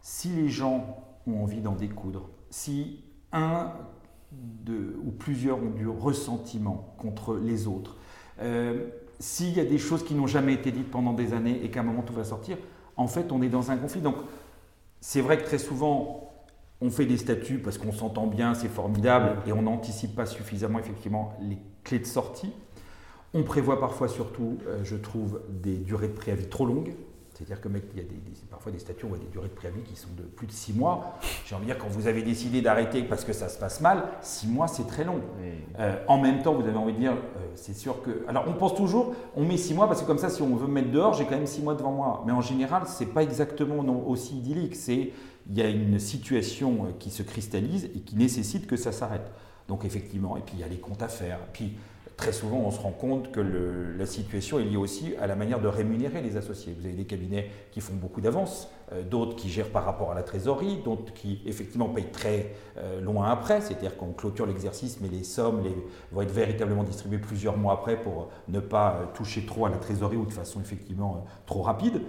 Si 0.00 0.30
les 0.30 0.48
gens 0.48 1.04
ont 1.26 1.42
envie 1.42 1.60
d'en 1.60 1.74
découdre, 1.74 2.30
si 2.48 3.04
un 3.30 3.70
ou 4.32 5.10
plusieurs 5.10 5.58
ont 5.58 5.68
du 5.68 5.86
ressentiment 5.86 6.94
contre 6.96 7.36
les 7.36 7.66
autres, 7.66 7.98
euh, 8.40 8.86
s'il 9.18 9.52
y 9.52 9.60
a 9.60 9.66
des 9.66 9.76
choses 9.76 10.02
qui 10.06 10.14
n'ont 10.14 10.26
jamais 10.26 10.54
été 10.54 10.72
dites 10.72 10.90
pendant 10.90 11.12
des 11.12 11.34
années 11.34 11.62
et 11.62 11.70
qu'à 11.70 11.80
un 11.80 11.82
moment 11.82 12.00
tout 12.00 12.14
va 12.14 12.24
sortir, 12.24 12.56
en 12.96 13.06
fait 13.06 13.30
on 13.30 13.42
est 13.42 13.50
dans 13.50 13.70
un 13.70 13.76
conflit. 13.76 14.00
Donc 14.00 14.16
c'est 15.02 15.20
vrai 15.20 15.36
que 15.36 15.44
très 15.44 15.58
souvent 15.58 16.32
on 16.80 16.88
fait 16.88 17.04
des 17.04 17.18
statuts 17.18 17.58
parce 17.58 17.76
qu'on 17.76 17.92
s'entend 17.92 18.26
bien, 18.26 18.54
c'est 18.54 18.68
formidable, 18.68 19.36
et 19.46 19.52
on 19.52 19.60
n'anticipe 19.60 20.16
pas 20.16 20.24
suffisamment 20.24 20.78
effectivement 20.78 21.34
les 21.42 21.58
clés 21.82 21.98
de 21.98 22.06
sortie. 22.06 22.54
On 23.34 23.42
prévoit 23.42 23.80
parfois 23.80 24.08
surtout, 24.08 24.58
euh, 24.68 24.78
je 24.84 24.96
trouve, 24.96 25.40
des 25.48 25.76
durées 25.76 26.08
de 26.08 26.12
préavis 26.12 26.46
trop 26.46 26.66
longues. 26.66 26.94
C'est-à-dire 27.34 27.60
que 27.60 27.68
il 27.68 27.98
y 27.98 28.00
a 28.00 28.04
des, 28.04 28.14
parfois 28.48 28.70
des 28.70 28.78
statuts, 28.78 29.06
on 29.06 29.08
voit 29.08 29.18
des 29.18 29.26
durées 29.26 29.48
de 29.48 29.54
préavis 29.54 29.82
qui 29.82 29.96
sont 29.96 30.08
de 30.16 30.22
plus 30.22 30.46
de 30.46 30.52
six 30.52 30.72
mois. 30.72 31.18
J'ai 31.44 31.56
envie 31.56 31.66
de 31.66 31.72
dire, 31.72 31.78
quand 31.78 31.88
vous 31.88 32.06
avez 32.06 32.22
décidé 32.22 32.62
d'arrêter 32.62 33.02
parce 33.02 33.24
que 33.24 33.32
ça 33.32 33.48
se 33.48 33.58
passe 33.58 33.80
mal, 33.80 34.04
six 34.20 34.46
mois, 34.46 34.68
c'est 34.68 34.86
très 34.86 35.02
long. 35.02 35.20
Euh, 35.80 35.96
en 36.06 36.20
même 36.20 36.42
temps, 36.42 36.54
vous 36.54 36.66
avez 36.66 36.76
envie 36.76 36.92
de 36.92 36.98
dire, 36.98 37.12
euh, 37.12 37.40
c'est 37.56 37.74
sûr 37.74 38.02
que... 38.02 38.24
Alors, 38.28 38.44
on 38.46 38.52
pense 38.52 38.76
toujours, 38.76 39.14
on 39.34 39.44
met 39.44 39.56
six 39.56 39.74
mois 39.74 39.88
parce 39.88 40.00
que 40.00 40.06
comme 40.06 40.18
ça, 40.18 40.30
si 40.30 40.42
on 40.42 40.54
veut 40.54 40.68
me 40.68 40.74
mettre 40.74 40.92
dehors, 40.92 41.12
j'ai 41.14 41.24
quand 41.24 41.34
même 41.34 41.48
six 41.48 41.60
mois 41.60 41.74
devant 41.74 41.90
moi. 41.90 42.22
Mais 42.24 42.32
en 42.32 42.40
général, 42.40 42.86
ce 42.86 43.02
n'est 43.02 43.10
pas 43.10 43.24
exactement 43.24 43.84
aussi 44.08 44.38
idyllique. 44.38 44.76
C'est 44.76 45.10
il 45.50 45.58
y 45.58 45.62
a 45.62 45.68
une 45.68 45.98
situation 45.98 46.94
qui 47.00 47.10
se 47.10 47.24
cristallise 47.24 47.86
et 47.96 48.00
qui 48.00 48.16
nécessite 48.16 48.68
que 48.68 48.76
ça 48.76 48.92
s'arrête. 48.92 49.30
Donc 49.68 49.84
effectivement, 49.84 50.36
et 50.36 50.40
puis 50.40 50.54
il 50.56 50.60
y 50.60 50.62
a 50.62 50.68
les 50.68 50.78
comptes 50.78 51.02
à 51.02 51.08
faire. 51.08 51.38
Puis 51.52 51.76
très 52.16 52.32
souvent, 52.32 52.58
on 52.58 52.70
se 52.70 52.80
rend 52.80 52.92
compte 52.92 53.32
que 53.32 53.40
la 53.40 54.06
situation 54.06 54.58
est 54.58 54.64
liée 54.64 54.76
aussi 54.76 55.14
à 55.20 55.26
la 55.26 55.36
manière 55.36 55.60
de 55.60 55.68
rémunérer 55.68 56.22
les 56.22 56.36
associés. 56.36 56.74
Vous 56.78 56.86
avez 56.86 56.94
des 56.94 57.04
cabinets 57.04 57.50
qui 57.72 57.80
font 57.80 57.94
beaucoup 57.94 58.20
d'avances, 58.20 58.70
euh, 58.92 59.02
d'autres 59.02 59.36
qui 59.36 59.48
gèrent 59.48 59.70
par 59.70 59.84
rapport 59.84 60.12
à 60.12 60.14
la 60.14 60.22
trésorerie, 60.22 60.78
d'autres 60.84 61.12
qui 61.12 61.42
effectivement 61.46 61.88
payent 61.88 62.10
très 62.12 62.54
euh, 62.78 63.00
loin 63.00 63.30
après, 63.30 63.60
c'est-à-dire 63.60 63.96
qu'on 63.96 64.12
clôture 64.12 64.46
l'exercice, 64.46 64.98
mais 65.00 65.08
les 65.08 65.24
sommes 65.24 65.62
vont 66.12 66.22
être 66.22 66.30
véritablement 66.30 66.84
distribuées 66.84 67.18
plusieurs 67.18 67.56
mois 67.56 67.74
après 67.74 68.00
pour 68.00 68.28
ne 68.48 68.60
pas 68.60 68.98
euh, 69.00 69.06
toucher 69.14 69.44
trop 69.44 69.66
à 69.66 69.70
la 69.70 69.78
trésorerie 69.78 70.16
ou 70.16 70.26
de 70.26 70.32
façon 70.32 70.60
effectivement 70.60 71.24
trop 71.46 71.62
rapide. 71.62 72.00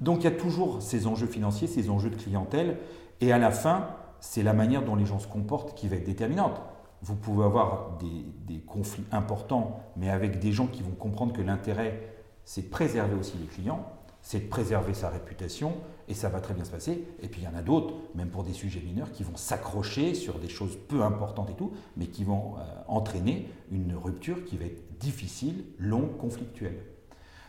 Donc 0.00 0.20
il 0.20 0.24
y 0.24 0.28
a 0.28 0.32
toujours 0.32 0.82
ces 0.82 1.06
enjeux 1.06 1.28
financiers, 1.28 1.68
ces 1.68 1.90
enjeux 1.90 2.10
de 2.10 2.16
clientèle, 2.16 2.78
et 3.20 3.32
à 3.32 3.38
la 3.38 3.52
fin, 3.52 3.86
c'est 4.20 4.42
la 4.42 4.52
manière 4.52 4.82
dont 4.82 4.96
les 4.96 5.06
gens 5.06 5.20
se 5.20 5.28
comportent 5.28 5.74
qui 5.74 5.86
va 5.86 5.96
être 5.96 6.04
déterminante 6.04 6.60
vous 7.04 7.16
pouvez 7.16 7.44
avoir 7.44 7.98
des, 7.98 8.60
conflits 8.60 9.04
importants, 9.12 9.82
mais 9.96 10.08
avec 10.08 10.38
des 10.38 10.52
gens 10.52 10.66
qui 10.66 10.82
vont 10.82 10.92
comprendre 10.92 11.34
que 11.34 11.42
l'intérêt, 11.42 12.14
c'est 12.46 12.62
de 12.62 12.68
préserver 12.68 13.14
aussi 13.14 13.36
les 13.38 13.46
clients, 13.46 13.86
c'est 14.22 14.40
de 14.40 14.48
préserver 14.48 14.94
sa 14.94 15.10
réputation, 15.10 15.74
et 16.08 16.14
ça 16.14 16.30
va 16.30 16.40
très 16.40 16.54
bien 16.54 16.64
se 16.64 16.70
passer. 16.70 17.04
Et 17.20 17.28
puis 17.28 17.42
il 17.42 17.44
y 17.44 17.48
en 17.48 17.54
a 17.54 17.60
d'autres, 17.60 17.94
même 18.14 18.30
pour 18.30 18.42
des 18.42 18.54
sujets 18.54 18.80
mineurs, 18.80 19.12
qui 19.12 19.22
vont 19.22 19.36
s'accrocher 19.36 20.14
sur 20.14 20.38
des 20.38 20.48
choses 20.48 20.78
peu 20.88 21.02
importantes 21.02 21.50
et 21.50 21.54
tout, 21.54 21.72
mais 21.98 22.06
qui 22.06 22.24
vont 22.24 22.54
euh, 22.56 22.62
entraîner 22.88 23.50
une 23.70 23.94
rupture 23.94 24.42
qui 24.46 24.56
va 24.56 24.64
être 24.64 24.98
difficile, 24.98 25.64
longue, 25.78 26.16
conflictuelle. 26.16 26.80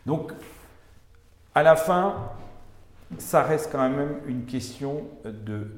Donc, 0.04 0.32
à 1.54 1.62
la 1.62 1.76
fin, 1.76 2.30
ça 3.16 3.42
reste 3.42 3.72
quand 3.72 3.88
même 3.88 4.20
une 4.26 4.44
question 4.44 5.04
de, 5.24 5.30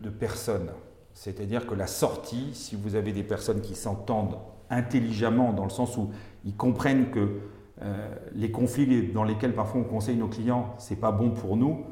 de 0.03 0.11
personnes. 0.11 0.71
C'est-à-dire 1.19 1.67
que 1.67 1.75
la 1.75 1.89
sortie, 1.89 2.51
si 2.53 2.77
vous 2.77 2.95
avez 2.95 3.11
des 3.11 3.25
personnes 3.25 3.61
qui 3.61 3.75
s'entendent 3.75 4.39
intelligemment, 4.71 5.53
dans 5.53 5.65
le 5.65 5.71
sens 5.71 5.97
où 5.97 6.13
ils 6.45 6.55
comprennent 6.55 7.11
que 7.11 7.41
euh, 7.83 8.09
les 8.37 8.53
conflits 8.53 9.09
dans 9.09 9.25
lesquels 9.25 9.53
parfois 9.53 9.81
on 9.81 9.85
conseille 9.85 10.15
nos 10.17 10.29
clients, 10.29 10.77
c'est 10.79 11.01
pas 11.01 11.11
bon 11.11 11.31
pour 11.31 11.57
nous, 11.57 11.87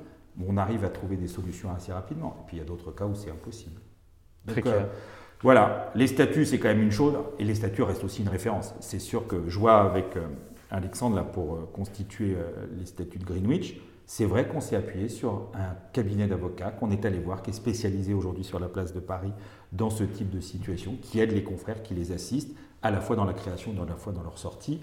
on 0.46 0.56
arrive 0.56 0.84
à 0.84 0.90
trouver 0.90 1.16
des 1.16 1.26
solutions 1.26 1.72
assez 1.74 1.92
rapidement. 1.92 2.36
Et 2.38 2.46
puis 2.46 2.56
il 2.58 2.60
y 2.60 2.62
a 2.62 2.64
d'autres 2.64 2.92
cas 2.92 3.04
où 3.04 3.16
c'est 3.16 3.32
impossible. 3.32 3.80
Très 4.46 4.62
clair. 4.62 4.74
Euh, 4.74 4.86
voilà, 5.42 5.90
les 5.96 6.06
statuts 6.06 6.44
c'est 6.44 6.60
quand 6.60 6.68
même 6.68 6.82
une 6.82 6.92
chose, 6.92 7.14
et 7.40 7.44
les 7.44 7.56
statuts 7.56 7.82
restent 7.82 8.04
aussi 8.04 8.22
une 8.22 8.28
référence. 8.28 8.76
C'est 8.78 9.00
sûr 9.00 9.26
que 9.26 9.48
je 9.48 9.58
vois 9.58 9.80
avec 9.80 10.16
euh, 10.16 10.28
Alexandre 10.70 11.16
là 11.16 11.24
pour 11.24 11.72
constituer 11.72 12.36
les 12.78 12.86
statuts 12.86 13.18
de 13.18 13.24
Greenwich, 13.24 13.80
c'est 14.06 14.24
vrai 14.24 14.46
qu'on 14.46 14.60
s'est 14.60 14.76
appuyé 14.76 15.08
sur 15.08 15.48
un 15.54 15.74
cabinet 15.92 16.28
d'avocats 16.28 16.70
qu'on 16.70 16.90
est 16.90 17.04
allé 17.04 17.18
voir, 17.18 17.42
qui 17.42 17.50
est 17.50 17.54
spécialisé 17.54 18.14
aujourd'hui 18.14 18.44
sur 18.44 18.60
la 18.60 18.68
place 18.68 18.94
de 18.94 19.00
Paris 19.00 19.32
dans 19.72 19.90
ce 19.90 20.04
type 20.04 20.30
de 20.30 20.40
situation, 20.40 20.96
qui 21.02 21.18
aide 21.18 21.32
les 21.32 21.42
confrères, 21.42 21.82
qui 21.82 21.92
les 21.92 22.12
assiste, 22.12 22.54
à 22.82 22.92
la 22.92 23.00
fois 23.00 23.16
dans 23.16 23.24
la 23.24 23.34
création, 23.34 23.74
à 23.82 23.84
la 23.84 23.96
fois 23.96 24.12
dans 24.12 24.22
leur 24.22 24.38
sortie. 24.38 24.80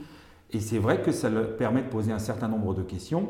Et 0.51 0.59
c'est 0.59 0.77
vrai 0.77 1.01
que 1.01 1.13
ça 1.13 1.29
leur 1.29 1.55
permet 1.55 1.83
de 1.83 1.87
poser 1.87 2.11
un 2.11 2.19
certain 2.19 2.49
nombre 2.49 2.73
de 2.73 2.83
questions 2.83 3.29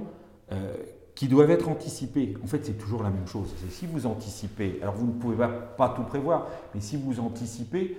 euh, 0.52 0.76
qui 1.14 1.28
doivent 1.28 1.52
être 1.52 1.70
anticipées. 1.70 2.36
En 2.44 2.48
fait, 2.48 2.66
c'est 2.66 2.78
toujours 2.78 3.04
la 3.04 3.12
même 3.12 3.28
chose. 3.28 3.54
Si 3.70 3.86
vous 3.86 4.08
anticipez, 4.08 4.80
alors 4.82 4.96
vous 4.96 5.06
ne 5.06 5.12
pouvez 5.12 5.38
pas, 5.38 5.48
pas 5.48 5.90
tout 5.90 6.04
prévoir, 6.04 6.48
mais 6.74 6.82
si 6.82 6.98
vous 6.98 7.20
anticipez, 7.20 7.98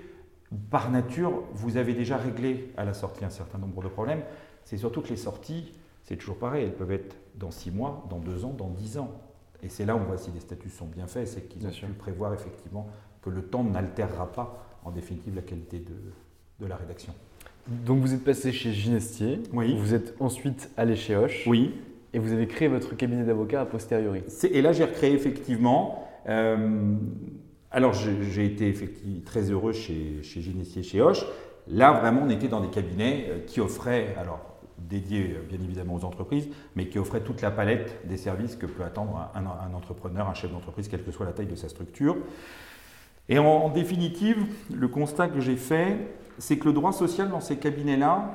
par 0.68 0.90
nature, 0.90 1.44
vous 1.52 1.76
avez 1.76 1.94
déjà 1.94 2.16
réglé 2.16 2.72
à 2.76 2.85
la 2.85 2.92
sortie 2.92 3.24
un 3.24 3.30
certain 3.30 3.59
nombre 3.59 3.83
de 3.85 3.88
problèmes. 3.88 4.22
C'est 4.64 4.78
surtout 4.78 5.00
que 5.00 5.09
les 5.11 5.16
sorties, 5.16 5.72
c'est 6.02 6.16
toujours 6.16 6.38
pareil, 6.38 6.64
elles 6.64 6.74
peuvent 6.74 6.92
être 6.92 7.16
dans 7.34 7.50
six 7.50 7.70
mois, 7.70 8.06
dans 8.10 8.18
deux 8.18 8.44
ans, 8.44 8.54
dans 8.56 8.68
dix 8.68 8.98
ans. 8.98 9.10
Et 9.62 9.68
c'est 9.68 9.84
là 9.84 9.96
où 9.96 9.98
on 9.98 10.04
voit 10.04 10.18
si 10.18 10.30
les 10.32 10.40
statuts 10.40 10.68
sont 10.68 10.86
bien 10.86 11.06
faits, 11.06 11.28
c'est 11.28 11.48
qu'ils 11.48 11.66
ont 11.66 11.70
pu 11.70 11.92
prévoir 11.98 12.34
effectivement 12.34 12.88
que 13.22 13.30
le 13.30 13.42
temps 13.42 13.64
n'altérera 13.64 14.30
pas 14.30 14.66
en 14.84 14.90
définitive 14.90 15.34
la 15.34 15.42
qualité 15.42 15.78
de, 15.78 16.66
la 16.66 16.76
rédaction. 16.76 17.12
Donc 17.66 18.00
vous 18.00 18.12
êtes 18.12 18.24
passé 18.24 18.52
chez 18.52 18.72
Ginestier, 18.72 19.42
oui. 19.52 19.74
vous 19.78 19.94
êtes 19.94 20.14
ensuite 20.20 20.70
allé 20.76 20.96
chez 20.96 21.16
Hoche, 21.16 21.44
oui. 21.46 21.74
et 22.12 22.18
vous 22.18 22.32
avez 22.32 22.46
créé 22.46 22.68
votre 22.68 22.94
cabinet 22.94 23.24
d'avocat 23.24 23.62
a 23.62 23.66
posteriori. 23.66 24.22
Et 24.50 24.62
là 24.62 24.72
j'ai 24.72 24.84
recréé 24.84 25.14
effectivement. 25.14 26.06
Euh, 26.28 26.94
alors 27.70 27.92
j'ai 27.92 28.44
été 28.44 28.68
effectivement 28.68 29.20
très 29.24 29.50
heureux 29.50 29.72
chez, 29.72 30.22
chez 30.22 30.42
Ginestier, 30.42 30.82
chez 30.82 31.00
Hoche. 31.00 31.24
Là 31.68 31.92
vraiment 31.92 32.22
on 32.24 32.30
était 32.30 32.48
dans 32.48 32.60
des 32.60 32.68
cabinets 32.68 33.26
euh, 33.28 33.38
qui 33.46 33.60
offraient 33.60 34.14
alors 34.18 34.53
dédié 34.78 35.37
bien 35.48 35.58
évidemment 35.62 35.94
aux 35.94 36.04
entreprises, 36.04 36.48
mais 36.76 36.88
qui 36.88 36.98
offrait 36.98 37.20
toute 37.20 37.40
la 37.42 37.50
palette 37.50 38.06
des 38.06 38.16
services 38.16 38.56
que 38.56 38.66
peut 38.66 38.82
attendre 38.82 39.30
un, 39.34 39.74
entrepreneur, 39.74 40.28
un 40.28 40.34
chef 40.34 40.52
d'entreprise, 40.52 40.88
quelle 40.88 41.04
que 41.04 41.12
soit 41.12 41.26
la 41.26 41.32
taille 41.32 41.46
de 41.46 41.54
sa 41.54 41.68
structure. 41.68 42.16
Et 43.28 43.38
en, 43.38 43.68
définitive, 43.70 44.46
le 44.72 44.88
constat 44.88 45.28
que 45.28 45.40
j'ai 45.40 45.56
fait, 45.56 45.98
c'est 46.38 46.58
que 46.58 46.66
le 46.66 46.72
droit 46.72 46.92
social 46.92 47.30
dans 47.30 47.40
ces 47.40 47.56
cabinets-là, 47.56 48.32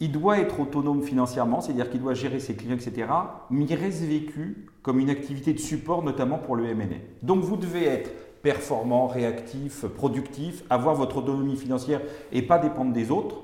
il 0.00 0.12
doit 0.12 0.38
être 0.38 0.60
autonome 0.60 1.02
financièrement, 1.02 1.60
c'est-à-dire 1.60 1.90
qu'il 1.90 2.00
doit 2.00 2.14
gérer 2.14 2.38
ses 2.38 2.54
clients, 2.54 2.76
etc., 2.76 3.08
mais 3.50 3.64
il 3.64 3.74
reste 3.74 4.02
vécu 4.02 4.68
comme 4.82 5.00
une 5.00 5.10
activité 5.10 5.52
de 5.52 5.58
support, 5.58 6.04
notamment 6.04 6.38
pour 6.38 6.54
le 6.54 6.72
MNE. 6.72 7.00
Donc 7.22 7.42
vous 7.42 7.56
devez 7.56 7.84
être 7.86 8.10
performant, 8.42 9.08
réactif, 9.08 9.86
productif, 9.86 10.62
avoir 10.70 10.94
votre 10.94 11.16
autonomie 11.16 11.56
financière 11.56 12.00
et 12.32 12.42
pas 12.42 12.58
dépendre 12.58 12.92
des 12.92 13.10
autres. 13.10 13.42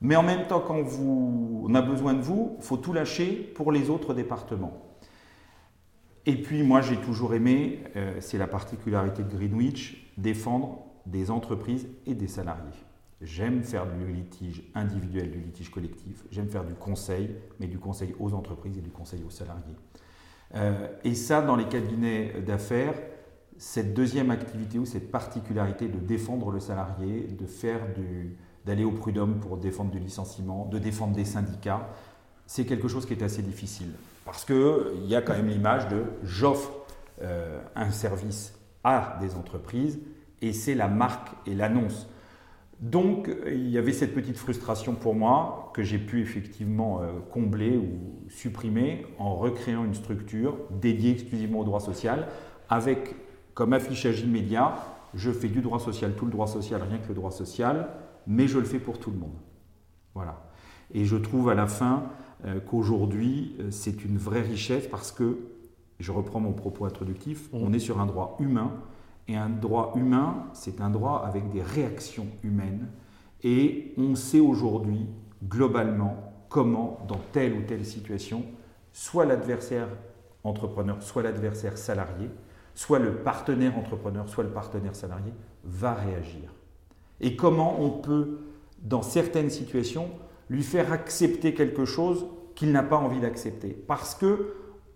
Mais 0.00 0.16
en 0.16 0.22
même 0.22 0.46
temps, 0.46 0.60
quand 0.60 0.82
on 1.00 1.74
a 1.74 1.82
besoin 1.82 2.14
de 2.14 2.20
vous, 2.20 2.56
il 2.58 2.64
faut 2.64 2.76
tout 2.76 2.92
lâcher 2.92 3.32
pour 3.54 3.72
les 3.72 3.88
autres 3.90 4.14
départements. 4.14 4.82
Et 6.26 6.42
puis 6.42 6.62
moi, 6.62 6.80
j'ai 6.80 6.96
toujours 6.96 7.34
aimé, 7.34 7.84
euh, 7.94 8.16
c'est 8.20 8.36
la 8.36 8.48
particularité 8.48 9.22
de 9.22 9.28
Greenwich, 9.28 10.12
défendre 10.18 10.84
des 11.06 11.30
entreprises 11.30 11.86
et 12.04 12.14
des 12.14 12.26
salariés. 12.26 12.64
J'aime 13.22 13.62
faire 13.62 13.86
du 13.86 14.12
litige 14.12 14.64
individuel, 14.74 15.30
du 15.30 15.38
litige 15.38 15.70
collectif. 15.70 16.24
J'aime 16.30 16.48
faire 16.48 16.64
du 16.64 16.74
conseil, 16.74 17.30
mais 17.60 17.66
du 17.66 17.78
conseil 17.78 18.14
aux 18.18 18.34
entreprises 18.34 18.76
et 18.76 18.82
du 18.82 18.90
conseil 18.90 19.22
aux 19.24 19.30
salariés. 19.30 19.76
Euh, 20.54 20.88
et 21.04 21.14
ça, 21.14 21.40
dans 21.40 21.56
les 21.56 21.66
cabinets 21.66 22.42
d'affaires, 22.44 22.94
cette 23.56 23.94
deuxième 23.94 24.30
activité 24.30 24.78
ou 24.78 24.84
cette 24.84 25.10
particularité 25.10 25.88
de 25.88 25.98
défendre 25.98 26.50
le 26.50 26.60
salarié, 26.60 27.22
de 27.22 27.46
faire 27.46 27.80
du, 27.94 28.36
d'aller 28.66 28.84
au 28.84 28.90
prud'homme 28.90 29.38
pour 29.38 29.56
défendre 29.56 29.92
du 29.92 29.98
licenciement, 29.98 30.66
de 30.66 30.78
défendre 30.78 31.14
des 31.14 31.24
syndicats, 31.24 31.88
c'est 32.46 32.66
quelque 32.66 32.88
chose 32.88 33.06
qui 33.06 33.14
est 33.14 33.22
assez 33.22 33.42
difficile. 33.42 33.92
Parce 34.24 34.44
qu'il 34.44 35.06
y 35.06 35.14
a 35.14 35.22
quand 35.22 35.34
même 35.34 35.48
l'image 35.48 35.88
de 35.88 36.02
j'offre 36.24 36.72
euh, 37.22 37.60
un 37.76 37.90
service 37.90 38.54
à 38.82 39.16
des 39.20 39.36
entreprises 39.36 40.00
et 40.42 40.52
c'est 40.52 40.74
la 40.74 40.88
marque 40.88 41.28
et 41.46 41.54
l'annonce. 41.54 42.08
Donc 42.80 43.30
il 43.46 43.70
y 43.70 43.78
avait 43.78 43.92
cette 43.92 44.14
petite 44.14 44.36
frustration 44.36 44.94
pour 44.94 45.14
moi 45.14 45.70
que 45.72 45.82
j'ai 45.82 45.98
pu 45.98 46.20
effectivement 46.20 47.00
euh, 47.00 47.12
combler 47.30 47.78
ou 47.78 48.28
supprimer 48.28 49.06
en 49.18 49.34
recréant 49.34 49.84
une 49.84 49.94
structure 49.94 50.58
dédiée 50.70 51.12
exclusivement 51.12 51.60
au 51.60 51.64
droit 51.64 51.80
social 51.80 52.26
avec 52.68 53.14
comme 53.54 53.72
affichage 53.72 54.20
immédiat 54.20 54.74
je 55.14 55.30
fais 55.30 55.48
du 55.48 55.60
droit 55.62 55.80
social, 55.80 56.12
tout 56.14 56.26
le 56.26 56.30
droit 56.30 56.46
social, 56.46 56.82
rien 56.82 56.98
que 56.98 57.08
le 57.08 57.14
droit 57.14 57.30
social, 57.30 57.88
mais 58.26 58.48
je 58.48 58.58
le 58.58 58.64
fais 58.64 58.78
pour 58.78 58.98
tout 58.98 59.10
le 59.10 59.18
monde. 59.18 59.36
Voilà. 60.14 60.50
Et 60.92 61.04
je 61.04 61.16
trouve 61.16 61.48
à 61.48 61.54
la 61.54 61.66
fin 61.66 62.04
euh, 62.44 62.60
qu'aujourd'hui, 62.60 63.56
euh, 63.60 63.70
c'est 63.70 64.04
une 64.04 64.18
vraie 64.18 64.42
richesse 64.42 64.86
parce 64.88 65.12
que, 65.12 65.38
je 65.98 66.12
reprends 66.12 66.40
mon 66.40 66.52
propos 66.52 66.84
introductif, 66.84 67.50
mmh. 67.52 67.56
on 67.56 67.72
est 67.72 67.78
sur 67.78 68.00
un 68.00 68.06
droit 68.06 68.36
humain, 68.40 68.72
et 69.28 69.36
un 69.36 69.48
droit 69.48 69.92
humain, 69.96 70.46
c'est 70.52 70.80
un 70.80 70.90
droit 70.90 71.24
avec 71.26 71.50
des 71.50 71.62
réactions 71.62 72.26
humaines, 72.44 72.88
et 73.42 73.94
on 73.98 74.14
sait 74.14 74.40
aujourd'hui, 74.40 75.06
globalement, 75.44 76.32
comment, 76.48 77.04
dans 77.08 77.20
telle 77.32 77.54
ou 77.54 77.62
telle 77.62 77.84
situation, 77.84 78.44
soit 78.92 79.24
l'adversaire 79.24 79.88
entrepreneur, 80.44 81.02
soit 81.02 81.22
l'adversaire 81.22 81.76
salarié, 81.76 82.30
soit 82.74 82.98
le 82.98 83.16
partenaire 83.16 83.76
entrepreneur, 83.76 84.28
soit 84.28 84.44
le 84.44 84.50
partenaire 84.50 84.94
salarié, 84.94 85.32
va 85.64 85.94
réagir 85.94 86.52
et 87.20 87.36
comment 87.36 87.80
on 87.80 87.90
peut, 87.90 88.38
dans 88.82 89.02
certaines 89.02 89.50
situations, 89.50 90.10
lui 90.48 90.62
faire 90.62 90.92
accepter 90.92 91.54
quelque 91.54 91.84
chose 91.84 92.26
qu'il 92.54 92.72
n'a 92.72 92.82
pas 92.82 92.96
envie 92.96 93.20
d'accepter. 93.20 93.70
Parce 93.70 94.14
que 94.14 94.54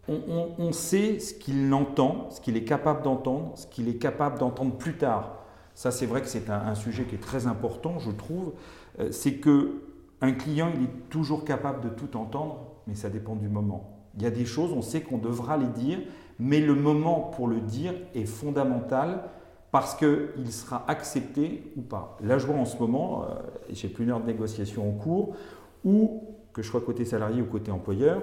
on, 0.08 0.72
sait 0.72 1.20
ce 1.20 1.34
qu'il 1.34 1.72
entend, 1.72 2.30
ce 2.30 2.40
qu'il 2.40 2.56
est 2.56 2.64
capable 2.64 3.02
d'entendre, 3.02 3.52
ce 3.54 3.66
qu'il 3.68 3.88
est 3.88 3.98
capable 3.98 4.40
d'entendre 4.40 4.76
plus 4.76 4.96
tard. 4.96 5.36
Ça, 5.74 5.92
c'est 5.92 6.06
vrai 6.06 6.20
que 6.20 6.26
c'est 6.26 6.50
un, 6.50 6.74
sujet 6.74 7.04
qui 7.04 7.14
est 7.14 7.18
très 7.18 7.46
important, 7.46 8.00
je 8.00 8.10
trouve. 8.10 8.52
Euh, 8.98 9.12
c'est 9.12 9.34
que 9.34 9.82
un 10.20 10.32
client, 10.32 10.72
il 10.74 10.84
est 10.84 11.10
toujours 11.10 11.44
capable 11.44 11.80
de 11.82 11.88
tout 11.90 12.16
entendre, 12.16 12.72
mais 12.88 12.96
ça 12.96 13.08
dépend 13.08 13.36
du 13.36 13.48
moment. 13.48 14.00
Il 14.16 14.22
y 14.22 14.26
a 14.26 14.30
des 14.30 14.46
choses, 14.46 14.72
on 14.72 14.82
sait 14.82 15.00
qu'on 15.00 15.18
devra 15.18 15.56
les 15.56 15.68
dire, 15.68 16.00
mais 16.40 16.60
le 16.60 16.74
moment 16.74 17.20
pour 17.20 17.46
le 17.46 17.60
dire 17.60 17.94
est 18.14 18.26
fondamental 18.26 19.28
parce 19.72 19.94
qu'il 19.94 20.50
sera 20.52 20.84
accepté 20.88 21.72
ou 21.76 21.82
pas. 21.82 22.16
Là, 22.22 22.38
je 22.38 22.46
vois 22.46 22.56
en 22.56 22.64
ce 22.64 22.76
moment, 22.78 23.22
euh, 23.22 23.34
j'ai 23.70 23.88
plus 23.88 24.10
heure 24.10 24.20
de 24.20 24.26
négociation 24.26 24.88
en 24.88 24.92
cours, 24.92 25.36
ou 25.84 26.24
que 26.52 26.62
je 26.62 26.68
sois 26.68 26.80
côté 26.80 27.04
salarié 27.04 27.40
ou 27.40 27.46
côté 27.46 27.70
employeur, 27.70 28.22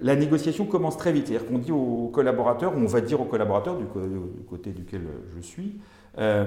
la 0.00 0.16
négociation 0.16 0.66
commence 0.66 0.96
très 0.96 1.12
vite. 1.12 1.28
C'est-à-dire 1.28 1.48
qu'on 1.48 1.58
dit 1.58 1.72
aux 1.72 2.08
collaborateurs, 2.08 2.74
ou 2.76 2.80
on 2.80 2.86
va 2.86 3.00
dire 3.00 3.20
aux 3.20 3.26
collaborateurs 3.26 3.76
du, 3.76 3.84
côté 4.48 4.72
duquel 4.72 5.02
je 5.36 5.40
suis, 5.40 5.80
euh, 6.18 6.44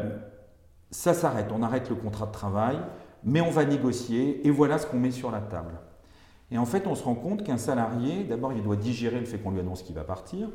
ça 0.91 1.13
s'arrête, 1.13 1.47
on 1.53 1.63
arrête 1.63 1.89
le 1.89 1.95
contrat 1.95 2.25
de 2.25 2.31
travail, 2.31 2.77
mais 3.23 3.41
on 3.41 3.49
va 3.49 3.65
négocier, 3.65 4.45
et 4.45 4.51
voilà 4.51 4.77
ce 4.77 4.85
qu'on 4.85 4.99
met 4.99 5.11
sur 5.11 5.31
la 5.31 5.39
table. 5.39 5.79
Et 6.51 6.57
en 6.57 6.65
fait, 6.65 6.85
on 6.87 6.95
se 6.95 7.03
rend 7.03 7.15
compte 7.15 7.43
qu'un 7.43 7.57
salarié, 7.57 8.23
d'abord, 8.23 8.53
il 8.53 8.61
doit 8.61 8.75
digérer 8.75 9.19
le 9.19 9.25
fait 9.25 9.37
qu'on 9.37 9.51
lui 9.51 9.59
annonce 9.59 9.81
qu'il 9.81 9.95
va 9.95 10.03
partir. 10.03 10.49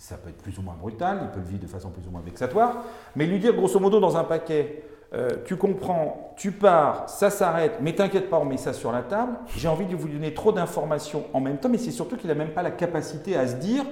Ça 0.00 0.16
peut 0.16 0.30
être 0.30 0.42
plus 0.42 0.58
ou 0.58 0.62
moins 0.62 0.76
brutal, 0.80 1.18
il 1.24 1.28
peut 1.28 1.40
le 1.40 1.44
vivre 1.44 1.60
de 1.60 1.66
façon 1.66 1.90
plus 1.90 2.08
ou 2.08 2.10
moins 2.10 2.22
vexatoire, 2.22 2.84
mais 3.16 3.26
lui 3.26 3.38
dire 3.38 3.52
grosso 3.52 3.78
modo 3.78 4.00
dans 4.00 4.16
un 4.16 4.24
paquet, 4.24 4.82
euh, 5.12 5.28
tu 5.44 5.56
comprends, 5.56 6.32
tu 6.38 6.52
pars, 6.52 7.06
ça 7.06 7.28
s'arrête, 7.28 7.80
mais 7.82 7.94
t'inquiète 7.94 8.30
pas, 8.30 8.38
on 8.38 8.46
met 8.46 8.56
ça 8.56 8.72
sur 8.72 8.92
la 8.92 9.02
table. 9.02 9.32
J'ai 9.58 9.68
envie 9.68 9.84
de 9.84 9.94
vous 9.94 10.08
donner 10.08 10.32
trop 10.32 10.52
d'informations 10.52 11.24
en 11.34 11.40
même 11.40 11.58
temps, 11.58 11.68
mais 11.68 11.76
c'est 11.76 11.90
surtout 11.90 12.16
qu'il 12.16 12.28
n'a 12.28 12.34
même 12.34 12.54
pas 12.54 12.62
la 12.62 12.70
capacité 12.70 13.36
à 13.36 13.46
se 13.46 13.56
dire 13.56 13.84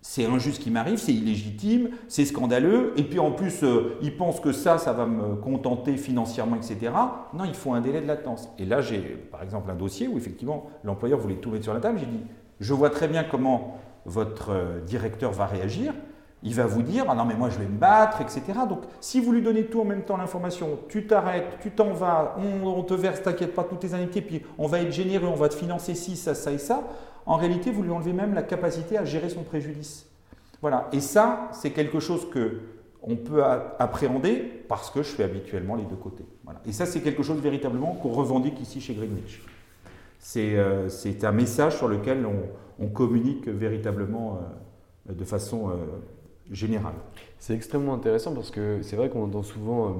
c'est 0.00 0.24
injuste 0.24 0.62
qui 0.62 0.70
m'arrive, 0.70 0.96
c'est 0.96 1.12
illégitime, 1.12 1.90
c'est 2.08 2.24
scandaleux, 2.24 2.94
et 2.96 3.02
puis 3.02 3.18
en 3.18 3.30
plus, 3.30 3.64
euh, 3.64 3.98
il 4.00 4.16
pense 4.16 4.40
que 4.40 4.52
ça, 4.52 4.78
ça 4.78 4.94
va 4.94 5.04
me 5.04 5.36
contenter 5.36 5.98
financièrement, 5.98 6.56
etc. 6.56 6.90
Non, 7.34 7.44
il 7.44 7.54
faut 7.54 7.74
un 7.74 7.82
délai 7.82 8.00
de 8.00 8.06
latence. 8.06 8.48
Et 8.58 8.64
là, 8.64 8.80
j'ai 8.80 9.00
par 9.30 9.42
exemple 9.42 9.70
un 9.70 9.74
dossier 9.74 10.08
où 10.08 10.16
effectivement 10.16 10.70
l'employeur 10.84 11.18
voulait 11.18 11.36
tout 11.36 11.50
mettre 11.50 11.64
sur 11.64 11.74
la 11.74 11.80
table. 11.80 11.98
J'ai 11.98 12.06
dit, 12.06 12.20
je 12.60 12.72
vois 12.72 12.88
très 12.88 13.08
bien 13.08 13.24
comment 13.24 13.76
votre 14.06 14.50
euh, 14.50 14.80
directeur 14.80 15.32
va 15.32 15.46
réagir, 15.46 15.92
il 16.44 16.54
va 16.54 16.66
vous 16.66 16.82
dire 16.82 17.06
ah 17.08 17.14
non 17.14 17.24
mais 17.24 17.34
moi 17.34 17.48
je 17.48 17.58
vais 17.58 17.64
me 17.64 17.78
battre, 17.78 18.20
etc. 18.20 18.42
Donc 18.68 18.82
si 19.00 19.20
vous 19.20 19.32
lui 19.32 19.42
donnez 19.42 19.64
tout 19.64 19.80
en 19.80 19.84
même 19.84 20.02
temps 20.02 20.18
l'information, 20.18 20.78
tu 20.88 21.06
t'arrêtes, 21.06 21.58
tu 21.62 21.70
t'en 21.70 21.92
vas, 21.92 22.36
on, 22.38 22.82
te 22.82 22.94
verse, 22.94 23.22
t'inquiète 23.22 23.54
pas, 23.54 23.64
toutes 23.64 23.80
tes 23.80 23.94
amitiés, 23.94 24.20
puis 24.20 24.42
on 24.58 24.66
va 24.66 24.80
être 24.80 24.92
généreux, 24.92 25.26
on 25.26 25.36
va 25.36 25.48
te 25.48 25.54
financer 25.54 25.94
ci, 25.94 26.16
ça, 26.16 26.34
ça 26.34 26.52
et 26.52 26.58
ça, 26.58 26.82
en 27.24 27.36
réalité 27.36 27.70
vous 27.70 27.82
lui 27.82 27.90
enlevez 27.90 28.12
même 28.12 28.34
la 28.34 28.42
capacité 28.42 28.98
à 28.98 29.04
gérer 29.06 29.30
son 29.30 29.42
préjudice. 29.42 30.06
Voilà, 30.60 30.88
et 30.92 31.00
ça 31.00 31.48
c'est 31.52 31.70
quelque 31.70 31.98
chose 31.98 32.28
que 32.30 32.60
on 33.06 33.16
peut 33.16 33.42
appréhender 33.78 34.64
parce 34.66 34.90
que 34.90 35.02
je 35.02 35.08
fais 35.08 35.24
habituellement 35.24 35.76
les 35.76 35.84
deux 35.84 35.96
côtés. 35.96 36.24
Et 36.66 36.72
ça 36.72 36.86
c'est 36.86 37.00
quelque 37.00 37.22
chose 37.22 37.40
véritablement 37.40 37.94
qu'on 37.94 38.10
revendique 38.10 38.60
ici 38.60 38.80
chez 38.80 38.94
Greenwich. 38.94 39.42
C'est 40.18 40.56
euh, 40.56 40.88
un 41.22 41.32
message 41.32 41.76
sur 41.76 41.86
lequel 41.86 42.24
on, 42.24 42.44
communique 42.88 43.48
véritablement 43.48 44.38
euh, 45.08 45.12
de 45.12 45.24
façon 45.24 45.70
euh, 45.70 45.74
général. 46.50 46.94
C'est 47.44 47.52
extrêmement 47.52 47.92
intéressant 47.92 48.32
parce 48.32 48.50
que 48.50 48.78
c'est 48.80 48.96
vrai 48.96 49.10
qu'on 49.10 49.22
entend 49.24 49.42
souvent, 49.42 49.88
euh, 49.88 49.90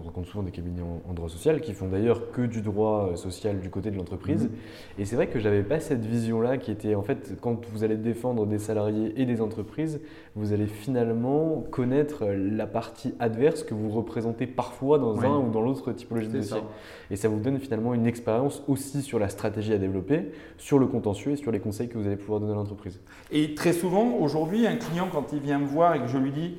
on 0.00 0.02
rencontre 0.02 0.28
souvent 0.28 0.42
des 0.42 0.50
cabinets 0.50 0.80
en, 0.80 1.12
droit 1.12 1.28
social 1.28 1.60
qui 1.60 1.74
font 1.74 1.88
d'ailleurs 1.88 2.30
que 2.30 2.40
du 2.40 2.62
droit 2.62 3.10
euh, 3.12 3.16
social 3.16 3.60
du 3.60 3.68
côté 3.68 3.90
de 3.90 3.98
l'entreprise. 3.98 4.44
Mhm. 4.44 4.50
Et 4.98 5.04
c'est 5.04 5.14
vrai 5.14 5.26
que 5.26 5.38
j'avais 5.38 5.62
pas 5.62 5.78
cette 5.78 6.06
vision-là 6.06 6.56
qui 6.56 6.70
était 6.70 6.94
en 6.94 7.02
fait 7.02 7.34
quand 7.42 7.66
vous 7.66 7.84
allez 7.84 7.98
défendre 7.98 8.46
des 8.46 8.58
salariés 8.58 9.12
et 9.20 9.26
des 9.26 9.42
entreprises, 9.42 10.00
vous 10.36 10.54
allez 10.54 10.66
finalement 10.66 11.66
connaître 11.70 12.24
la 12.24 12.66
partie 12.66 13.12
adverse 13.20 13.62
que 13.62 13.74
vous 13.74 13.90
représentez 13.90 14.46
parfois 14.46 14.98
dans 14.98 15.20
un 15.20 15.38
ou 15.38 15.50
dans 15.50 15.60
l'autre 15.60 15.92
typologie 15.92 16.28
de 16.28 16.38
dossier. 16.38 16.62
Et 17.10 17.16
ça 17.16 17.28
vous 17.28 17.40
donne 17.40 17.58
finalement 17.58 17.92
une 17.92 18.06
expérience 18.06 18.62
aussi 18.68 19.02
sur 19.02 19.18
la 19.18 19.28
stratégie 19.28 19.74
à 19.74 19.78
développer, 19.78 20.32
sur 20.56 20.78
le 20.78 20.86
contentieux 20.86 21.32
et 21.32 21.36
sur 21.36 21.52
les 21.52 21.60
conseils 21.60 21.90
que 21.90 21.98
vous 21.98 22.06
allez 22.06 22.16
pouvoir 22.16 22.40
donner 22.40 22.52
à 22.52 22.56
l'entreprise. 22.56 23.00
Et 23.30 23.54
très 23.54 23.74
souvent, 23.74 24.16
aujourd'hui, 24.18 24.66
un 24.66 24.76
client, 24.76 25.08
quand 25.12 25.34
il 25.34 25.40
vient 25.40 25.58
me 25.58 25.66
voir 25.66 25.94
et 25.94 26.00
que 26.00 26.08
je 26.08 26.16
lui 26.16 26.30
dis 26.30 26.54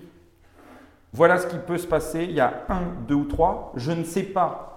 voilà 1.14 1.38
ce 1.38 1.48
qui 1.48 1.58
peut 1.58 1.78
se 1.78 1.88
passer, 1.88 2.26
il 2.26 2.32
y 2.32 2.40
a 2.40 2.66
un, 2.70 2.82
deux 3.08 3.16
ou 3.16 3.26
trois, 3.26 3.72
je 3.76 3.92
ne 3.92 4.04
sais 4.04 4.24
pas 4.24 4.68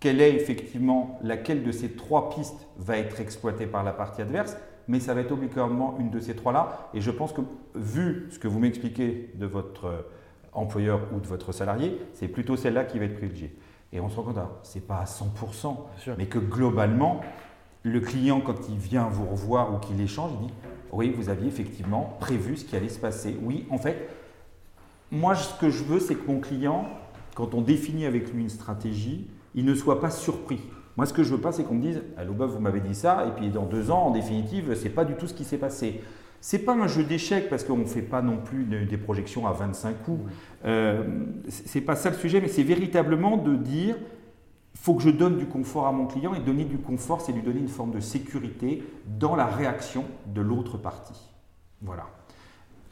quelle 0.00 0.20
est 0.20 0.34
effectivement 0.34 1.18
laquelle 1.22 1.62
de 1.62 1.70
ces 1.70 1.92
trois 1.92 2.30
pistes 2.30 2.66
va 2.76 2.98
être 2.98 3.20
exploitée 3.20 3.66
par 3.66 3.84
la 3.84 3.92
partie 3.92 4.22
adverse, 4.22 4.56
mais 4.88 5.00
ça 5.00 5.14
va 5.14 5.20
être 5.20 5.32
obligatoirement 5.32 5.96
une 6.00 6.10
de 6.10 6.18
ces 6.18 6.34
trois-là. 6.34 6.90
Et 6.92 7.00
je 7.00 7.10
pense 7.10 7.32
que, 7.32 7.40
vu 7.74 8.28
ce 8.30 8.38
que 8.38 8.48
vous 8.48 8.58
m'expliquez 8.58 9.30
de 9.34 9.46
votre 9.46 9.84
euh, 9.86 10.02
employeur 10.52 11.00
ou 11.14 11.20
de 11.20 11.26
votre 11.26 11.52
salarié, 11.52 12.00
c'est 12.14 12.28
plutôt 12.28 12.56
celle-là 12.56 12.84
qui 12.84 12.98
va 12.98 13.04
être 13.04 13.16
privilégiée. 13.16 13.56
Et 13.92 14.00
on 14.00 14.08
se 14.08 14.16
rend 14.16 14.24
compte, 14.24 14.38
ce 14.62 14.78
n'est 14.78 14.84
pas 14.84 14.98
à 14.98 15.04
100%, 15.04 15.76
mais 16.18 16.26
que 16.26 16.38
globalement, 16.38 17.20
le 17.82 18.00
client, 18.00 18.40
quand 18.40 18.68
il 18.68 18.78
vient 18.78 19.08
vous 19.08 19.26
revoir 19.26 19.74
ou 19.74 19.78
qu'il 19.78 20.00
échange, 20.00 20.30
il 20.40 20.46
dit 20.46 20.52
Oui, 20.92 21.14
vous 21.16 21.28
aviez 21.28 21.48
effectivement 21.48 22.16
prévu 22.18 22.56
ce 22.56 22.64
qui 22.64 22.74
allait 22.74 22.88
se 22.88 22.98
passer. 22.98 23.36
Oui, 23.42 23.66
en 23.70 23.78
fait, 23.78 24.08
moi, 25.12 25.34
ce 25.34 25.54
que 25.60 25.68
je 25.68 25.84
veux, 25.84 26.00
c'est 26.00 26.14
que 26.14 26.26
mon 26.26 26.40
client, 26.40 26.88
quand 27.34 27.54
on 27.54 27.60
définit 27.60 28.06
avec 28.06 28.32
lui 28.32 28.42
une 28.42 28.48
stratégie, 28.48 29.28
il 29.54 29.66
ne 29.66 29.74
soit 29.74 30.00
pas 30.00 30.10
surpris. 30.10 30.60
Moi, 30.96 31.04
ce 31.04 31.12
que 31.12 31.22
je 31.22 31.34
veux 31.34 31.40
pas, 31.40 31.52
c'est 31.52 31.64
qu'on 31.64 31.74
me 31.74 31.82
dise 31.82 32.02
Allô, 32.16 32.32
vous 32.34 32.58
m'avez 32.58 32.80
dit 32.80 32.94
ça, 32.94 33.26
et 33.28 33.30
puis 33.38 33.50
dans 33.50 33.66
deux 33.66 33.90
ans, 33.90 34.04
en 34.06 34.10
définitive, 34.10 34.74
c'est 34.74 34.88
pas 34.88 35.04
du 35.04 35.14
tout 35.14 35.26
ce 35.26 35.34
qui 35.34 35.44
s'est 35.44 35.58
passé. 35.58 36.00
C'est 36.40 36.60
pas 36.60 36.72
un 36.72 36.86
jeu 36.86 37.04
d'échecs 37.04 37.48
parce 37.50 37.62
qu'on 37.62 37.76
ne 37.76 37.84
fait 37.84 38.02
pas 38.02 38.22
non 38.22 38.38
plus 38.38 38.64
des 38.64 38.96
projections 38.96 39.46
à 39.46 39.52
25 39.52 40.02
coups. 40.02 40.32
Euh, 40.64 41.04
c'est 41.48 41.82
pas 41.82 41.94
ça 41.94 42.10
le 42.10 42.16
sujet, 42.16 42.40
mais 42.40 42.48
c'est 42.48 42.64
véritablement 42.64 43.36
de 43.36 43.54
dire 43.54 43.96
il 44.74 44.80
faut 44.80 44.94
que 44.94 45.02
je 45.02 45.10
donne 45.10 45.36
du 45.36 45.46
confort 45.46 45.86
à 45.86 45.92
mon 45.92 46.06
client 46.06 46.34
et 46.34 46.40
donner 46.40 46.64
du 46.64 46.78
confort, 46.78 47.20
c'est 47.20 47.32
lui 47.32 47.42
donner 47.42 47.60
une 47.60 47.68
forme 47.68 47.92
de 47.92 48.00
sécurité 48.00 48.82
dans 49.06 49.36
la 49.36 49.46
réaction 49.46 50.04
de 50.26 50.40
l'autre 50.40 50.78
partie. 50.78 51.30
Voilà. 51.82 52.06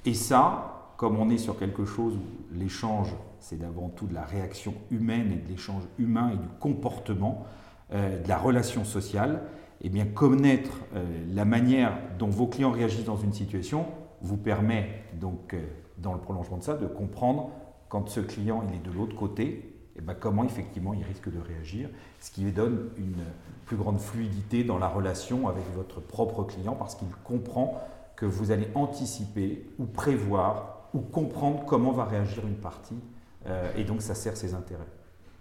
Et 0.04 0.14
ça, 0.14 0.79
comme 1.00 1.18
on 1.18 1.30
est 1.30 1.38
sur 1.38 1.58
quelque 1.58 1.86
chose 1.86 2.12
où 2.14 2.54
l'échange, 2.54 3.14
c'est 3.38 3.58
d'avant 3.58 3.88
tout 3.88 4.06
de 4.06 4.12
la 4.12 4.22
réaction 4.22 4.74
humaine 4.90 5.32
et 5.32 5.36
de 5.36 5.48
l'échange 5.48 5.82
humain 5.98 6.32
et 6.34 6.36
du 6.36 6.46
comportement, 6.60 7.46
euh, 7.94 8.22
de 8.22 8.28
la 8.28 8.36
relation 8.36 8.84
sociale, 8.84 9.44
eh 9.80 9.88
bien 9.88 10.04
connaître 10.04 10.72
euh, 10.94 11.06
la 11.32 11.46
manière 11.46 11.96
dont 12.18 12.28
vos 12.28 12.48
clients 12.48 12.70
réagissent 12.70 13.06
dans 13.06 13.16
une 13.16 13.32
situation 13.32 13.86
vous 14.20 14.36
permet 14.36 14.90
donc, 15.18 15.54
euh, 15.54 15.62
dans 15.96 16.12
le 16.12 16.20
prolongement 16.20 16.58
de 16.58 16.64
ça, 16.64 16.76
de 16.76 16.86
comprendre 16.86 17.48
quand 17.88 18.06
ce 18.10 18.20
client 18.20 18.62
il 18.68 18.74
est 18.74 18.86
de 18.86 18.94
l'autre 18.94 19.16
côté, 19.16 19.74
eh 19.96 20.02
ben, 20.02 20.12
comment 20.12 20.44
effectivement 20.44 20.92
il 20.92 21.02
risque 21.02 21.32
de 21.32 21.40
réagir, 21.40 21.88
ce 22.20 22.30
qui 22.30 22.42
lui 22.42 22.52
donne 22.52 22.90
une 22.98 23.24
plus 23.64 23.78
grande 23.78 24.00
fluidité 24.00 24.64
dans 24.64 24.76
la 24.76 24.88
relation 24.88 25.48
avec 25.48 25.64
votre 25.74 25.98
propre 26.00 26.42
client 26.42 26.74
parce 26.74 26.94
qu'il 26.94 27.08
comprend 27.24 27.80
que 28.16 28.26
vous 28.26 28.50
allez 28.50 28.68
anticiper 28.74 29.64
ou 29.78 29.86
prévoir 29.86 30.79
ou 30.94 31.00
comprendre 31.00 31.64
comment 31.66 31.92
va 31.92 32.04
réagir 32.04 32.46
une 32.46 32.56
partie 32.56 32.98
euh, 33.46 33.70
et 33.76 33.84
donc 33.84 34.02
ça 34.02 34.14
sert 34.14 34.36
ses 34.36 34.54
intérêts. 34.54 34.86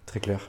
Très 0.06 0.20
clair. 0.20 0.40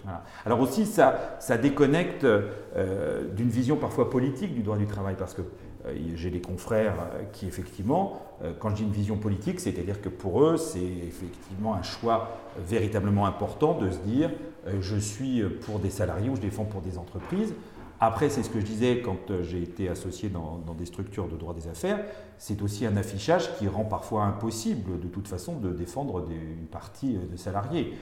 Alors 0.46 0.60
aussi, 0.60 0.86
ça, 0.86 1.36
ça 1.38 1.58
déconnecte 1.58 2.24
euh, 2.24 3.24
d'une 3.34 3.50
vision 3.50 3.76
parfois 3.76 4.08
politique 4.08 4.54
du 4.54 4.62
droit 4.62 4.78
du 4.78 4.86
travail, 4.86 5.16
parce 5.18 5.34
que 5.34 5.42
euh, 5.84 5.94
j'ai 6.14 6.30
des 6.30 6.40
confrères 6.40 6.94
qui, 7.32 7.46
effectivement, 7.46 8.22
quand 8.58 8.70
je 8.70 8.76
dis 8.76 8.82
une 8.84 8.92
vision 8.92 9.16
politique, 9.16 9.60
c'est-à-dire 9.60 10.00
que 10.00 10.08
pour 10.08 10.42
eux, 10.42 10.56
c'est 10.56 10.78
effectivement 10.78 11.74
un 11.74 11.82
choix 11.82 12.38
véritablement 12.58 13.26
important 13.26 13.74
de 13.74 13.90
se 13.90 13.98
dire, 13.98 14.30
je 14.80 14.96
suis 14.96 15.42
pour 15.66 15.78
des 15.78 15.90
salariés 15.90 16.30
ou 16.30 16.36
je 16.36 16.40
défends 16.40 16.64
pour 16.64 16.80
des 16.80 16.96
entreprises. 16.96 17.52
Après, 18.00 18.30
c'est 18.30 18.42
ce 18.42 18.48
que 18.48 18.60
je 18.60 18.64
disais 18.64 19.02
quand 19.04 19.42
j'ai 19.42 19.62
été 19.62 19.88
associé 19.88 20.30
dans, 20.30 20.58
dans, 20.66 20.72
des 20.72 20.86
structures 20.86 21.28
de 21.28 21.36
droit 21.36 21.52
des 21.52 21.68
affaires, 21.68 22.00
c'est 22.38 22.62
aussi 22.62 22.86
un 22.86 22.96
affichage 22.96 23.54
qui 23.58 23.68
rend 23.68 23.84
parfois 23.84 24.24
impossible 24.24 24.98
de 25.00 25.08
toute 25.08 25.28
façon 25.28 25.56
de 25.56 25.70
défendre 25.70 26.26
des, 26.26 26.34
une 26.34 26.66
partie 26.66 27.18
de 27.30 27.36
salariés. 27.36 27.92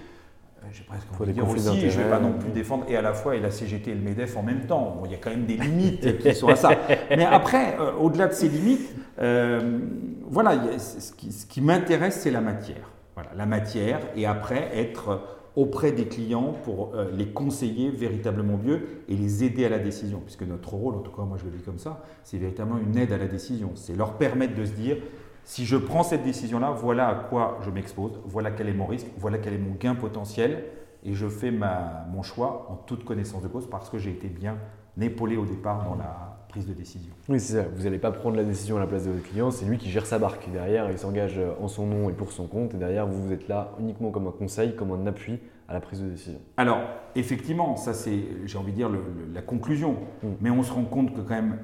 Euh, 0.63 0.67
j'ai 0.73 0.85
presque 0.85 1.07
envie 1.13 1.27
de 1.27 1.33
dire 1.33 1.49
aussi, 1.49 1.91
je 1.91 1.99
ne 1.99 2.05
vais 2.05 2.11
pas 2.11 2.21
non 2.21 2.33
plus 2.33 2.51
défendre 2.51 2.85
et 2.89 2.97
à 2.97 3.03
la 3.03 3.13
fois 3.13 3.35
et 3.35 3.41
la 3.41 3.51
CGT 3.51 3.91
et 3.91 3.95
le 3.95 4.01
MEDEF 4.01 4.37
en 4.37 4.43
même 4.43 4.67
temps. 4.67 4.97
Bon, 4.99 5.05
il 5.05 5.13
y 5.13 5.15
a 5.15 5.19
quand 5.19 5.31
même 5.31 5.47
des 5.47 5.57
limites 5.57 6.19
qui 6.19 6.35
sont 6.35 6.49
à 6.49 6.57
ça. 6.57 6.71
Mais 7.11 7.25
après, 7.25 7.77
euh, 7.81 7.93
au-delà 7.95 8.29
de 8.29 8.35
ces 8.35 8.49
limites, 8.49 8.95
euh, 9.21 9.81
voilà, 10.29 10.79
ce 10.79 11.13
qui, 11.13 11.33
ce 11.33 11.47
qui 11.47 11.61
m'intéresse, 11.61 12.21
c'est 12.21 12.31
la 12.31 12.41
matière. 12.41 12.91
Voilà, 13.15 13.31
la 13.37 13.47
matière 13.47 14.01
et 14.15 14.27
après 14.27 14.71
être 14.77 15.38
auprès 15.57 15.93
des 15.93 16.07
clients 16.07 16.55
pour 16.65 16.93
les 17.13 17.29
conseiller 17.29 17.91
véritablement 17.91 18.57
mieux 18.57 19.03
et 19.09 19.17
les 19.17 19.45
aider 19.45 19.65
à 19.65 19.69
la 19.69 19.79
décision. 19.79 20.21
Puisque 20.21 20.43
notre 20.43 20.75
rôle, 20.75 20.95
en 20.95 21.01
tout 21.01 21.11
cas 21.11 21.23
moi 21.23 21.37
je 21.39 21.45
le 21.45 21.51
dis 21.51 21.63
comme 21.63 21.79
ça, 21.79 22.05
c'est 22.23 22.39
véritablement 22.39 22.79
une 22.79 22.97
aide 22.97 23.13
à 23.13 23.19
la 23.19 23.27
décision. 23.27 23.73
C'est 23.75 23.97
leur 23.97 24.15
permettre 24.15 24.55
de 24.55 24.65
se 24.65 24.73
dire, 24.73 24.99
si 25.45 25.65
je 25.65 25.77
prends 25.77 26.03
cette 26.03 26.25
décision-là, 26.25 26.71
voilà 26.73 27.09
à 27.09 27.15
quoi 27.15 27.59
je 27.65 27.71
m'expose, 27.71 28.21
voilà 28.27 28.51
quel 28.51 28.69
est 28.69 28.75
mon 28.75 28.87
risque, 28.87 29.07
voilà 29.17 29.39
quel 29.39 29.55
est 29.55 29.59
mon 29.59 29.75
gain 29.75 29.95
potentiel, 29.95 30.65
et 31.05 31.15
je 31.15 31.27
fais 31.27 31.51
ma, 31.51 32.07
mon 32.13 32.23
choix 32.23 32.67
en 32.71 32.75
toute 32.75 33.05
connaissance 33.05 33.43
de 33.43 33.49
cause 33.49 33.67
parce 33.69 33.89
que 33.89 33.99
j'ai 33.99 34.11
été 34.11 34.29
bien 34.29 34.59
épaulé 35.01 35.37
au 35.37 35.47
départ 35.47 35.85
dans 35.85 35.95
la, 35.95 36.28
prise 36.49 36.67
de 36.67 36.73
décision. 36.73 37.13
Oui, 37.29 37.39
c'est 37.39 37.55
ça. 37.55 37.65
Vous 37.75 37.85
n'allez 37.85 37.99
pas 37.99 38.11
prendre 38.11 38.37
la 38.37 38.45
décision 38.45 38.77
à 38.77 38.81
la 38.81 38.87
place 38.87 39.05
de 39.05 39.11
votre 39.11 39.29
client, 39.29 39.51
c'est 39.51 39.67
lui 39.67 39.79
qui 39.79 39.91
gère 39.91 40.07
sa 40.07 40.19
barque. 40.19 40.51
Derrière, 40.51 40.91
il 40.91 40.99
s'engage 40.99 41.41
en 41.61 41.69
son 41.69 41.87
nom 41.87 42.09
et 42.09 42.13
pour 42.13 42.33
son 42.33 42.47
compte. 42.47 42.75
Et 42.75 42.77
derrière, 42.79 43.07
vous, 43.07 43.23
vous 43.23 43.33
êtes 43.33 43.49
là 43.49 43.73
uniquement 43.79 44.11
comme 44.11 44.27
un 44.27 44.33
conseil, 44.33 44.75
comme 44.75 44.93
un 44.93 45.07
appui 45.07 45.39
à 45.69 45.75
la 45.75 45.81
prise 45.81 46.01
de 46.01 46.09
décision. 46.09 46.41
Alors, 46.57 46.81
effectivement, 47.15 47.77
ça 47.77 47.93
c'est, 47.93 48.21
j'ai 48.47 48.59
envie 48.59 48.73
de 48.73 48.77
dire, 48.77 48.91
la 49.33 49.43
conclusion. 49.43 49.97
Mm. 50.23 50.29
Mais 50.41 50.51
on 50.51 50.63
se 50.63 50.73
rend 50.73 50.85
compte 50.85 51.15
que 51.15 51.21
quand 51.21 51.35
même, 51.35 51.59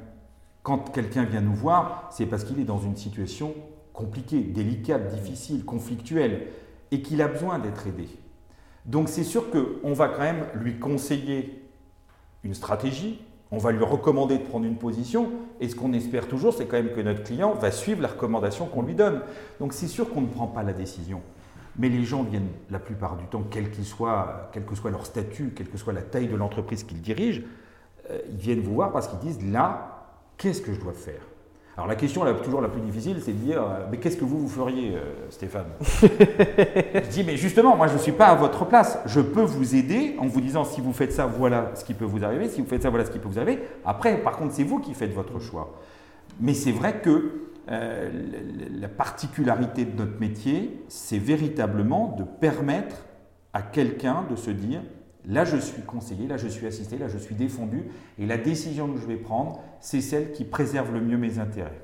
quand 0.63 0.93
quelqu'un 0.93 1.25
vient 1.25 1.41
nous 1.41 1.55
voir, 1.55 2.09
c'est 2.13 2.27
parce 2.27 2.45
qu'il 2.45 2.61
est 2.61 2.65
dans 2.65 2.79
une 2.79 2.97
situation 2.97 3.55
compliquée, 3.93 4.41
délicate, 4.41 5.09
difficile, 5.15 5.65
conflictuelle, 5.65 6.49
et 6.91 7.01
qu'il 7.01 7.23
a 7.23 7.29
besoin 7.29 7.59
d'être 7.59 7.87
aidé. 7.87 8.09
Donc 8.85 9.09
c'est 9.09 9.25
sûr 9.25 9.47
qu'on 9.51 9.93
va 9.95 10.09
quand 10.09 10.23
même 10.23 10.45
lui 10.55 10.79
conseiller 10.79 11.63
une 12.43 12.55
stratégie, 12.55 13.23
on 13.51 13.59
va 13.59 13.73
lui 13.73 13.85
recommander 13.85 14.39
de 14.39 14.43
prendre 14.43 14.65
une 14.65 14.77
position, 14.77 15.31
et 15.61 15.69
ce 15.69 15.77
qu'on 15.77 15.93
espère 15.93 16.27
toujours, 16.29 16.55
c'est 16.55 16.67
quand 16.67 16.77
même 16.77 16.93
que 16.93 17.01
notre 17.01 17.23
client 17.23 17.55
va 17.55 17.71
suivre 17.71 18.03
la 18.03 18.09
recommandation 18.09 18.67
qu'on 18.67 18.83
lui 18.83 18.95
donne. 18.95 19.21
Donc 19.61 19.73
c'est 19.73 19.87
sûr 19.87 20.11
qu'on 20.11 20.23
ne 20.23 20.29
prend 20.29 20.47
pas 20.47 20.63
la 20.63 20.73
décision. 20.73 21.21
Mais 21.77 21.89
les 21.89 22.05
gens 22.05 22.23
viennent 22.23 22.51
la 22.71 22.79
plupart 22.79 23.17
du 23.17 23.25
temps, 23.27 23.45
quel 23.51 23.71
qu'il 23.71 23.85
soit, 23.85 24.51
quel 24.53 24.65
que 24.65 24.75
soit 24.75 24.91
leur 24.91 25.07
statut, 25.07 25.53
quelle 25.55 25.69
que 25.69 25.79
soit 25.79 25.93
la 25.93 26.03
taille 26.03 26.29
de 26.29 26.37
l'entreprise 26.37 26.85
qu'ils 26.85 27.01
dirigent, 27.01 27.43
euh, 28.11 28.19
ils 28.31 28.37
viennent 28.37 28.61
vous 28.61 28.75
voir 28.75 28.93
parce 28.93 29.09
qu'ils 29.09 29.19
disent 29.19 29.45
là, 29.53 30.07
qu'est-ce 30.37 30.63
que 30.63 30.73
je 30.73 30.81
dois 30.81 30.93
faire? 30.93 31.23
Alors 31.77 31.89
la 31.89 31.97
question 31.97 32.25
toujours 32.43 32.61
la 32.61 32.69
plus 32.69 32.81
difficile, 32.81 33.17
c'est 33.21 33.33
de 33.33 33.39
dire, 33.39 33.61
euh, 33.61 33.87
mais 33.91 33.99
qu'est-ce 33.99 34.17
que 34.17 34.25
vous, 34.25 34.39
vous 34.39 34.49
feriez, 34.49 34.95
euh, 34.95 35.29
Stéphane? 35.29 35.67
Je 35.81 37.09
dis, 37.11 37.25
mais 37.25 37.37
justement, 37.37 37.77
moi 37.77 37.89
je 37.89 37.95
ne 37.95 37.99
suis 37.99 38.13
pas 38.13 38.27
à 38.27 38.37
votre 38.37 38.65
place. 38.65 39.01
Je 39.07 39.21
peux 39.21 39.43
vous 39.43 39.75
aider 39.75 40.15
en 40.21 40.27
vous 40.27 40.41
disant, 40.41 40.65
si 40.65 40.81
vous 40.81 40.93
faites 40.93 41.13
ça, 41.13 41.27
voilà 41.27 41.73
ce 41.75 41.85
qui 41.85 41.95
peut 41.95 42.05
vous 42.05 42.25
arriver. 42.25 42.49
Si 42.49 42.61
vous 42.61 42.69
faites 42.69 42.83
ça, 42.83 42.91
voilà 42.91 43.05
ce 43.05 43.11
qui 43.11 43.19
peut 43.19 43.29
vous 43.29 43.41
arriver. 43.41 43.59
Après, 43.85 44.17
par 44.19 44.37
contre, 44.37 44.55
c'est 44.55 44.63
vous 44.63 44.79
qui 44.79 44.95
faites 44.95 45.13
votre 45.13 45.41
choix. 45.41 45.75
Mais 46.41 46.55
c'est 46.55 46.73
vrai 46.73 47.01
que 47.01 47.51
euh, 47.71 48.11
la 48.79 48.89
particularité 48.89 49.85
de 49.85 49.99
notre 49.99 50.21
métier, 50.21 50.81
c'est 50.89 51.19
véritablement 51.19 52.15
de 52.17 52.23
permettre 52.23 52.97
à 53.53 53.63
quelqu'un 53.63 54.25
de 54.31 54.37
se 54.37 54.51
dire, 54.51 54.81
là 55.27 55.45
je 55.45 55.57
suis 55.57 55.83
conseillé, 55.83 56.27
là 56.27 56.37
je 56.37 56.49
suis 56.49 56.67
assisté, 56.67 56.99
là 56.99 57.09
je 57.09 57.19
suis 57.19 57.35
défendu, 57.35 57.85
et 58.19 58.27
la 58.27 58.37
décision 58.37 58.93
que 58.93 59.01
je 59.01 59.07
vais 59.07 59.17
prendre, 59.17 59.61
c'est 59.81 60.01
celle 60.01 60.33
qui 60.33 60.45
préserve 60.45 60.93
le 60.93 61.01
mieux 61.01 61.17
mes 61.17 61.39
intérêts. 61.39 61.81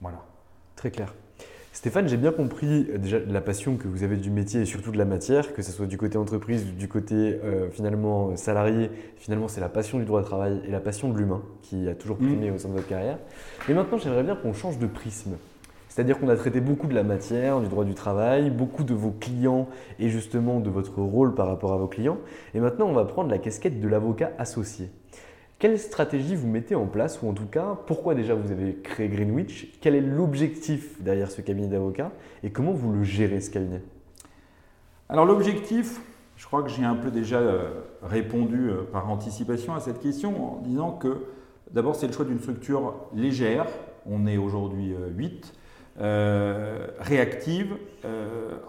Voilà. 0.00 0.24
Très 0.76 0.90
clair. 0.90 1.14
Stéphane, 1.72 2.08
j'ai 2.08 2.16
bien 2.16 2.32
compris 2.32 2.88
euh, 2.90 2.98
déjà 2.98 3.20
la 3.20 3.40
passion 3.40 3.76
que 3.76 3.86
vous 3.86 4.02
avez 4.02 4.16
du 4.16 4.30
métier 4.30 4.62
et 4.62 4.64
surtout 4.64 4.90
de 4.90 4.98
la 4.98 5.04
matière, 5.04 5.54
que 5.54 5.62
ce 5.62 5.70
soit 5.70 5.86
du 5.86 5.96
côté 5.96 6.18
entreprise 6.18 6.66
ou 6.66 6.72
du 6.72 6.88
côté 6.88 7.14
euh, 7.14 7.70
finalement 7.70 8.34
salarié. 8.36 8.90
Finalement, 9.16 9.46
c'est 9.46 9.60
la 9.60 9.68
passion 9.68 9.98
du 9.98 10.04
droit 10.04 10.20
du 10.20 10.26
travail 10.26 10.60
et 10.66 10.72
la 10.72 10.80
passion 10.80 11.08
de 11.08 11.16
l'humain 11.16 11.40
qui 11.62 11.88
a 11.88 11.94
toujours 11.94 12.16
primé 12.16 12.50
mmh. 12.50 12.54
au 12.54 12.58
sein 12.58 12.68
de 12.68 12.74
votre 12.74 12.88
carrière. 12.88 13.18
Mais 13.68 13.74
maintenant, 13.74 13.98
j'aimerais 13.98 14.24
bien 14.24 14.34
qu'on 14.34 14.52
change 14.52 14.78
de 14.78 14.88
prisme. 14.88 15.36
C'est-à-dire 15.88 16.18
qu'on 16.18 16.28
a 16.28 16.36
traité 16.36 16.60
beaucoup 16.60 16.86
de 16.86 16.94
la 16.94 17.02
matière, 17.02 17.60
du 17.60 17.68
droit 17.68 17.84
du 17.84 17.94
travail, 17.94 18.50
beaucoup 18.50 18.84
de 18.84 18.94
vos 18.94 19.10
clients 19.10 19.68
et 19.98 20.08
justement 20.08 20.60
de 20.60 20.70
votre 20.70 21.00
rôle 21.00 21.34
par 21.34 21.46
rapport 21.46 21.72
à 21.72 21.76
vos 21.76 21.88
clients. 21.88 22.18
Et 22.54 22.60
maintenant, 22.60 22.86
on 22.86 22.92
va 22.92 23.04
prendre 23.04 23.30
la 23.30 23.38
casquette 23.38 23.80
de 23.80 23.88
l'avocat 23.88 24.32
associé. 24.38 24.90
Quelle 25.58 25.76
stratégie 25.76 26.36
vous 26.36 26.46
mettez 26.46 26.76
en 26.76 26.86
place, 26.86 27.20
ou 27.20 27.28
en 27.28 27.32
tout 27.32 27.46
cas, 27.46 27.76
pourquoi 27.86 28.14
déjà 28.14 28.34
vous 28.34 28.52
avez 28.52 28.76
créé 28.76 29.08
Greenwich? 29.08 29.76
Quel 29.80 29.96
est 29.96 30.00
l'objectif 30.00 31.02
derrière 31.02 31.32
ce 31.32 31.40
cabinet 31.40 31.66
d'avocats? 31.66 32.12
Et 32.44 32.50
comment 32.50 32.70
vous 32.72 32.92
le 32.92 33.02
gérez 33.02 33.40
ce 33.40 33.50
cabinet? 33.50 33.82
Alors 35.08 35.24
l'objectif, 35.24 36.00
je 36.36 36.46
crois 36.46 36.62
que 36.62 36.68
j'ai 36.68 36.84
un 36.84 36.94
peu 36.94 37.10
déjà 37.10 37.38
euh, 37.38 37.70
répondu 38.04 38.68
euh, 38.68 38.82
par 38.84 39.10
anticipation 39.10 39.74
à 39.74 39.80
cette 39.80 39.98
question 39.98 40.58
en 40.58 40.60
disant 40.62 40.92
que 40.92 41.24
d'abord 41.72 41.96
c'est 41.96 42.06
le 42.06 42.12
choix 42.12 42.24
d'une 42.24 42.38
structure 42.38 42.94
légère, 43.12 43.66
on 44.06 44.28
est 44.28 44.36
aujourd'hui 44.36 44.94
8, 45.16 45.52
euh, 46.00 46.86
réactive. 47.00 47.76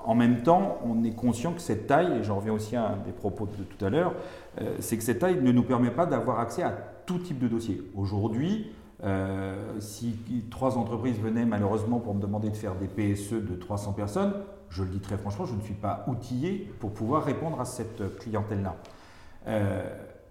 en 0.05 0.15
même 0.15 0.41
temps, 0.41 0.79
on 0.83 1.03
est 1.03 1.15
conscient 1.15 1.53
que 1.53 1.61
cette 1.61 1.87
taille, 1.87 2.19
et 2.19 2.23
j'en 2.23 2.37
reviens 2.37 2.53
aussi 2.53 2.75
à 2.75 2.97
des 3.05 3.11
propos 3.11 3.45
de 3.45 3.63
tout 3.63 3.85
à 3.85 3.89
l'heure, 3.89 4.13
euh, 4.61 4.75
c'est 4.79 4.97
que 4.97 5.03
cette 5.03 5.19
taille 5.19 5.41
ne 5.41 5.51
nous 5.51 5.63
permet 5.63 5.91
pas 5.91 6.05
d'avoir 6.05 6.39
accès 6.39 6.63
à 6.63 6.71
tout 7.05 7.19
type 7.19 7.39
de 7.39 7.47
dossier. 7.47 7.81
Aujourd'hui, 7.95 8.71
euh, 9.03 9.79
si 9.79 10.15
trois 10.51 10.77
entreprises 10.77 11.19
venaient 11.19 11.45
malheureusement 11.45 11.99
pour 11.99 12.13
me 12.13 12.21
demander 12.21 12.49
de 12.49 12.57
faire 12.57 12.75
des 12.75 12.87
PSE 12.87 13.33
de 13.33 13.55
300 13.55 13.93
personnes, 13.93 14.33
je 14.69 14.83
le 14.83 14.89
dis 14.89 14.99
très 14.99 15.17
franchement, 15.17 15.45
je 15.45 15.55
ne 15.55 15.61
suis 15.61 15.73
pas 15.73 16.05
outillé 16.07 16.71
pour 16.79 16.91
pouvoir 16.91 17.23
répondre 17.23 17.59
à 17.61 17.65
cette 17.65 18.17
clientèle-là. 18.19 18.75
Euh, 19.47 19.83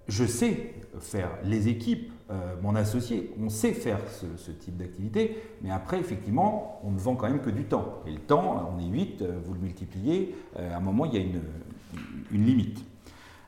je 0.06 0.24
sais 0.24 0.74
faire 1.00 1.30
les 1.44 1.68
équipes, 1.68 2.12
mon 2.62 2.74
associé, 2.74 3.32
on 3.42 3.48
sait 3.48 3.72
faire 3.72 4.00
ce, 4.36 4.50
type 4.50 4.76
d'activité, 4.76 5.42
mais 5.62 5.70
après, 5.70 5.98
effectivement, 5.98 6.80
on 6.84 6.90
ne 6.90 6.98
vend 6.98 7.16
quand 7.16 7.28
même 7.28 7.40
que 7.40 7.50
du 7.50 7.64
temps. 7.64 8.02
Et 8.06 8.10
le 8.10 8.18
temps, 8.18 8.70
on 8.74 8.78
est 8.80 8.86
8, 8.86 9.24
vous 9.44 9.54
le 9.54 9.60
multipliez, 9.60 10.34
à 10.56 10.76
un 10.76 10.80
moment, 10.80 11.06
il 11.06 11.14
y 11.14 11.16
a 11.16 11.20
une, 11.20 12.44
limite. 12.44 12.84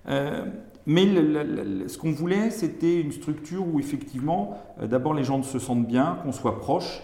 Euh, 0.08 0.46
mais 0.86 1.06
ce 1.86 1.98
qu'on 1.98 2.12
voulait, 2.12 2.50
c'était 2.50 3.00
une 3.00 3.12
structure 3.12 3.66
où 3.66 3.78
effectivement, 3.78 4.58
euh, 4.80 4.86
d'abord 4.86 5.14
les 5.14 5.24
gens 5.24 5.42
se 5.42 5.58
sentent 5.58 5.86
bien, 5.86 6.18
qu'on 6.22 6.32
soit 6.32 6.58
proche. 6.58 7.02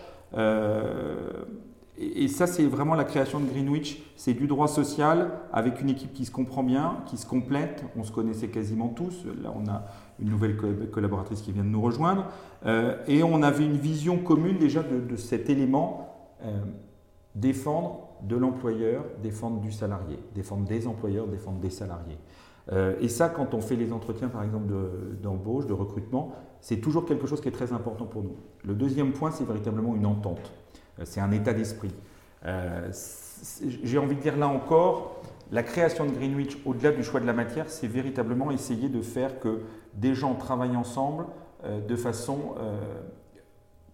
Euh, 1.99 2.05
et, 2.15 2.29
ça, 2.29 2.47
c'est 2.47 2.65
vraiment 2.65 2.95
la 2.95 3.05
création 3.05 3.41
de 3.41 3.47
Greenwich. 3.47 4.03
C'est 4.17 4.35
du 4.35 4.47
droit 4.47 4.69
social 4.69 5.33
avec 5.53 5.81
une 5.81 5.91
équipe 5.91 6.13
qui 6.13 6.25
se 6.25 6.31
comprend 6.31 6.63
bien, 6.63 6.99
qui 7.07 7.17
se 7.17 7.27
complète. 7.27 7.85
On 7.97 8.05
se 8.05 8.13
connaissait 8.13 8.49
quasiment 8.49 8.89
tous. 8.89 9.25
Là, 9.43 9.53
on 9.55 9.69
a 9.69 9.85
une 10.19 10.31
nouvelle 10.31 10.57
collaboratrice 10.91 11.43
qui 11.43 11.53
vient 11.53 11.65
de 11.65 11.69
nous 11.69 11.83
rejoindre. 11.83 12.27
et 13.07 13.23
on 13.23 13.43
avait 13.43 13.65
une 13.65 13.77
vision 13.77 14.17
commune 14.17 14.59
déjà 14.59 14.83
de, 14.83 15.17
cet 15.17 15.51
élément 15.51 16.15
défendre 17.35 18.09
de 18.23 18.37
l'employeur, 18.37 19.05
défendre 19.23 19.61
du 19.61 19.71
salarié, 19.71 20.19
défendre 20.35 20.67
des 20.67 20.87
employeurs, 20.87 21.27
défendre 21.27 21.59
des 21.59 21.71
salariés. 21.71 22.19
Euh, 22.73 22.97
et 23.01 23.09
ça, 23.09 23.29
quand 23.29 23.55
on 23.55 23.61
fait 23.61 23.77
les 23.77 23.93
entretiens, 23.93 24.29
par 24.29 24.43
exemple, 24.43 24.73
d'embauche, 25.23 25.67
de, 25.67 25.73
recrutement, 25.73 26.33
c'est 26.61 26.79
toujours 26.79 27.05
quelque 27.05 27.27
chose 27.27 27.41
qui 27.41 27.49
est 27.49 27.53
très 27.53 27.73
important 27.73 28.07
pour 28.07 28.23
nous. 28.23 28.37
Le 28.65 28.75
deuxième 28.75 29.13
point, 29.13 29.31
c'est 29.31 29.47
véritablement 29.47 29.95
une 29.95 30.07
entente. 30.07 30.53
Euh, 30.99 31.03
c'est 31.05 31.21
un 31.21 31.31
état 31.31 31.53
d'esprit. 31.53 31.95
Euh, 32.45 32.91
j'ai 33.83 33.99
envie 33.99 34.17
de 34.17 34.21
dire 34.21 34.37
là 34.37 34.49
encore, 34.49 35.23
la 35.53 35.63
création 35.63 36.07
de 36.07 36.11
Greenwich, 36.11 36.59
au-delà 36.65 36.93
du 36.93 37.03
choix 37.03 37.21
de 37.21 37.27
la 37.27 37.33
matière, 37.33 37.69
c'est 37.69 37.87
véritablement 37.87 38.51
essayer 38.51 38.89
de 38.89 39.03
faire 39.03 39.39
que 39.41 39.63
des 39.95 40.15
gens 40.15 40.35
travaillent 40.35 40.77
ensemble 40.77 41.27
de 41.89 41.97
façon 41.97 42.55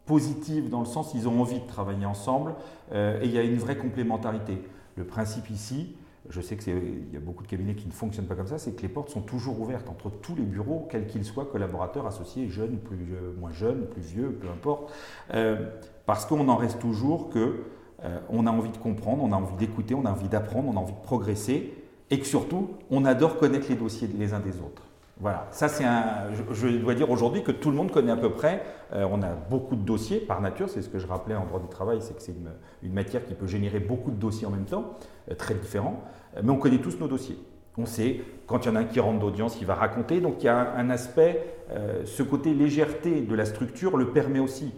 positive, 0.06 0.70
dans 0.70 0.80
le 0.80 0.86
sens 0.86 1.12
ils 1.14 1.28
ont 1.28 1.40
envie 1.40 1.60
de 1.60 1.66
travailler 1.66 2.06
ensemble, 2.06 2.54
et 2.94 3.24
il 3.24 3.30
y 3.30 3.38
a 3.38 3.42
une 3.42 3.58
vraie 3.58 3.76
complémentarité. 3.76 4.62
Le 4.96 5.04
principe 5.04 5.50
ici, 5.50 5.96
je 6.28 6.40
sais 6.40 6.56
qu'il 6.56 7.12
y 7.12 7.16
a 7.16 7.20
beaucoup 7.20 7.42
de 7.42 7.48
cabinets 7.48 7.74
qui 7.74 7.86
ne 7.86 7.92
fonctionnent 7.92 8.26
pas 8.26 8.34
comme 8.34 8.46
ça, 8.46 8.58
c'est 8.58 8.72
que 8.72 8.82
les 8.82 8.88
portes 8.88 9.10
sont 9.10 9.22
toujours 9.22 9.60
ouvertes 9.60 9.88
entre 9.88 10.10
tous 10.10 10.34
les 10.34 10.44
bureaux, 10.44 10.86
quels 10.90 11.06
qu'ils 11.06 11.24
soient, 11.24 11.44
collaborateurs, 11.44 12.06
associés, 12.06 12.48
jeunes, 12.48 12.78
plus, 12.78 13.14
euh, 13.14 13.32
moins 13.38 13.52
jeunes, 13.52 13.86
plus 13.86 14.02
vieux, 14.02 14.30
peu 14.40 14.48
importe, 14.48 14.92
euh, 15.34 15.68
parce 16.06 16.26
qu'on 16.26 16.48
en 16.48 16.56
reste 16.56 16.78
toujours 16.78 17.30
que 17.30 17.64
euh, 18.04 18.18
on 18.30 18.46
a 18.46 18.50
envie 18.50 18.70
de 18.70 18.78
comprendre, 18.78 19.22
on 19.22 19.32
a 19.32 19.36
envie 19.36 19.56
d'écouter, 19.56 19.94
on 19.94 20.04
a 20.04 20.10
envie 20.10 20.28
d'apprendre, 20.28 20.68
on 20.68 20.76
a 20.76 20.80
envie 20.80 20.92
de 20.92 21.02
progresser, 21.02 21.74
et 22.10 22.18
que 22.18 22.26
surtout, 22.26 22.70
on 22.90 23.04
adore 23.04 23.38
connaître 23.38 23.66
les 23.68 23.76
dossiers 23.76 24.08
les 24.18 24.34
uns 24.34 24.40
des 24.40 24.58
autres. 24.58 24.82
Voilà, 25.20 25.46
ça 25.52 25.68
c'est 25.68 25.84
un. 25.84 26.32
Je, 26.50 26.68
dois 26.68 26.94
dire 26.94 27.10
aujourd'hui 27.10 27.42
que 27.44 27.52
tout 27.52 27.70
le 27.70 27.76
monde 27.76 27.92
connaît 27.92 28.10
à 28.10 28.16
peu 28.16 28.30
près. 28.30 28.64
on 28.92 29.22
a 29.22 29.34
beaucoup 29.50 29.76
de 29.76 29.82
dossiers 29.82 30.18
par 30.18 30.40
nature, 30.40 30.68
c'est 30.68 30.82
ce 30.82 30.88
que 30.88 30.98
je 30.98 31.06
rappelais 31.06 31.36
en 31.36 31.44
droit 31.44 31.60
du 31.60 31.68
travail, 31.68 31.98
c'est 32.00 32.16
que 32.16 32.22
c'est 32.22 32.34
une, 32.82 32.92
matière 32.92 33.24
qui 33.24 33.34
peut 33.34 33.46
générer 33.46 33.78
beaucoup 33.78 34.10
de 34.10 34.16
dossiers 34.16 34.46
en 34.46 34.50
même 34.50 34.64
temps. 34.64 34.96
Euh, 35.30 35.34
très 35.36 35.54
différents, 35.54 36.02
euh, 36.36 36.40
mais 36.42 36.50
on 36.50 36.56
connaît 36.56 36.78
tous 36.78 36.98
nos 36.98 37.06
dossiers. 37.06 37.38
On 37.78 37.86
sait 37.86 38.20
quand 38.46 38.64
il 38.64 38.68
y 38.68 38.70
en 38.72 38.76
a 38.76 38.80
un 38.80 38.84
qui 38.84 38.98
rentre 38.98 39.20
d'audience, 39.20 39.58
il 39.60 39.66
va 39.66 39.74
raconter. 39.74 40.20
Donc 40.20 40.42
il 40.42 40.46
y 40.46 40.48
a 40.48 40.74
un 40.74 40.90
aspect, 40.90 41.44
euh, 41.70 42.02
ce 42.04 42.24
côté 42.24 42.52
légèreté 42.52 43.20
de 43.20 43.34
la 43.34 43.44
structure 43.44 43.96
le 43.96 44.10
permet 44.10 44.40
aussi. 44.40 44.72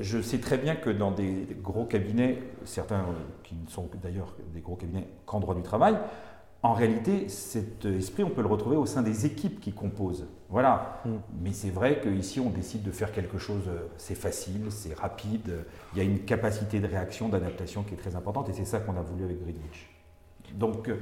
Je 0.00 0.20
sais 0.20 0.38
très 0.38 0.58
bien 0.58 0.76
que 0.76 0.90
dans 0.90 1.10
des, 1.10 1.46
gros 1.62 1.84
cabinets, 1.84 2.38
certains 2.64 3.04
qui 3.42 3.54
ne 3.54 3.68
sont 3.68 3.88
d'ailleurs 4.02 4.34
des 4.54 4.60
gros 4.60 4.76
cabinets 4.76 5.08
qu'en 5.26 5.40
droit 5.40 5.54
du 5.54 5.62
travail, 5.62 5.96
en 6.64 6.74
réalité, 6.74 7.28
cet 7.28 7.84
esprit, 7.86 8.22
on 8.22 8.30
peut 8.30 8.42
le 8.42 8.46
retrouver 8.46 8.76
au 8.76 8.86
sein 8.86 9.02
des 9.02 9.26
équipes 9.26 9.60
qui 9.60 9.72
composent. 9.72 10.28
Voilà. 10.48 11.00
Mm. 11.04 11.10
Mais 11.42 11.52
c'est 11.52 11.70
vrai 11.70 12.00
qu'ici, 12.00 12.38
on 12.38 12.50
décide 12.50 12.84
de 12.84 12.92
faire 12.92 13.12
quelque 13.12 13.38
chose, 13.38 13.68
c'est 13.96 14.14
facile, 14.14 14.66
c'est 14.70 14.94
rapide, 14.94 15.64
il 15.92 15.98
y 15.98 16.00
a 16.00 16.04
une 16.04 16.20
capacité 16.20 16.78
de 16.78 16.86
réaction, 16.86 17.28
d'adaptation 17.28 17.82
qui 17.82 17.94
est 17.94 17.96
très 17.96 18.14
importante, 18.14 18.48
et 18.48 18.52
c'est 18.52 18.64
ça 18.64 18.78
qu'on 18.78 18.96
a 18.96 19.02
voulu 19.02 19.24
avec 19.24 19.42
Greenwich. 19.42 19.90
Donc, 20.54 20.88
euh, 20.88 20.96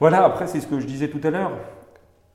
voilà, 0.00 0.24
après, 0.24 0.46
c'est 0.46 0.60
ce 0.60 0.66
que 0.66 0.80
je 0.80 0.86
disais 0.86 1.08
tout 1.08 1.20
à 1.22 1.30
l'heure. 1.30 1.52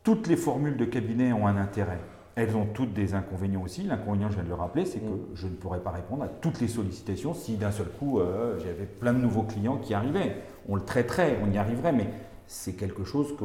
Toutes 0.03 0.27
les 0.27 0.37
formules 0.37 0.77
de 0.77 0.85
cabinet 0.85 1.33
ont 1.33 1.47
un 1.47 1.57
intérêt. 1.57 1.99
Elles 2.39 2.55
ont 2.55 2.65
toutes 2.65 2.93
des 2.93 3.15
inconvénients 3.15 3.63
aussi. 3.63 3.83
L'inconvénient, 3.83 4.29
je 4.29 4.35
viens 4.35 4.43
de 4.43 4.49
le 4.49 4.55
rappeler, 4.55 4.85
c'est 4.85 4.99
que 4.99 5.09
mm. 5.09 5.35
je 5.35 5.47
ne 5.47 5.53
pourrais 5.53 5.81
pas 5.81 5.91
répondre 5.91 6.23
à 6.23 6.29
toutes 6.29 6.61
les 6.61 6.69
sollicitations 6.69 7.33
si 7.33 7.57
d'un 7.57 7.71
seul 7.71 7.87
coup, 7.87 8.19
euh, 8.19 8.57
j'avais 8.59 8.85
plein 8.85 9.13
de 9.13 9.19
nouveaux 9.19 9.43
clients 9.43 9.77
qui 9.77 9.93
arrivaient 9.93 10.37
on 10.69 10.75
le 10.75 10.83
traiterait, 10.83 11.39
on 11.43 11.51
y 11.51 11.57
arriverait, 11.57 11.91
mais 11.91 12.07
c'est 12.47 12.73
quelque 12.73 13.03
chose 13.03 13.35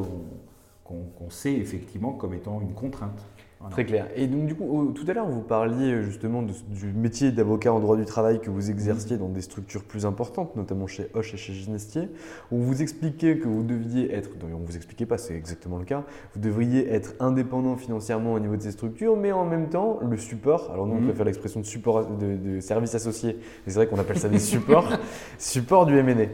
qu'on 0.84 1.30
sait 1.30 1.54
effectivement 1.54 2.12
comme 2.12 2.34
étant 2.34 2.60
une 2.60 2.74
contrainte. 2.74 3.24
Très 3.70 3.84
clair. 3.84 4.08
Et 4.14 4.26
donc 4.26 4.46
du 4.46 4.54
coup, 4.54 4.92
tout 4.94 5.04
à 5.08 5.12
l'heure, 5.12 5.28
vous 5.28 5.40
parliez 5.40 5.92
euh, 5.92 6.02
justement 6.02 6.42
du 6.42 6.92
métier 6.92 7.32
d'avocat 7.32 7.72
en 7.72 7.80
droit 7.80 7.96
du 7.96 8.04
travail 8.04 8.40
que 8.40 8.50
vous 8.50 8.70
exerciez 8.70 9.16
dans 9.16 9.28
des 9.28 9.40
structures 9.40 9.84
plus 9.84 10.06
importantes, 10.06 10.56
notamment 10.56 10.86
chez 10.86 11.08
Hoche 11.14 11.34
et 11.34 11.36
chez 11.36 11.52
Ginestier, 11.52 12.08
où 12.50 12.58
vous 12.58 12.82
expliquez 12.82 13.38
que 13.38 13.48
vous 13.48 13.62
deviez 13.62 14.12
être, 14.12 14.30
on 14.42 14.60
ne 14.60 14.66
vous 14.66 14.76
expliquait 14.76 15.06
pas, 15.06 15.18
c'est 15.18 15.34
exactement 15.34 15.78
le 15.78 15.84
cas, 15.84 16.04
vous 16.34 16.40
devriez 16.40 16.92
être 16.92 17.14
indépendant 17.20 17.76
financièrement 17.76 18.34
au 18.34 18.38
niveau 18.38 18.56
de 18.56 18.62
ces 18.62 18.72
structures, 18.72 19.16
mais 19.16 19.32
en 19.32 19.44
même 19.44 19.68
temps, 19.68 19.98
le 20.02 20.16
support, 20.16 20.70
alors 20.72 20.86
nous 20.86 20.94
on 20.94 21.00
mhm. 21.00 21.08
préfère 21.08 21.24
l'expression 21.24 21.60
de 21.60 21.66
support 21.66 22.06
de, 22.06 22.36
de 22.36 22.60
service 22.60 22.94
associé, 22.94 23.38
c'est 23.66 23.74
vrai 23.74 23.86
qu'on 23.86 23.98
appelle 23.98 24.18
ça 24.18 24.28
des 24.28 24.38
supports, 24.38 24.88
support 25.38 25.86
du 25.86 25.94
MNE. 25.94 26.28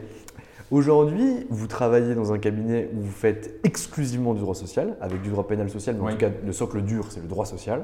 Aujourd'hui, 0.71 1.45
vous 1.49 1.67
travaillez 1.67 2.15
dans 2.15 2.31
un 2.31 2.39
cabinet 2.39 2.89
où 2.95 3.01
vous 3.01 3.11
faites 3.11 3.59
exclusivement 3.65 4.33
du 4.33 4.39
droit 4.39 4.55
social, 4.55 4.95
avec 5.01 5.21
du 5.21 5.29
droit 5.29 5.45
pénal 5.45 5.69
social, 5.69 5.97
mais 5.97 6.07
en 6.07 6.11
tout 6.11 6.17
cas, 6.17 6.29
le 6.45 6.53
socle 6.53 6.81
dur, 6.81 7.07
c'est 7.09 7.19
le 7.19 7.27
droit 7.27 7.45
social. 7.45 7.83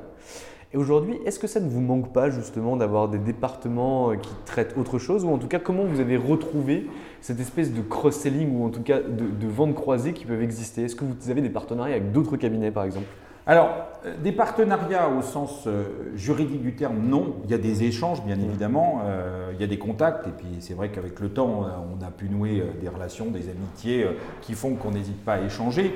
Et 0.73 0.77
aujourd'hui, 0.77 1.17
est-ce 1.25 1.38
que 1.38 1.47
ça 1.47 1.59
ne 1.59 1.67
vous 1.67 1.81
manque 1.81 2.13
pas 2.13 2.29
justement 2.29 2.77
d'avoir 2.77 3.09
des 3.09 3.19
départements 3.19 4.11
euh, 4.11 4.15
qui 4.15 4.31
traitent 4.45 4.77
autre 4.77 4.99
chose? 4.99 5.25
Ou 5.25 5.29
en 5.29 5.38
tout 5.38 5.49
cas, 5.49 5.59
comment 5.59 5.83
vous 5.83 5.99
avez 5.99 6.15
retrouvé 6.15 6.88
cette 7.19 7.41
espèce 7.41 7.73
de 7.73 7.81
cross-selling 7.81 8.57
ou 8.57 8.65
en 8.65 8.69
tout 8.69 8.83
cas 8.83 9.01
de, 9.01 9.25
de 9.25 9.47
ventes 9.47 9.75
croisées 9.75 10.13
qui 10.13 10.23
peuvent 10.23 10.41
exister? 10.41 10.83
Est-ce 10.83 10.95
que 10.95 11.03
vous 11.03 11.29
avez 11.29 11.41
des 11.41 11.49
partenariats 11.49 11.95
avec 11.95 12.13
d'autres 12.13 12.38
cabinets 12.38 12.71
par 12.71 12.85
exemple? 12.85 13.07
Alors, 13.47 13.69
euh, 14.05 14.13
des 14.21 14.33
partenariats 14.33 15.07
au 15.07 15.21
sens 15.21 15.63
euh, 15.67 16.11
juridique 16.15 16.61
du 16.61 16.75
terme, 16.75 16.97
non. 16.99 17.37
Il 17.45 17.49
y 17.49 17.53
a 17.53 17.57
des 17.57 17.83
échanges, 17.83 18.21
bien 18.23 18.37
évidemment. 18.39 19.01
Euh, 19.05 19.51
il 19.53 19.61
y 19.61 19.63
a 19.63 19.67
des 19.67 19.79
contacts. 19.79 20.27
Et 20.27 20.31
puis, 20.31 20.57
c'est 20.59 20.73
vrai 20.73 20.89
qu'avec 20.89 21.19
le 21.21 21.29
temps, 21.29 21.65
on 21.65 22.05
a 22.05 22.11
pu 22.11 22.29
nouer 22.29 22.61
des 22.81 22.89
relations, 22.89 23.27
des 23.27 23.49
amitiés 23.49 24.05
qui 24.41 24.53
font 24.53 24.75
qu'on 24.75 24.91
n'hésite 24.91 25.23
pas 25.23 25.35
à 25.35 25.41
échanger. 25.41 25.95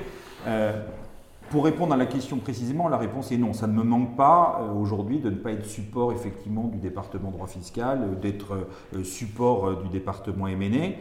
Pour 1.50 1.64
répondre 1.66 1.92
à 1.92 1.98
la 1.98 2.06
question 2.06 2.38
précisément, 2.38 2.88
la 2.88 2.96
réponse 2.96 3.30
est 3.30 3.36
non. 3.36 3.52
Ça 3.52 3.66
ne 3.66 3.74
me 3.74 3.82
manque 3.82 4.16
pas 4.16 4.66
aujourd'hui 4.74 5.18
de 5.18 5.28
ne 5.28 5.36
pas 5.36 5.52
être 5.52 5.66
support 5.66 6.12
effectivement 6.12 6.64
du 6.64 6.78
département 6.78 7.30
droit 7.30 7.46
fiscal, 7.46 8.18
d'être 8.20 8.66
support 9.04 9.82
du 9.82 9.88
département 9.90 10.46
MNE. 10.46 10.94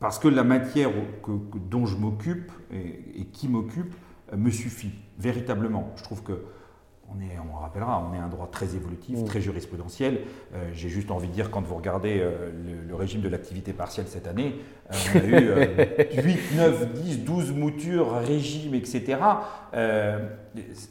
Parce 0.00 0.18
que 0.18 0.28
la 0.28 0.44
matière 0.44 0.90
dont 1.70 1.86
je 1.86 1.96
m'occupe 1.96 2.52
et, 2.72 3.26
qui 3.32 3.48
m'occupe 3.48 3.94
euh, 4.32 4.36
me 4.36 4.50
suffit, 4.50 4.92
véritablement. 5.18 5.92
Je 5.96 6.02
trouve 6.04 6.22
que 6.22 6.44
on, 7.14 7.20
est, 7.20 7.38
on 7.38 7.56
rappellera, 7.56 8.06
on 8.08 8.14
est 8.14 8.18
un 8.18 8.28
droit 8.28 8.48
très 8.50 8.74
évolutif, 8.74 9.18
mm. 9.18 9.24
très 9.24 9.40
jurisprudentiel. 9.40 10.20
Euh, 10.54 10.70
j'ai 10.74 10.88
juste 10.88 11.10
envie 11.10 11.28
de 11.28 11.32
dire, 11.32 11.50
quand 11.50 11.62
vous 11.62 11.74
regardez 11.74 12.20
euh, 12.20 12.50
le, 12.86 12.94
régime 12.94 13.20
de 13.20 13.28
l'activité 13.28 13.72
partielle 13.72 14.06
cette 14.08 14.26
année, 14.26 14.56
euh, 14.90 14.94
on 15.14 15.18
a 15.18 16.20
eu 16.20 16.22
8, 16.22 16.38
9, 16.56 16.92
10, 16.92 17.24
12 17.24 17.52
moutures, 17.52 18.12
régimes, 18.12 18.74
etc. 18.74 19.18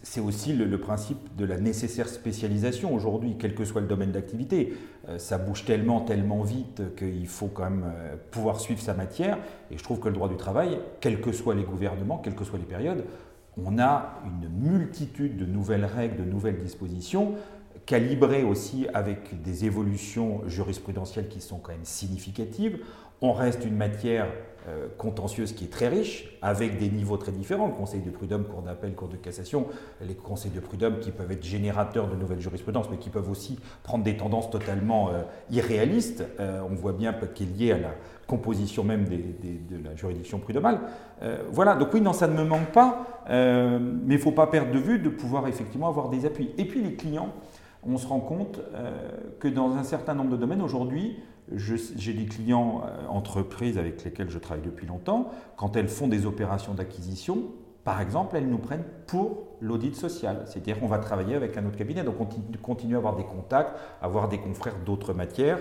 c'est 0.03 0.22
aussi 0.22 0.53
le, 0.53 0.80
principe 0.80 1.36
de 1.36 1.45
la 1.45 1.57
nécessaire 1.57 2.07
spécialisation 2.07 2.93
aujourd'hui, 2.93 3.36
quel 3.38 3.53
que 3.53 3.65
soit 3.65 3.82
le 3.82 3.88
domaine 3.88 4.11
d'activité. 4.11 4.74
ça 5.18 5.38
bouge 5.38 5.65
tellement, 5.65 6.01
tellement 6.01 6.43
vite 6.43 6.82
qu'il 6.95 7.28
faut 7.28 7.47
quand 7.47 7.63
même 7.63 7.91
pouvoir 8.32 8.59
suivre 8.59 8.80
sa 8.80 8.93
matière. 8.93 9.38
Et 9.72 9.78
je 9.78 9.84
trouve 9.84 9.99
que 9.99 10.07
le 10.07 10.13
droit 10.13 10.30
du 10.30 10.38
travail, 10.38 10.80
quels 11.01 11.20
que 11.20 11.32
soient 11.32 11.55
les 11.55 11.63
gouvernements, 11.63 12.20
quelles 12.20 12.36
que 12.36 12.45
soient 12.45 12.59
les 12.59 12.65
périodes, 12.65 13.03
on 13.64 13.80
a 13.80 14.20
une 14.26 14.49
multitude 14.49 15.38
de 15.38 15.45
nouvelles 15.45 15.86
règles, 15.86 16.18
de 16.18 16.30
nouvelles 16.30 16.60
dispositions, 16.60 17.36
calibrées 17.86 18.43
aussi 18.43 18.88
avec 18.93 19.41
des 19.41 19.66
évolutions 19.66 20.41
jurisprudentielles 20.47 21.30
qui 21.30 21.41
sont 21.41 21.58
quand 21.58 21.72
même 21.72 21.86
significatives. 21.86 22.80
On 23.22 23.34
reste 23.34 23.66
une 23.66 23.76
matière 23.76 24.28
euh, 24.68 24.88
contentieuse 24.97 25.53
qui 25.53 25.64
est 25.64 25.72
très 25.72 25.88
riche, 25.88 26.38
avec 26.41 26.78
des 26.78 26.89
niveaux 26.89 27.16
très 27.16 27.32
différents. 27.32 27.68
Le 27.68 27.74
Conseil 27.74 28.01
de 28.01 28.10
prud'homme, 28.10 28.43
Cour 28.43 28.62
d'appel, 28.62 28.93
Cour 28.93 29.08
de 29.08 29.16
cassation, 29.16 29.68
les 30.01 30.14
conseils 30.14 30.51
de 30.51 30.60
prud'homme 30.60 30.99
qui 30.99 31.12
peuvent 31.12 31.32
être 31.32 31.45
générateurs 31.45 32.10
de 32.10 32.16
nouvelles 32.16 32.41
jurisprudences, 32.41 32.89
mais 32.91 32.97
qui 32.97 33.10
peuvent 33.10 33.30
aussi 33.30 33.58
prendre 33.84 34.03
des 34.03 34.18
tendances 34.18 34.51
totalement 34.51 35.10
euh, 35.10 35.22
irréalistes. 35.49 36.26
Euh, 36.41 36.62
on 36.70 36.76
voit 36.76 36.91
bien 36.91 37.14
qu'il 37.34 37.47
est 37.47 37.58
lié 37.58 37.72
à 37.72 37.78
la 37.78 37.95
composition 38.28 38.84
même 38.84 39.06
de 39.06 39.84
la 39.84 39.96
juridiction 39.96 40.40
prud'homale. 40.40 40.82
voilà, 41.52 41.76
donc 41.76 41.94
oui, 41.94 42.02
non, 42.02 42.14
ça 42.14 42.28
ne 42.28 42.34
me 42.34 42.44
manque 42.44 42.72
pas, 42.74 43.24
mais 43.30 44.16
il 44.16 44.18
ne 44.18 44.18
faut 44.18 44.32
pas 44.32 44.48
perdre 44.48 44.72
de 44.72 44.80
vue 44.80 45.00
de 45.00 45.10
pouvoir 45.10 45.48
effectivement 45.48 45.88
avoir 45.88 46.10
des 46.10 46.26
appuis. 46.26 46.52
Et 46.58 46.66
puis 46.66 46.84
les 46.84 46.96
clients, 46.96 47.30
on 47.88 47.98
se 47.98 48.06
rend 48.06 48.20
compte 48.20 48.60
que 49.40 49.48
dans 49.48 49.76
un 49.76 49.84
certain 49.84 50.14
nombre 50.14 50.32
de 50.32 50.38
domaines, 50.38 50.62
aujourd'hui, 50.62 51.18
j'ai 51.56 52.14
des 52.14 52.26
clients 52.26 52.84
euh, 52.86 53.08
entreprises 53.08 53.78
avec 53.78 54.04
lesquels 54.04 54.30
je 54.30 54.38
travaille 54.38 54.64
depuis 54.64 54.86
longtemps. 54.86 55.32
Quand 55.56 55.76
elles 55.76 55.88
font 55.88 56.08
des 56.08 56.26
opérations 56.26 56.74
d'acquisition, 56.74 57.46
par 57.84 58.02
exemple, 58.02 58.36
elles 58.36 58.50
nous 58.50 58.58
prennent 58.58 58.84
pour 59.06 59.48
l'audit 59.62 59.96
social. 59.96 60.44
C'est-à-dire 60.46 60.80
qu'on 60.80 60.88
va 60.88 61.00
travailler 61.00 61.36
avec 61.36 61.56
un 61.56 61.66
autre 61.66 61.78
cabinet. 61.78 62.04
Donc 62.04 62.16
on 62.20 62.28
continue 62.62 62.96
à 62.96 62.98
avoir 62.98 63.16
des 63.16 63.24
contacts, 63.24 63.78
avoir 64.02 64.28
des 64.28 64.40
confrères 64.40 64.76
d'autres 64.86 65.14
matières. 65.14 65.60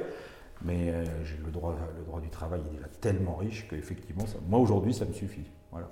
Mais 0.64 0.90
euh, 0.90 1.04
le, 1.44 1.50
droit, 1.50 1.76
le 1.98 2.04
droit 2.04 2.20
du 2.20 2.30
travail 2.30 2.61
est 2.66 2.76
déjà 2.76 2.88
tellement 3.00 3.36
riche 3.36 3.66
qu'effectivement, 3.68 4.24
moi 4.48 4.59
aujourd'hui, 4.59 4.94
ça 4.94 5.04
me 5.04 5.12
suffit. 5.12 5.44
Voilà. 5.70 5.88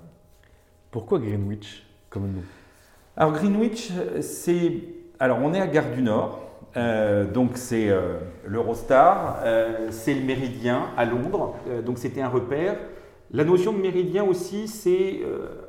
Pourquoi 0.91 1.19
Greenwich 1.19 1.85
comme 2.09 2.31
nom? 2.31 2.41
Alors 3.15 3.33
Greenwich, 3.33 3.91
c'est... 4.21 4.71
Alors 5.19 5.39
on 5.41 5.53
est 5.53 5.61
à 5.61 5.67
Gare 5.67 5.91
du 5.91 6.01
Nord. 6.01 6.45
Euh, 6.77 7.31
donc 7.31 7.51
c'est 7.55 7.89
euh, 7.89 8.17
l'Eurostar, 8.45 9.39
euh, 9.43 9.87
c'est 9.91 10.13
le 10.13 10.25
méridien 10.25 10.87
à 10.97 11.05
Londres, 11.05 11.55
donc 11.85 11.97
c'était 11.97 12.21
un 12.21 12.27
repère. 12.27 12.75
La 13.31 13.43
notion 13.43 13.73
de 13.73 13.79
méridien 13.79 14.23
aussi, 14.23 14.67
c'est 14.67 15.21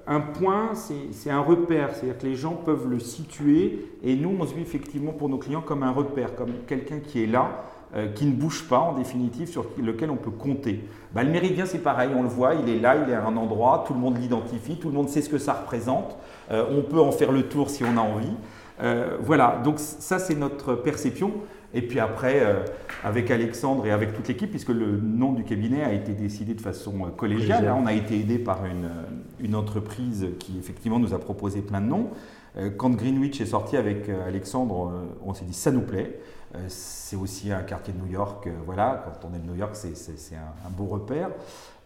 un 0.06 0.20
point, 0.20 0.72
c'est 0.74 1.30
un 1.30 1.40
repère, 1.40 1.94
c'est-à-dire 1.94 2.18
que 2.18 2.26
les 2.26 2.34
gens 2.34 2.52
peuvent 2.52 2.86
le 2.88 3.00
situer 3.00 3.86
et 4.04 4.14
nous, 4.14 4.36
on 4.38 4.46
se 4.46 4.54
vit 4.54 4.60
effectivement 4.60 5.12
pour 5.12 5.28
nos 5.30 5.38
clients 5.38 5.62
comme 5.62 5.82
un 5.82 5.90
repère, 5.90 6.36
comme 6.36 6.52
quelqu'un 6.66 7.00
qui 7.00 7.24
est 7.24 7.26
là, 7.26 7.64
qui 8.14 8.26
ne 8.26 8.32
bouge 8.32 8.64
pas 8.68 8.78
en 8.78 8.92
définitive, 8.92 9.48
sur 9.48 9.64
lequel 9.78 10.10
on 10.10 10.16
peut 10.16 10.30
compter. 10.30 10.86
Bah, 11.14 11.22
le 11.22 11.30
méridien, 11.30 11.66
c'est 11.66 11.78
pareil, 11.78 12.10
on 12.14 12.22
le 12.22 12.28
voit, 12.28 12.54
il 12.54 12.68
est 12.68 12.78
là, 12.78 12.96
il 12.96 13.10
est 13.10 13.14
à 13.14 13.24
un 13.24 13.36
endroit, 13.36 13.84
tout 13.86 13.94
le 13.94 14.00
monde 14.00 14.18
l'identifie, 14.18 14.76
tout 14.76 14.88
le 14.88 14.94
monde 14.94 15.08
sait 15.08 15.22
ce 15.22 15.28
que 15.28 15.38
ça 15.38 15.54
représente, 15.54 16.16
on 16.50 16.82
peut 16.82 17.00
en 17.00 17.12
faire 17.12 17.32
le 17.32 17.44
tour 17.44 17.70
si 17.70 17.84
on 17.84 17.96
a 17.96 18.00
envie. 18.00 18.34
Euh, 18.80 19.16
voilà, 19.20 19.60
donc 19.64 19.78
ça 19.78 20.18
c'est 20.18 20.34
notre 20.34 20.74
perception. 20.74 21.32
Et 21.74 21.82
puis 21.82 22.00
après, 22.00 22.40
euh, 22.40 22.64
avec 23.04 23.30
Alexandre 23.30 23.86
et 23.86 23.90
avec 23.90 24.14
toute 24.14 24.28
l'équipe, 24.28 24.50
puisque 24.50 24.70
le 24.70 24.96
nom 24.96 25.32
du 25.32 25.44
cabinet 25.44 25.82
a 25.82 25.92
été 25.92 26.12
décidé 26.12 26.54
de 26.54 26.60
façon 26.60 27.06
euh, 27.06 27.10
collégiale, 27.10 27.72
on 27.76 27.86
a 27.86 27.92
été 27.92 28.18
aidé 28.18 28.38
par 28.38 28.64
une, 28.64 28.88
une, 29.40 29.54
entreprise 29.54 30.28
qui 30.38 30.58
effectivement 30.58 30.98
nous 30.98 31.12
a 31.12 31.18
proposé 31.18 31.60
plein 31.60 31.80
de 31.80 31.86
noms. 31.86 32.10
Quand 32.78 32.88
Greenwich 32.88 33.38
est 33.42 33.46
sorti 33.46 33.76
avec 33.76 34.08
Alexandre, 34.08 34.90
on 35.22 35.34
s'est 35.34 35.44
dit 35.44 35.52
ça 35.52 35.70
nous 35.70 35.82
plaît. 35.82 36.18
C'est 36.68 37.16
aussi 37.16 37.52
un 37.52 37.62
quartier 37.62 37.92
de 37.92 37.98
New 37.98 38.10
York, 38.10 38.48
voilà, 38.64 39.04
quand 39.04 39.28
on 39.28 39.34
est 39.34 39.38
de 39.38 39.46
New 39.46 39.56
York, 39.56 39.72
c'est 39.74 39.92
un, 40.34 40.66
un, 40.66 40.70
beau 40.70 40.86
repère. 40.86 41.28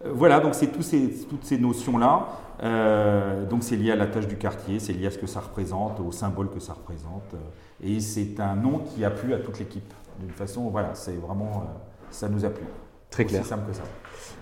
Voilà, 0.04 0.38
donc 0.38 0.54
c'est 0.54 0.68
toutes 0.68 1.44
ces 1.44 1.58
notions-là. 1.58 2.28
Euh, 2.62 3.46
donc 3.46 3.62
c'est 3.62 3.76
lié 3.76 3.92
à 3.92 3.96
la 3.96 4.06
tâche 4.06 4.26
du 4.26 4.36
quartier, 4.36 4.78
c'est 4.80 4.92
lié 4.92 5.06
à 5.06 5.10
ce 5.10 5.18
que 5.18 5.26
ça 5.26 5.40
représente, 5.40 5.98
au 6.00 6.12
symbole 6.12 6.50
que 6.50 6.60
ça 6.60 6.74
représente. 6.74 7.34
Euh, 7.34 7.38
et 7.82 8.00
c'est 8.00 8.38
un 8.38 8.54
nom 8.54 8.80
qui 8.80 9.04
a 9.04 9.10
plu 9.10 9.32
à 9.32 9.38
toute 9.38 9.58
l'équipe. 9.58 9.92
D'une 10.18 10.30
façon, 10.30 10.68
voilà, 10.68 10.94
c'est 10.94 11.16
vraiment, 11.16 11.64
euh, 11.64 11.78
ça 12.10 12.28
nous 12.28 12.44
a 12.44 12.50
plu. 12.50 12.64
Très 13.10 13.24
clair. 13.24 13.42
C'est 13.42 13.50
simple 13.50 13.70
que 13.70 13.76
ça. 13.76 13.82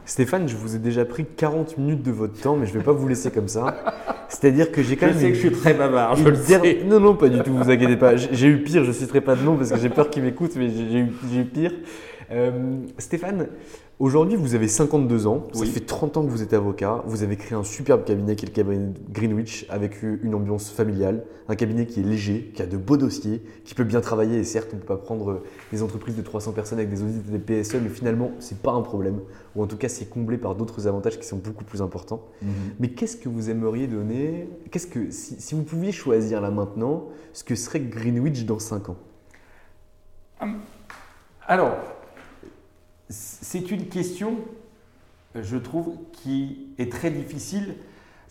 Stéphane, 0.09 0.49
je 0.49 0.57
vous 0.57 0.75
ai 0.75 0.79
déjà 0.79 1.05
pris 1.05 1.27
40 1.27 1.77
minutes 1.77 2.03
de 2.03 2.11
votre 2.11 2.41
temps, 2.41 2.57
mais 2.57 2.65
je 2.65 2.73
ne 2.73 2.79
vais 2.79 2.85
pas 2.85 2.93
vous 2.93 3.07
laisser 3.07 3.31
comme 3.31 3.47
ça. 3.47 3.77
C'est-à-dire 4.31 4.73
que 4.73 4.83
j'ai 4.83 4.97
quand 4.97 5.05
même. 5.05 5.15
Je 5.15 5.21
sais 5.21 5.29
que 5.29 5.35
je 5.35 5.41
suis 5.41 5.53
très 5.53 5.75
bavard, 5.75 6.17
je 6.17 6.27
le 6.27 6.35
sais. 6.35 6.83
Non, 6.87 6.99
non, 6.99 7.15
pas 7.15 7.29
du 7.29 7.39
tout, 7.43 7.53
vous 7.53 7.71
inquiétez 7.71 7.99
pas. 7.99 8.17
J'ai 8.17 8.47
eu 8.47 8.63
pire, 8.63 8.85
je 8.85 8.89
ne 8.89 8.95
citerai 8.95 9.21
pas 9.21 9.35
de 9.35 9.43
nom 9.43 9.57
parce 9.57 9.71
que 9.71 9.79
j'ai 9.79 9.91
peur 9.91 10.09
qu'il 10.09 10.23
m'écoute, 10.23 10.53
mais 10.57 10.71
j'ai 10.71 11.01
eu, 11.01 11.13
eu, 11.35 11.45
pire. 11.45 11.73
Stéphane, 12.97 13.49
Aujourd'hui, 14.01 14.37
vous 14.37 14.55
avez 14.55 14.69
52 14.69 15.27
ans, 15.27 15.49
ça 15.53 15.65
fait 15.65 15.81
30 15.81 16.19
ans 16.19 16.25
que 16.25 16.31
vous 16.31 16.41
êtes 16.41 16.53
avocat, 16.53 17.03
vous 17.07 17.25
avez 17.25 17.35
créé 17.35 17.59
un 17.59 17.65
superbe 17.65 18.05
cabinet 18.05 18.37
qui 18.37 18.45
est 18.45 18.49
le 18.49 18.55
cabinet 18.55 18.93
Greenwich 19.11 19.67
avec 19.71 20.05
une 20.05 20.37
ambiance 20.37 20.71
familiale, 20.71 21.25
un 21.49 21.57
cabinet 21.57 21.85
qui 21.85 21.99
est 21.99 22.05
léger, 22.05 22.53
qui 22.55 22.63
a 22.63 22.67
de 22.67 22.77
beaux 22.77 22.97
dossiers, 22.97 23.43
qui 23.65 23.75
peut 23.75 23.83
bien 23.83 24.01
travailler 24.01 24.39
et 24.39 24.45
certes 24.45 24.69
on 24.73 24.77
ne 24.77 24.81
peut 24.83 24.87
pas 24.87 24.99
prendre 24.99 25.43
des 25.73 25.83
entreprises 25.83 26.15
de 26.15 26.23
300 26.23 26.53
personnes 26.53 26.79
avec 26.79 26.91
des 26.91 27.03
audits 27.03 27.23
et 27.29 27.39
des 27.39 27.63
PSE 27.63 27.75
mais 27.83 27.89
finalement 27.89 28.31
ce 28.39 28.55
n'est 28.55 28.61
pas 28.61 28.71
un 28.71 28.83
problème 28.83 29.19
ou 29.57 29.65
en 29.65 29.67
tout 29.67 29.77
cas 29.77 29.89
c'est 29.89 30.09
comblé 30.09 30.39
par 30.39 30.55
d'autres 30.55 30.87
avantages 30.87 31.19
qui 31.19 31.27
sont 31.27 31.39
beaucoup 31.39 31.65
plus 31.65 31.83
importants. 31.83 32.23
Mhm. 32.41 32.51
Mais 32.79 32.91
qu'est-ce 32.91 33.17
que 33.17 33.29
vous 33.29 33.51
aimeriez 33.51 33.89
donner 33.89 34.49
Qu'est-ce 34.71 34.87
que 34.87 35.11
si, 35.11 35.41
si, 35.41 35.57
vous 35.57 35.65
pouviez 35.65 35.91
choisir 35.91 36.41
là 36.41 36.53
maintenant 36.53 37.09
ce 37.33 37.43
que 37.43 37.57
serait 37.57 37.81
Greenwich 37.81 38.45
dans 38.45 38.61
5 38.61 38.91
ans? 38.91 38.97
Hum, 40.41 40.61
Alors 41.49 41.73
c'est 43.09 43.71
une 43.71 43.87
question, 43.87 44.37
je 45.35 45.57
trouve, 45.57 45.97
qui 46.13 46.69
est 46.79 46.91
très 46.93 47.11
difficile. 47.11 47.75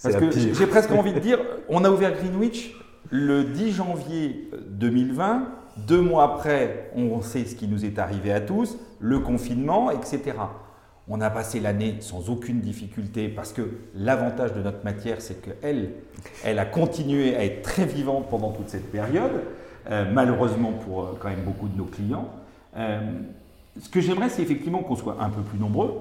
Parce 0.02 0.16
que 0.16 0.32
j'ai 0.32 0.68
presque 0.68 0.92
envie 0.92 1.14
de 1.14 1.20
dire, 1.20 1.40
on 1.70 1.84
a 1.84 1.90
ouvert 1.90 2.14
Greenwich 2.14 2.76
le 3.10 3.44
10 3.46 3.72
janvier 3.72 4.50
2020. 4.70 5.48
Deux 5.88 6.02
mois 6.02 6.24
après, 6.24 6.92
on 6.96 7.22
sait 7.22 7.46
ce 7.46 7.56
qui 7.56 7.68
nous 7.68 7.86
est 7.86 8.00
arrivé 8.00 8.32
à 8.32 8.42
tous, 8.42 8.78
le 9.00 9.20
confinement, 9.20 9.92
etc. 9.92 10.34
On 11.08 11.22
a 11.22 11.30
passé 11.30 11.60
l'année 11.60 11.98
sans 12.02 12.30
aucune 12.30 12.60
difficulté 12.60 13.30
parce 13.30 13.54
que 13.54 13.62
l'avantage 13.96 14.54
de 14.54 14.62
notre 14.62 14.84
matière, 14.84 15.22
c'est 15.22 15.42
qu'elle 15.42 15.92
elle 16.44 16.60
a 16.60 16.66
continué 16.66 17.36
à 17.36 17.46
être 17.46 17.62
très 17.62 17.86
vivante 17.86 18.28
pendant 18.30 18.52
toute 18.52 18.70
cette 18.70 18.92
période, 18.92 19.44
euh, 19.90 20.06
malheureusement 20.12 20.74
pour 20.74 21.04
euh, 21.04 21.18
quand 21.20 21.30
même 21.30 21.44
beaucoup 21.46 21.70
de 21.70 21.78
nos 21.78 21.86
clients. 21.86 22.30
Euh, 22.76 23.00
ce 23.80 23.90
que 23.90 24.02
j'aimerais, 24.02 24.30
c'est 24.30 24.42
effectivement 24.42 24.80
qu'on 24.80 24.96
soit 24.96 25.18
un 25.20 25.30
peu 25.30 25.42
plus 25.42 25.60
nombreux, 25.60 25.94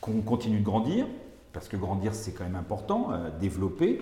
qu'on 0.00 0.20
continue 0.20 0.60
de 0.60 0.64
grandir, 0.64 1.06
parce 1.52 1.68
que 1.68 1.76
grandir, 1.76 2.14
c'est 2.14 2.32
quand 2.32 2.44
même 2.44 2.56
important, 2.56 3.08
développer, 3.40 4.00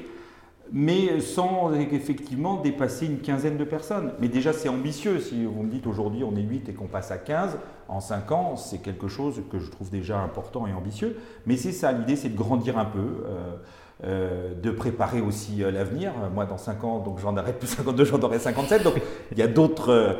mais 0.73 1.21
sans 1.21 1.73
effectivement 1.75 2.61
dépasser 2.61 3.07
une 3.07 3.21
quinzaine 3.21 3.57
de 3.57 3.65
personnes. 3.65 4.13
Mais 4.21 4.29
déjà, 4.29 4.53
c'est 4.53 4.69
ambitieux. 4.69 5.21
Si 5.21 5.45
vous 5.45 5.63
me 5.63 5.71
dites 5.71 5.87
aujourd'hui 5.87 6.25
on 6.25 6.35
est 6.37 6.43
8 6.43 6.69
et 6.69 6.73
qu'on 6.73 6.87
passe 6.87 7.11
à 7.11 7.19
15, 7.19 7.59
en 7.89 8.01
5 8.01 8.33
ans, 8.33 8.57
c'est 8.57 8.79
quelque 8.79 9.09
chose 9.09 9.43
que 9.51 9.59
je 9.59 9.71
trouve 9.71 9.91
déjà 9.91 10.19
important 10.21 10.67
et 10.67 10.73
ambitieux. 10.73 11.19
Mais 11.47 11.57
c'est 11.57 11.73
ça, 11.73 11.93
l'idée, 11.93 12.17
c'est 12.17 12.31
de 12.31 12.37
grandir 12.37 12.79
un 12.79 12.85
peu. 12.85 12.99
Euh, 12.99 13.57
euh, 14.05 14.53
de 14.55 14.71
préparer 14.71 15.21
aussi 15.21 15.63
euh, 15.63 15.71
l'avenir. 15.71 16.13
Moi, 16.35 16.45
dans 16.47 16.59
5 16.59 16.85
ans, 16.85 16.99
donc 16.99 17.19
j'en 17.21 17.37
arrête 17.37 17.59
plus 17.59 17.69
52, 17.77 18.05
j'en 18.05 18.21
aurai 18.21 18.39
57. 18.39 18.83
Donc, 18.83 18.95
il 19.33 19.39
y 19.39 19.43
a 19.43 19.49
d'autres 19.49 20.19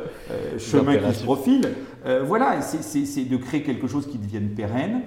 chemins 0.57 0.97
qui 0.97 1.15
se 1.15 1.23
profilent. 1.23 1.73
voilà, 2.23 2.61
c'est 2.61 3.25
de 3.25 3.37
créer 3.37 3.63
quelque 3.63 3.87
chose 3.87 4.07
qui 4.07 4.17
devienne 4.17 4.49
pérenne, 4.49 5.01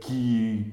qui 0.00 0.64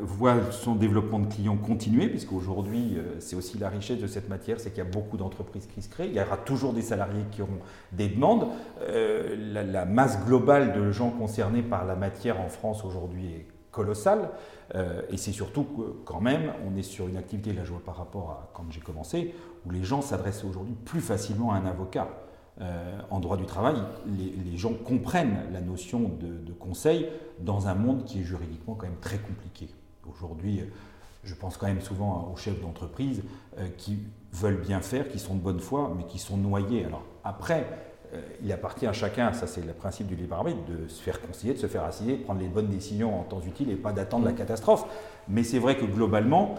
voit 0.00 0.50
son 0.50 0.74
développement 0.74 1.18
de 1.18 1.32
clients 1.32 1.56
continuer, 1.56 2.08
puisqu'aujourd'hui, 2.08 2.94
euh, 2.96 3.16
c'est 3.20 3.36
aussi 3.36 3.58
la 3.58 3.68
richesse 3.68 3.98
de 3.98 4.06
cette 4.06 4.28
matière, 4.28 4.60
c'est 4.60 4.70
qu'il 4.70 4.78
y 4.78 4.86
a 4.86 4.90
beaucoup 4.90 5.16
d'entreprises 5.16 5.66
qui 5.66 5.82
se 5.82 5.88
créent, 5.88 6.08
il 6.08 6.14
y 6.14 6.20
aura 6.20 6.36
toujours 6.36 6.72
des 6.72 6.82
salariés 6.82 7.24
qui 7.30 7.42
auront 7.42 7.58
des 7.92 8.08
demandes. 8.08 8.48
Euh, 8.82 9.36
la, 9.52 9.84
masse 9.84 10.24
globale 10.24 10.72
de 10.74 10.90
gens 10.90 11.10
concernés 11.10 11.62
par 11.62 11.84
la 11.84 11.96
matière 11.96 12.40
en 12.40 12.48
France 12.48 12.84
aujourd'hui 12.84 13.26
est 13.26 13.46
colossale, 13.78 14.30
euh, 14.74 15.02
et 15.10 15.16
c'est 15.16 15.32
surtout 15.32 15.66
quand 16.04 16.20
même, 16.20 16.52
on 16.66 16.76
est 16.76 16.82
sur 16.82 17.08
une 17.08 17.16
activité, 17.16 17.52
là 17.52 17.64
je 17.64 17.70
vois 17.70 17.84
par 17.84 17.96
rapport 17.96 18.30
à 18.30 18.50
quand 18.54 18.64
j'ai 18.70 18.80
commencé, 18.80 19.34
où 19.66 19.70
les 19.70 19.84
gens 19.84 20.02
s'adressent 20.02 20.44
aujourd'hui 20.44 20.74
plus 20.84 21.00
facilement 21.00 21.52
à 21.52 21.56
un 21.56 21.66
avocat. 21.66 22.08
en 23.10 23.20
droit 23.20 23.36
du 23.36 23.46
travail, 23.46 23.76
les, 24.06 24.56
gens 24.56 24.74
comprennent 24.74 25.38
la 25.52 25.60
notion 25.60 26.00
de, 26.00 26.30
de 26.48 26.52
conseil 26.52 27.06
dans 27.38 27.68
un 27.68 27.74
monde 27.74 28.04
qui 28.04 28.20
est 28.20 28.24
juridiquement 28.24 28.74
quand 28.74 28.86
même 28.86 29.00
très 29.00 29.18
compliqué. 29.18 29.68
Aujourd'hui, 30.10 30.64
je 31.24 31.34
pense 31.34 31.56
quand 31.56 31.66
même 31.66 31.80
souvent 31.80 32.30
aux 32.32 32.36
chefs 32.36 32.60
d'entreprise 32.60 33.22
euh, 33.58 33.68
qui 33.76 33.98
veulent 34.32 34.60
bien 34.60 34.80
faire, 34.80 35.08
qui 35.08 35.18
sont 35.18 35.34
de 35.34 35.40
bonne 35.40 35.60
foi, 35.60 35.92
mais 35.96 36.04
qui 36.04 36.18
sont 36.18 36.36
noyés. 36.36 36.84
Alors 36.84 37.04
après, 37.24 37.60
euh, 37.60 37.87
il 38.42 38.52
appartient 38.52 38.86
à 38.86 38.92
chacun, 38.92 39.32
ça 39.32 39.46
c'est 39.46 39.64
le 39.64 39.72
principe 39.72 40.06
du 40.06 40.16
libre 40.16 40.36
arbitre, 40.36 40.58
de 40.66 40.88
se 40.88 41.02
faire 41.02 41.20
concilier, 41.20 41.54
de 41.54 41.58
se 41.58 41.66
faire 41.66 41.84
assiser, 41.84 42.16
de 42.16 42.22
prendre 42.22 42.40
les 42.40 42.48
bonnes 42.48 42.68
décisions 42.68 43.18
en 43.18 43.22
temps 43.22 43.40
utile 43.46 43.70
et 43.70 43.76
pas 43.76 43.92
d'attendre 43.92 44.24
la 44.24 44.32
catastrophe. 44.32 44.84
Mais 45.28 45.42
c'est 45.42 45.58
vrai 45.58 45.76
que 45.76 45.84
globalement, 45.84 46.56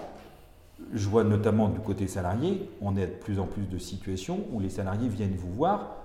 je 0.94 1.08
vois 1.08 1.24
notamment 1.24 1.70
du 1.70 1.80
côté 1.80 2.08
salarié, 2.08 2.70
on 2.82 2.96
est 2.98 3.08
de 3.08 3.14
plus 3.14 3.40
en 3.40 3.46
plus 3.46 3.68
de 3.68 3.78
situations 3.78 4.46
où 4.52 4.60
les 4.60 4.70
salariés 4.70 5.10
viennent 5.10 5.36
vous 5.36 5.54
voir 5.54 5.98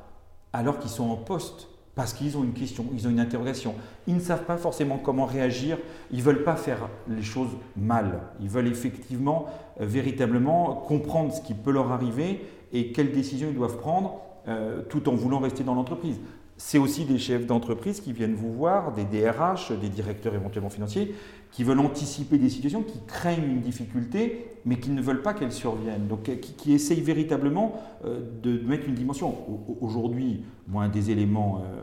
alors 0.53 0.79
qu'ils 0.79 0.91
sont 0.91 1.11
en 1.11 1.17
poste 1.17 1.69
parce 1.95 2.13
qu'ils 2.13 2.37
ont 2.37 2.43
une 2.43 2.55
question, 2.55 2.87
ils 2.93 3.07
ont 3.07 3.11
une 3.11 3.21
interrogation. 3.21 3.75
Ils 4.07 4.17
ne 4.17 4.21
savent 4.21 4.45
pas 4.45 4.57
forcément 4.57 4.99
comment 4.99 5.27
réagir, 5.27 5.79
ils 6.11 6.19
ne 6.19 6.23
veulent 6.23 6.43
pas 6.43 6.57
faire 6.57 6.89
les 7.09 7.23
choses 7.23 7.51
mal, 7.77 8.21
ils 8.41 8.49
veulent 8.49 8.67
effectivement, 8.67 9.47
euh, 9.81 9.87
véritablement 9.87 10.75
comprendre 10.75 11.33
ce 11.33 11.41
qui 11.41 11.55
peut 11.55 11.71
leur 11.71 11.93
arriver 11.93 12.45
et 12.73 12.91
quelles 12.91 13.13
décisions 13.13 13.49
ils 13.49 13.55
doivent 13.55 13.79
prendre 13.79 14.21
euh, 14.49 14.83
tout 14.89 15.09
en 15.09 15.15
voulant 15.15 15.39
rester 15.39 15.65
dans 15.65 15.75
l'entreprise. 15.75 16.19
C'est 16.57 16.79
aussi 16.79 17.05
des 17.05 17.19
chefs 17.19 17.47
d'entreprise 17.47 18.01
qui 18.01 18.13
viennent 18.13 18.35
vous 18.35 18.53
voir, 18.53 18.93
des 18.93 19.05
DRH, 19.05 19.73
des 19.73 19.89
directeurs 19.89 20.35
éventuellement 20.35 20.71
financiers, 20.71 21.15
qui 21.51 21.65
veulent 21.65 21.81
anticiper 21.81 22.39
des 22.39 22.49
situations, 22.49 22.83
qui 22.83 23.01
craignent 23.07 23.45
une 23.45 23.61
difficulté, 23.61 24.47
mais 24.65 24.77
qui 24.79 24.91
ne 24.91 25.01
veulent 25.01 25.23
pas 25.23 25.35
qu'elle 25.35 25.53
survienne. 25.53 26.07
Donc, 26.09 26.25
qui, 26.25 26.53
qui 26.53 26.73
essayent 26.73 27.01
véritablement 27.01 27.81
euh, 28.05 28.21
de, 28.43 28.59
mettre 28.67 28.89
une 28.89 28.95
dimension. 28.95 29.35
Aujourd'hui, 29.81 30.43
moi, 30.69 30.85
un 30.85 30.89
des 30.89 31.11
éléments 31.11 31.59
euh, 31.59 31.81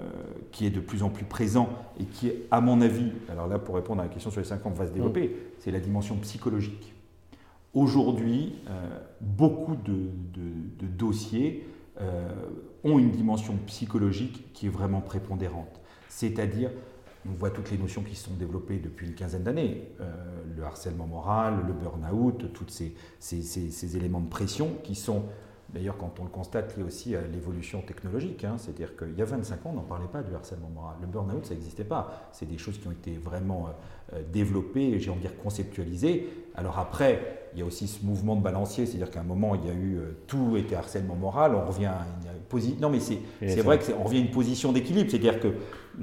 qui 0.52 0.66
est 0.66 0.70
de 0.72 0.80
plus 0.80 1.04
en 1.04 1.10
plus 1.10 1.26
présent 1.26 1.70
et 2.00 2.06
qui 2.06 2.28
est, 2.28 2.48
à 2.50 2.62
mon 2.62 2.82
avis, 2.82 3.12
alors 3.30 3.48
là, 3.48 3.60
pour 3.60 3.76
répondre 3.76 4.02
à 4.02 4.06
la 4.06 4.10
question 4.10 4.32
sur 4.32 4.40
les 4.40 4.48
5 4.48 4.66
ans, 4.66 4.72
va 4.72 4.88
se 4.88 4.92
développer, 4.92 5.28
mm. 5.28 5.32
c'est 5.60 5.72
la 5.72 5.80
dimension 5.80 6.16
psychologique. 6.18 6.94
Aujourd'hui, 7.74 8.56
euh, 8.70 9.00
beaucoup 9.22 9.76
de, 9.76 9.94
de, 10.34 10.52
de 10.80 10.88
dossiers 10.88 11.66
ont 12.84 12.98
une 12.98 13.12
dimension 13.12 13.58
psychologique 13.68 14.52
qui 14.54 14.66
est 14.66 14.70
vraiment 14.70 15.02
prépondérante. 15.02 15.82
C'est-à-dire, 16.08 16.72
on 17.30 17.34
voit 17.34 17.52
toutes 17.52 17.72
les 17.72 17.78
notions 17.78 18.02
qui 18.02 18.16
se 18.16 18.26
sont 18.26 18.34
développées 18.34 18.80
depuis 18.80 19.08
une 19.08 19.14
quinzaine 19.14 19.44
d'années. 19.44 19.90
Euh, 20.00 20.12
le 20.56 20.64
harcèlement 20.64 21.06
moral, 21.06 21.56
le 21.68 21.74
burn-out, 21.74 22.52
tous 22.54 22.68
ces, 22.68 22.96
ces, 23.20 23.98
éléments 23.98 24.22
de 24.22 24.30
pression 24.30 24.72
qui 24.84 24.96
sont, 24.96 25.24
d'ailleurs 25.74 25.98
quand 25.98 26.20
on 26.20 26.24
le 26.24 26.30
constate, 26.30 26.78
liés 26.78 26.84
aussi 26.84 27.16
à 27.16 27.22
l'évolution 27.22 27.82
technologique. 27.82 28.44
Hein. 28.44 28.56
C'est-à-dire 28.58 28.96
qu'il 28.96 29.18
y 29.18 29.22
a 29.22 29.26
25 29.26 29.66
ans, 29.66 29.72
on 29.72 29.74
n'en 29.74 29.82
parlait 29.82 30.08
pas 30.12 30.24
du 30.24 30.34
harcèlement 30.34 30.70
moral. 30.74 30.96
Le 31.02 31.08
burn-out, 31.08 31.46
ça 31.46 31.54
n'existait 31.54 31.84
pas. 31.84 32.30
C'est 32.32 32.48
des 32.48 32.58
choses 32.58 32.78
qui 32.80 32.88
ont 32.88 32.92
été 32.92 33.18
vraiment 33.18 33.68
euh, 33.68 34.18
euh, 34.18 34.24
développées, 34.32 35.00
j'ai 35.00 35.10
envie 35.10 35.22
de 35.22 35.28
dire 35.28 35.38
conceptualisées. 35.38 36.28
Alors 36.56 36.80
après, 36.80 37.50
il 37.54 37.60
y 37.60 37.62
a 37.62 37.66
aussi 37.66 37.88
ce 37.88 38.06
mouvement 38.06 38.36
de 38.36 38.42
balancier, 38.42 38.86
c'est-à-dire 38.86 39.12
qu'à 39.12 39.22
un 39.22 39.24
moment, 39.24 39.56
il 39.56 39.66
y 39.66 39.70
a 39.70 39.74
eu 39.74 40.00
tout 40.28 40.56
était 40.58 40.76
harcèlement 40.76 41.16
moral, 41.16 41.54
on 41.56 41.66
revient 41.66 41.86
à 41.86 42.06
une 42.34 42.42
position. 42.48 42.78
Non, 42.82 42.90
mais 42.90 43.00
c'est 43.00 43.62
vrai 43.62 43.80
qu'on 43.80 44.04
revient 44.04 44.20
à 44.20 44.22
une 44.22 44.32
position 44.32 44.72
d'équilibre, 44.72 45.10
c'est-à-dire 45.10 45.40
que 45.40 45.54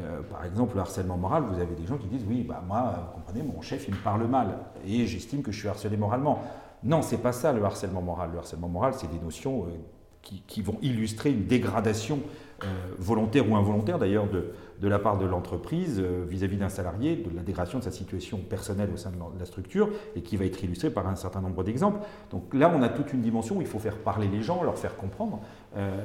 euh, 0.01 0.21
par 0.23 0.45
exemple, 0.45 0.75
le 0.75 0.81
harcèlement 0.81 1.17
moral, 1.17 1.45
vous 1.45 1.61
avez 1.61 1.75
des 1.75 1.87
gens 1.87 1.97
qui 1.97 2.07
disent 2.09 2.25
oui, 2.29 2.45
bah 2.47 2.63
moi, 2.67 3.07
vous 3.07 3.21
comprenez, 3.21 3.43
mon 3.43 3.61
chef, 3.63 3.89
il 3.89 3.95
me 3.95 4.01
parle 4.01 4.27
mal 4.27 4.59
et 4.87 5.07
j'estime 5.07 5.43
que 5.43 5.51
je 5.51 5.59
suis 5.59 5.69
harcelé 5.69 5.97
moralement. 5.97 6.43
Non, 6.85 7.03
c'est 7.03 7.19
pas 7.19 7.33
ça 7.33 7.53
le 7.53 7.65
harcèlement 7.65 8.03
moral. 8.03 8.31
Le 8.33 8.39
harcèlement 8.39 8.69
moral, 8.69 8.95
c'est 8.95 9.11
des 9.11 9.19
notions 9.19 9.65
euh, 9.65 10.31
qui, 10.47 10.63
vont 10.63 10.79
illustrer 10.83 11.31
une 11.31 11.47
dégradation 11.47 12.21
euh, 12.63 12.67
volontaire 12.99 13.51
ou 13.51 13.57
involontaire 13.57 13.99
d'ailleurs 13.99 14.29
de, 14.29 14.53
de, 14.81 14.89
la 14.89 14.99
part 14.99 15.17
de 15.17 15.25
l'entreprise 15.25 16.01
vis-à-vis 16.01 16.57
d'un 16.57 16.69
salarié, 16.69 17.17
de 17.17 17.35
la 17.35 17.43
dégradation 17.43 17.79
de 17.79 17.85
sa 17.85 17.91
situation 17.91 18.39
personnelle 18.39 18.91
au 18.93 18.97
sein 18.97 19.11
de 19.11 19.39
la 19.39 19.47
structure 19.47 19.89
et 20.17 20.23
qui 20.23 20.37
va 20.37 20.45
être 20.45 20.63
illustrée 20.63 20.91
par 20.91 21.09
un 21.09 21.17
certain 21.17 21.41
nombre 21.41 21.65
d'exemples. 21.65 22.01
Donc 22.31 22.53
là, 22.53 22.73
on 22.75 22.83
a 22.83 22.89
toute 22.89 23.13
une 23.13 23.23
dimension 23.23 23.57
où 23.57 23.61
il 23.61 23.67
faut 23.67 23.79
faire 23.79 23.97
parler 23.97 24.29
les 24.29 24.43
gens, 24.43 24.63
leur 24.63 24.79
faire 24.79 24.97
comprendre. 24.97 25.41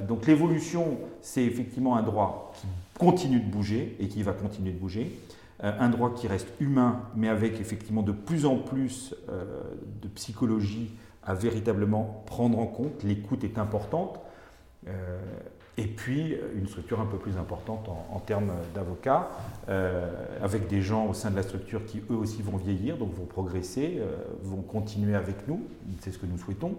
donc 0.07 0.26
l'évolution, 0.26 0.97
c'est 1.21 1.43
effectivement 1.43 1.97
un 1.97 2.03
droit 2.03 2.53
qui 2.55 2.67
continue 2.97 3.39
de 3.39 3.51
bouger 3.51 3.97
et 3.99 4.07
qui 4.07 4.24
va 4.24 4.32
continuer 4.32 4.71
de 4.71 4.80
bouger. 4.80 5.19
Euh, 5.63 5.71
un 5.79 5.89
droit 5.89 6.13
qui 6.13 6.27
reste 6.27 6.47
humain, 6.59 7.01
mais 7.15 7.29
avec 7.29 7.61
effectivement 7.61 8.01
de 8.01 8.11
plus 8.11 8.45
en 8.45 8.57
plus 8.57 9.15
euh, 9.29 9.43
de 10.01 10.07
psychologie 10.09 10.91
à 11.23 11.35
véritablement 11.35 12.23
prendre 12.25 12.59
en 12.59 12.65
compte. 12.65 13.03
L'écoute 13.03 13.43
est 13.43 13.57
importante. 13.57 14.19
Euh, 14.87 15.19
et 15.77 15.87
puis 15.87 16.37
une 16.55 16.67
structure 16.67 17.01
un 17.01 17.05
peu 17.05 17.17
plus 17.17 17.35
importante 17.37 17.89
en, 17.89 18.19
termes 18.19 18.51
d'avocats, 18.75 19.31
avec 20.39 20.67
des 20.67 20.83
gens 20.83 21.07
au 21.07 21.15
sein 21.15 21.31
de 21.31 21.35
la 21.35 21.41
structure 21.41 21.83
qui 21.87 22.03
eux 22.11 22.15
aussi 22.15 22.43
vont 22.43 22.57
vieillir, 22.57 22.95
donc 22.95 23.11
vont 23.15 23.25
progresser, 23.25 23.99
vont 24.43 24.61
continuer 24.61 25.15
avec 25.15 25.47
nous, 25.47 25.63
c'est 26.01 26.11
ce 26.11 26.19
que 26.19 26.27
nous 26.27 26.37
souhaitons. 26.37 26.75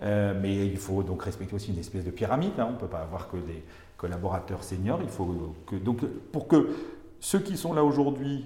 mais 0.00 0.64
il 0.64 0.76
faut 0.76 1.02
donc 1.02 1.24
respecter 1.24 1.56
aussi 1.56 1.72
une 1.72 1.80
espèce 1.80 2.04
de 2.04 2.12
pyramide, 2.12 2.52
hein. 2.58 2.66
on 2.68 2.74
ne 2.74 2.78
peut 2.78 2.86
pas 2.86 3.00
avoir 3.00 3.28
que 3.28 3.36
des, 3.36 3.64
collaborateurs 3.96 4.62
seniors. 4.62 5.00
Il 5.02 5.08
faut 5.08 5.56
donc, 5.72 6.04
pour 6.32 6.48
que 6.48 6.68
ceux 7.20 7.40
qui 7.40 7.56
sont 7.56 7.72
là 7.72 7.84
aujourd'hui 7.84 8.44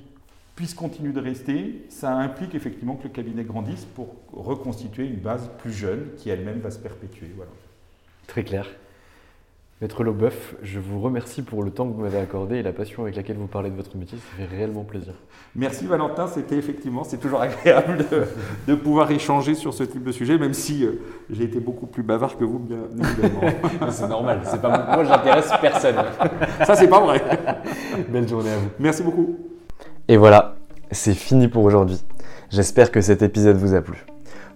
puissent 0.56 0.74
continuer 0.74 1.12
de 1.12 1.20
rester, 1.20 1.86
ça 1.88 2.12
implique 2.12 2.54
effectivement 2.54 2.96
que 2.96 3.04
le 3.04 3.08
cabinet 3.08 3.44
grandisse 3.44 3.86
pour 3.94 4.16
reconstituer 4.32 5.06
une 5.06 5.20
base 5.20 5.50
plus 5.58 5.72
jeune 5.72 6.10
qui 6.16 6.28
elle-même 6.28 6.60
va 6.60 6.70
se 6.70 6.78
perpétuer. 6.78 7.30
Voilà. 7.34 7.50
Très 8.26 8.44
clair. 8.44 8.68
Maître 9.80 10.04
Lobeuf, 10.04 10.56
je 10.62 10.78
vous 10.78 11.00
remercie 11.00 11.40
pour 11.40 11.62
le 11.62 11.70
temps 11.70 11.88
que 11.88 11.94
vous 11.94 12.02
m'avez 12.02 12.18
accordé 12.18 12.56
et 12.56 12.62
la 12.62 12.74
passion 12.74 13.04
avec 13.04 13.16
laquelle 13.16 13.38
vous 13.38 13.46
parlez 13.46 13.70
de 13.70 13.76
votre 13.76 13.96
métier. 13.96 14.18
Ça 14.18 14.36
fait 14.36 14.54
réellement 14.54 14.84
plaisir. 14.84 15.14
Merci 15.56 15.86
Valentin, 15.86 16.26
c'était 16.26 16.56
effectivement, 16.56 17.02
c'est 17.02 17.16
toujours 17.16 17.40
agréable 17.40 18.04
de, 18.66 18.74
pouvoir 18.74 19.10
échanger 19.10 19.54
sur 19.54 19.72
ce 19.72 19.82
type 19.84 20.04
de 20.04 20.12
sujet, 20.12 20.36
même 20.36 20.52
si 20.52 20.84
euh, 20.84 21.00
j'ai 21.30 21.44
été 21.44 21.60
beaucoup 21.60 21.86
plus 21.86 22.02
bavard 22.02 22.36
que 22.36 22.44
vous, 22.44 22.58
bien 22.58 22.76
évidemment. 22.92 23.40
c'est 23.90 24.06
normal, 24.06 24.42
c'est 24.44 24.60
pas 24.60 24.96
moi, 24.96 25.02
j'intéresse 25.02 25.50
personne. 25.62 25.96
Ça, 26.66 26.74
c'est 26.74 26.88
pas 26.88 27.00
vrai. 27.00 27.22
Belle 28.10 28.28
journée 28.28 28.50
à 28.50 28.58
vous. 28.58 28.68
Merci 28.78 29.02
beaucoup. 29.02 29.38
Et 30.08 30.18
voilà, 30.18 30.56
c'est 30.90 31.14
fini 31.14 31.48
pour 31.48 31.64
aujourd'hui. 31.64 32.02
J'espère 32.50 32.90
que 32.90 33.00
cet 33.00 33.22
épisode 33.22 33.56
vous 33.56 33.72
a 33.72 33.80
plu. 33.80 34.04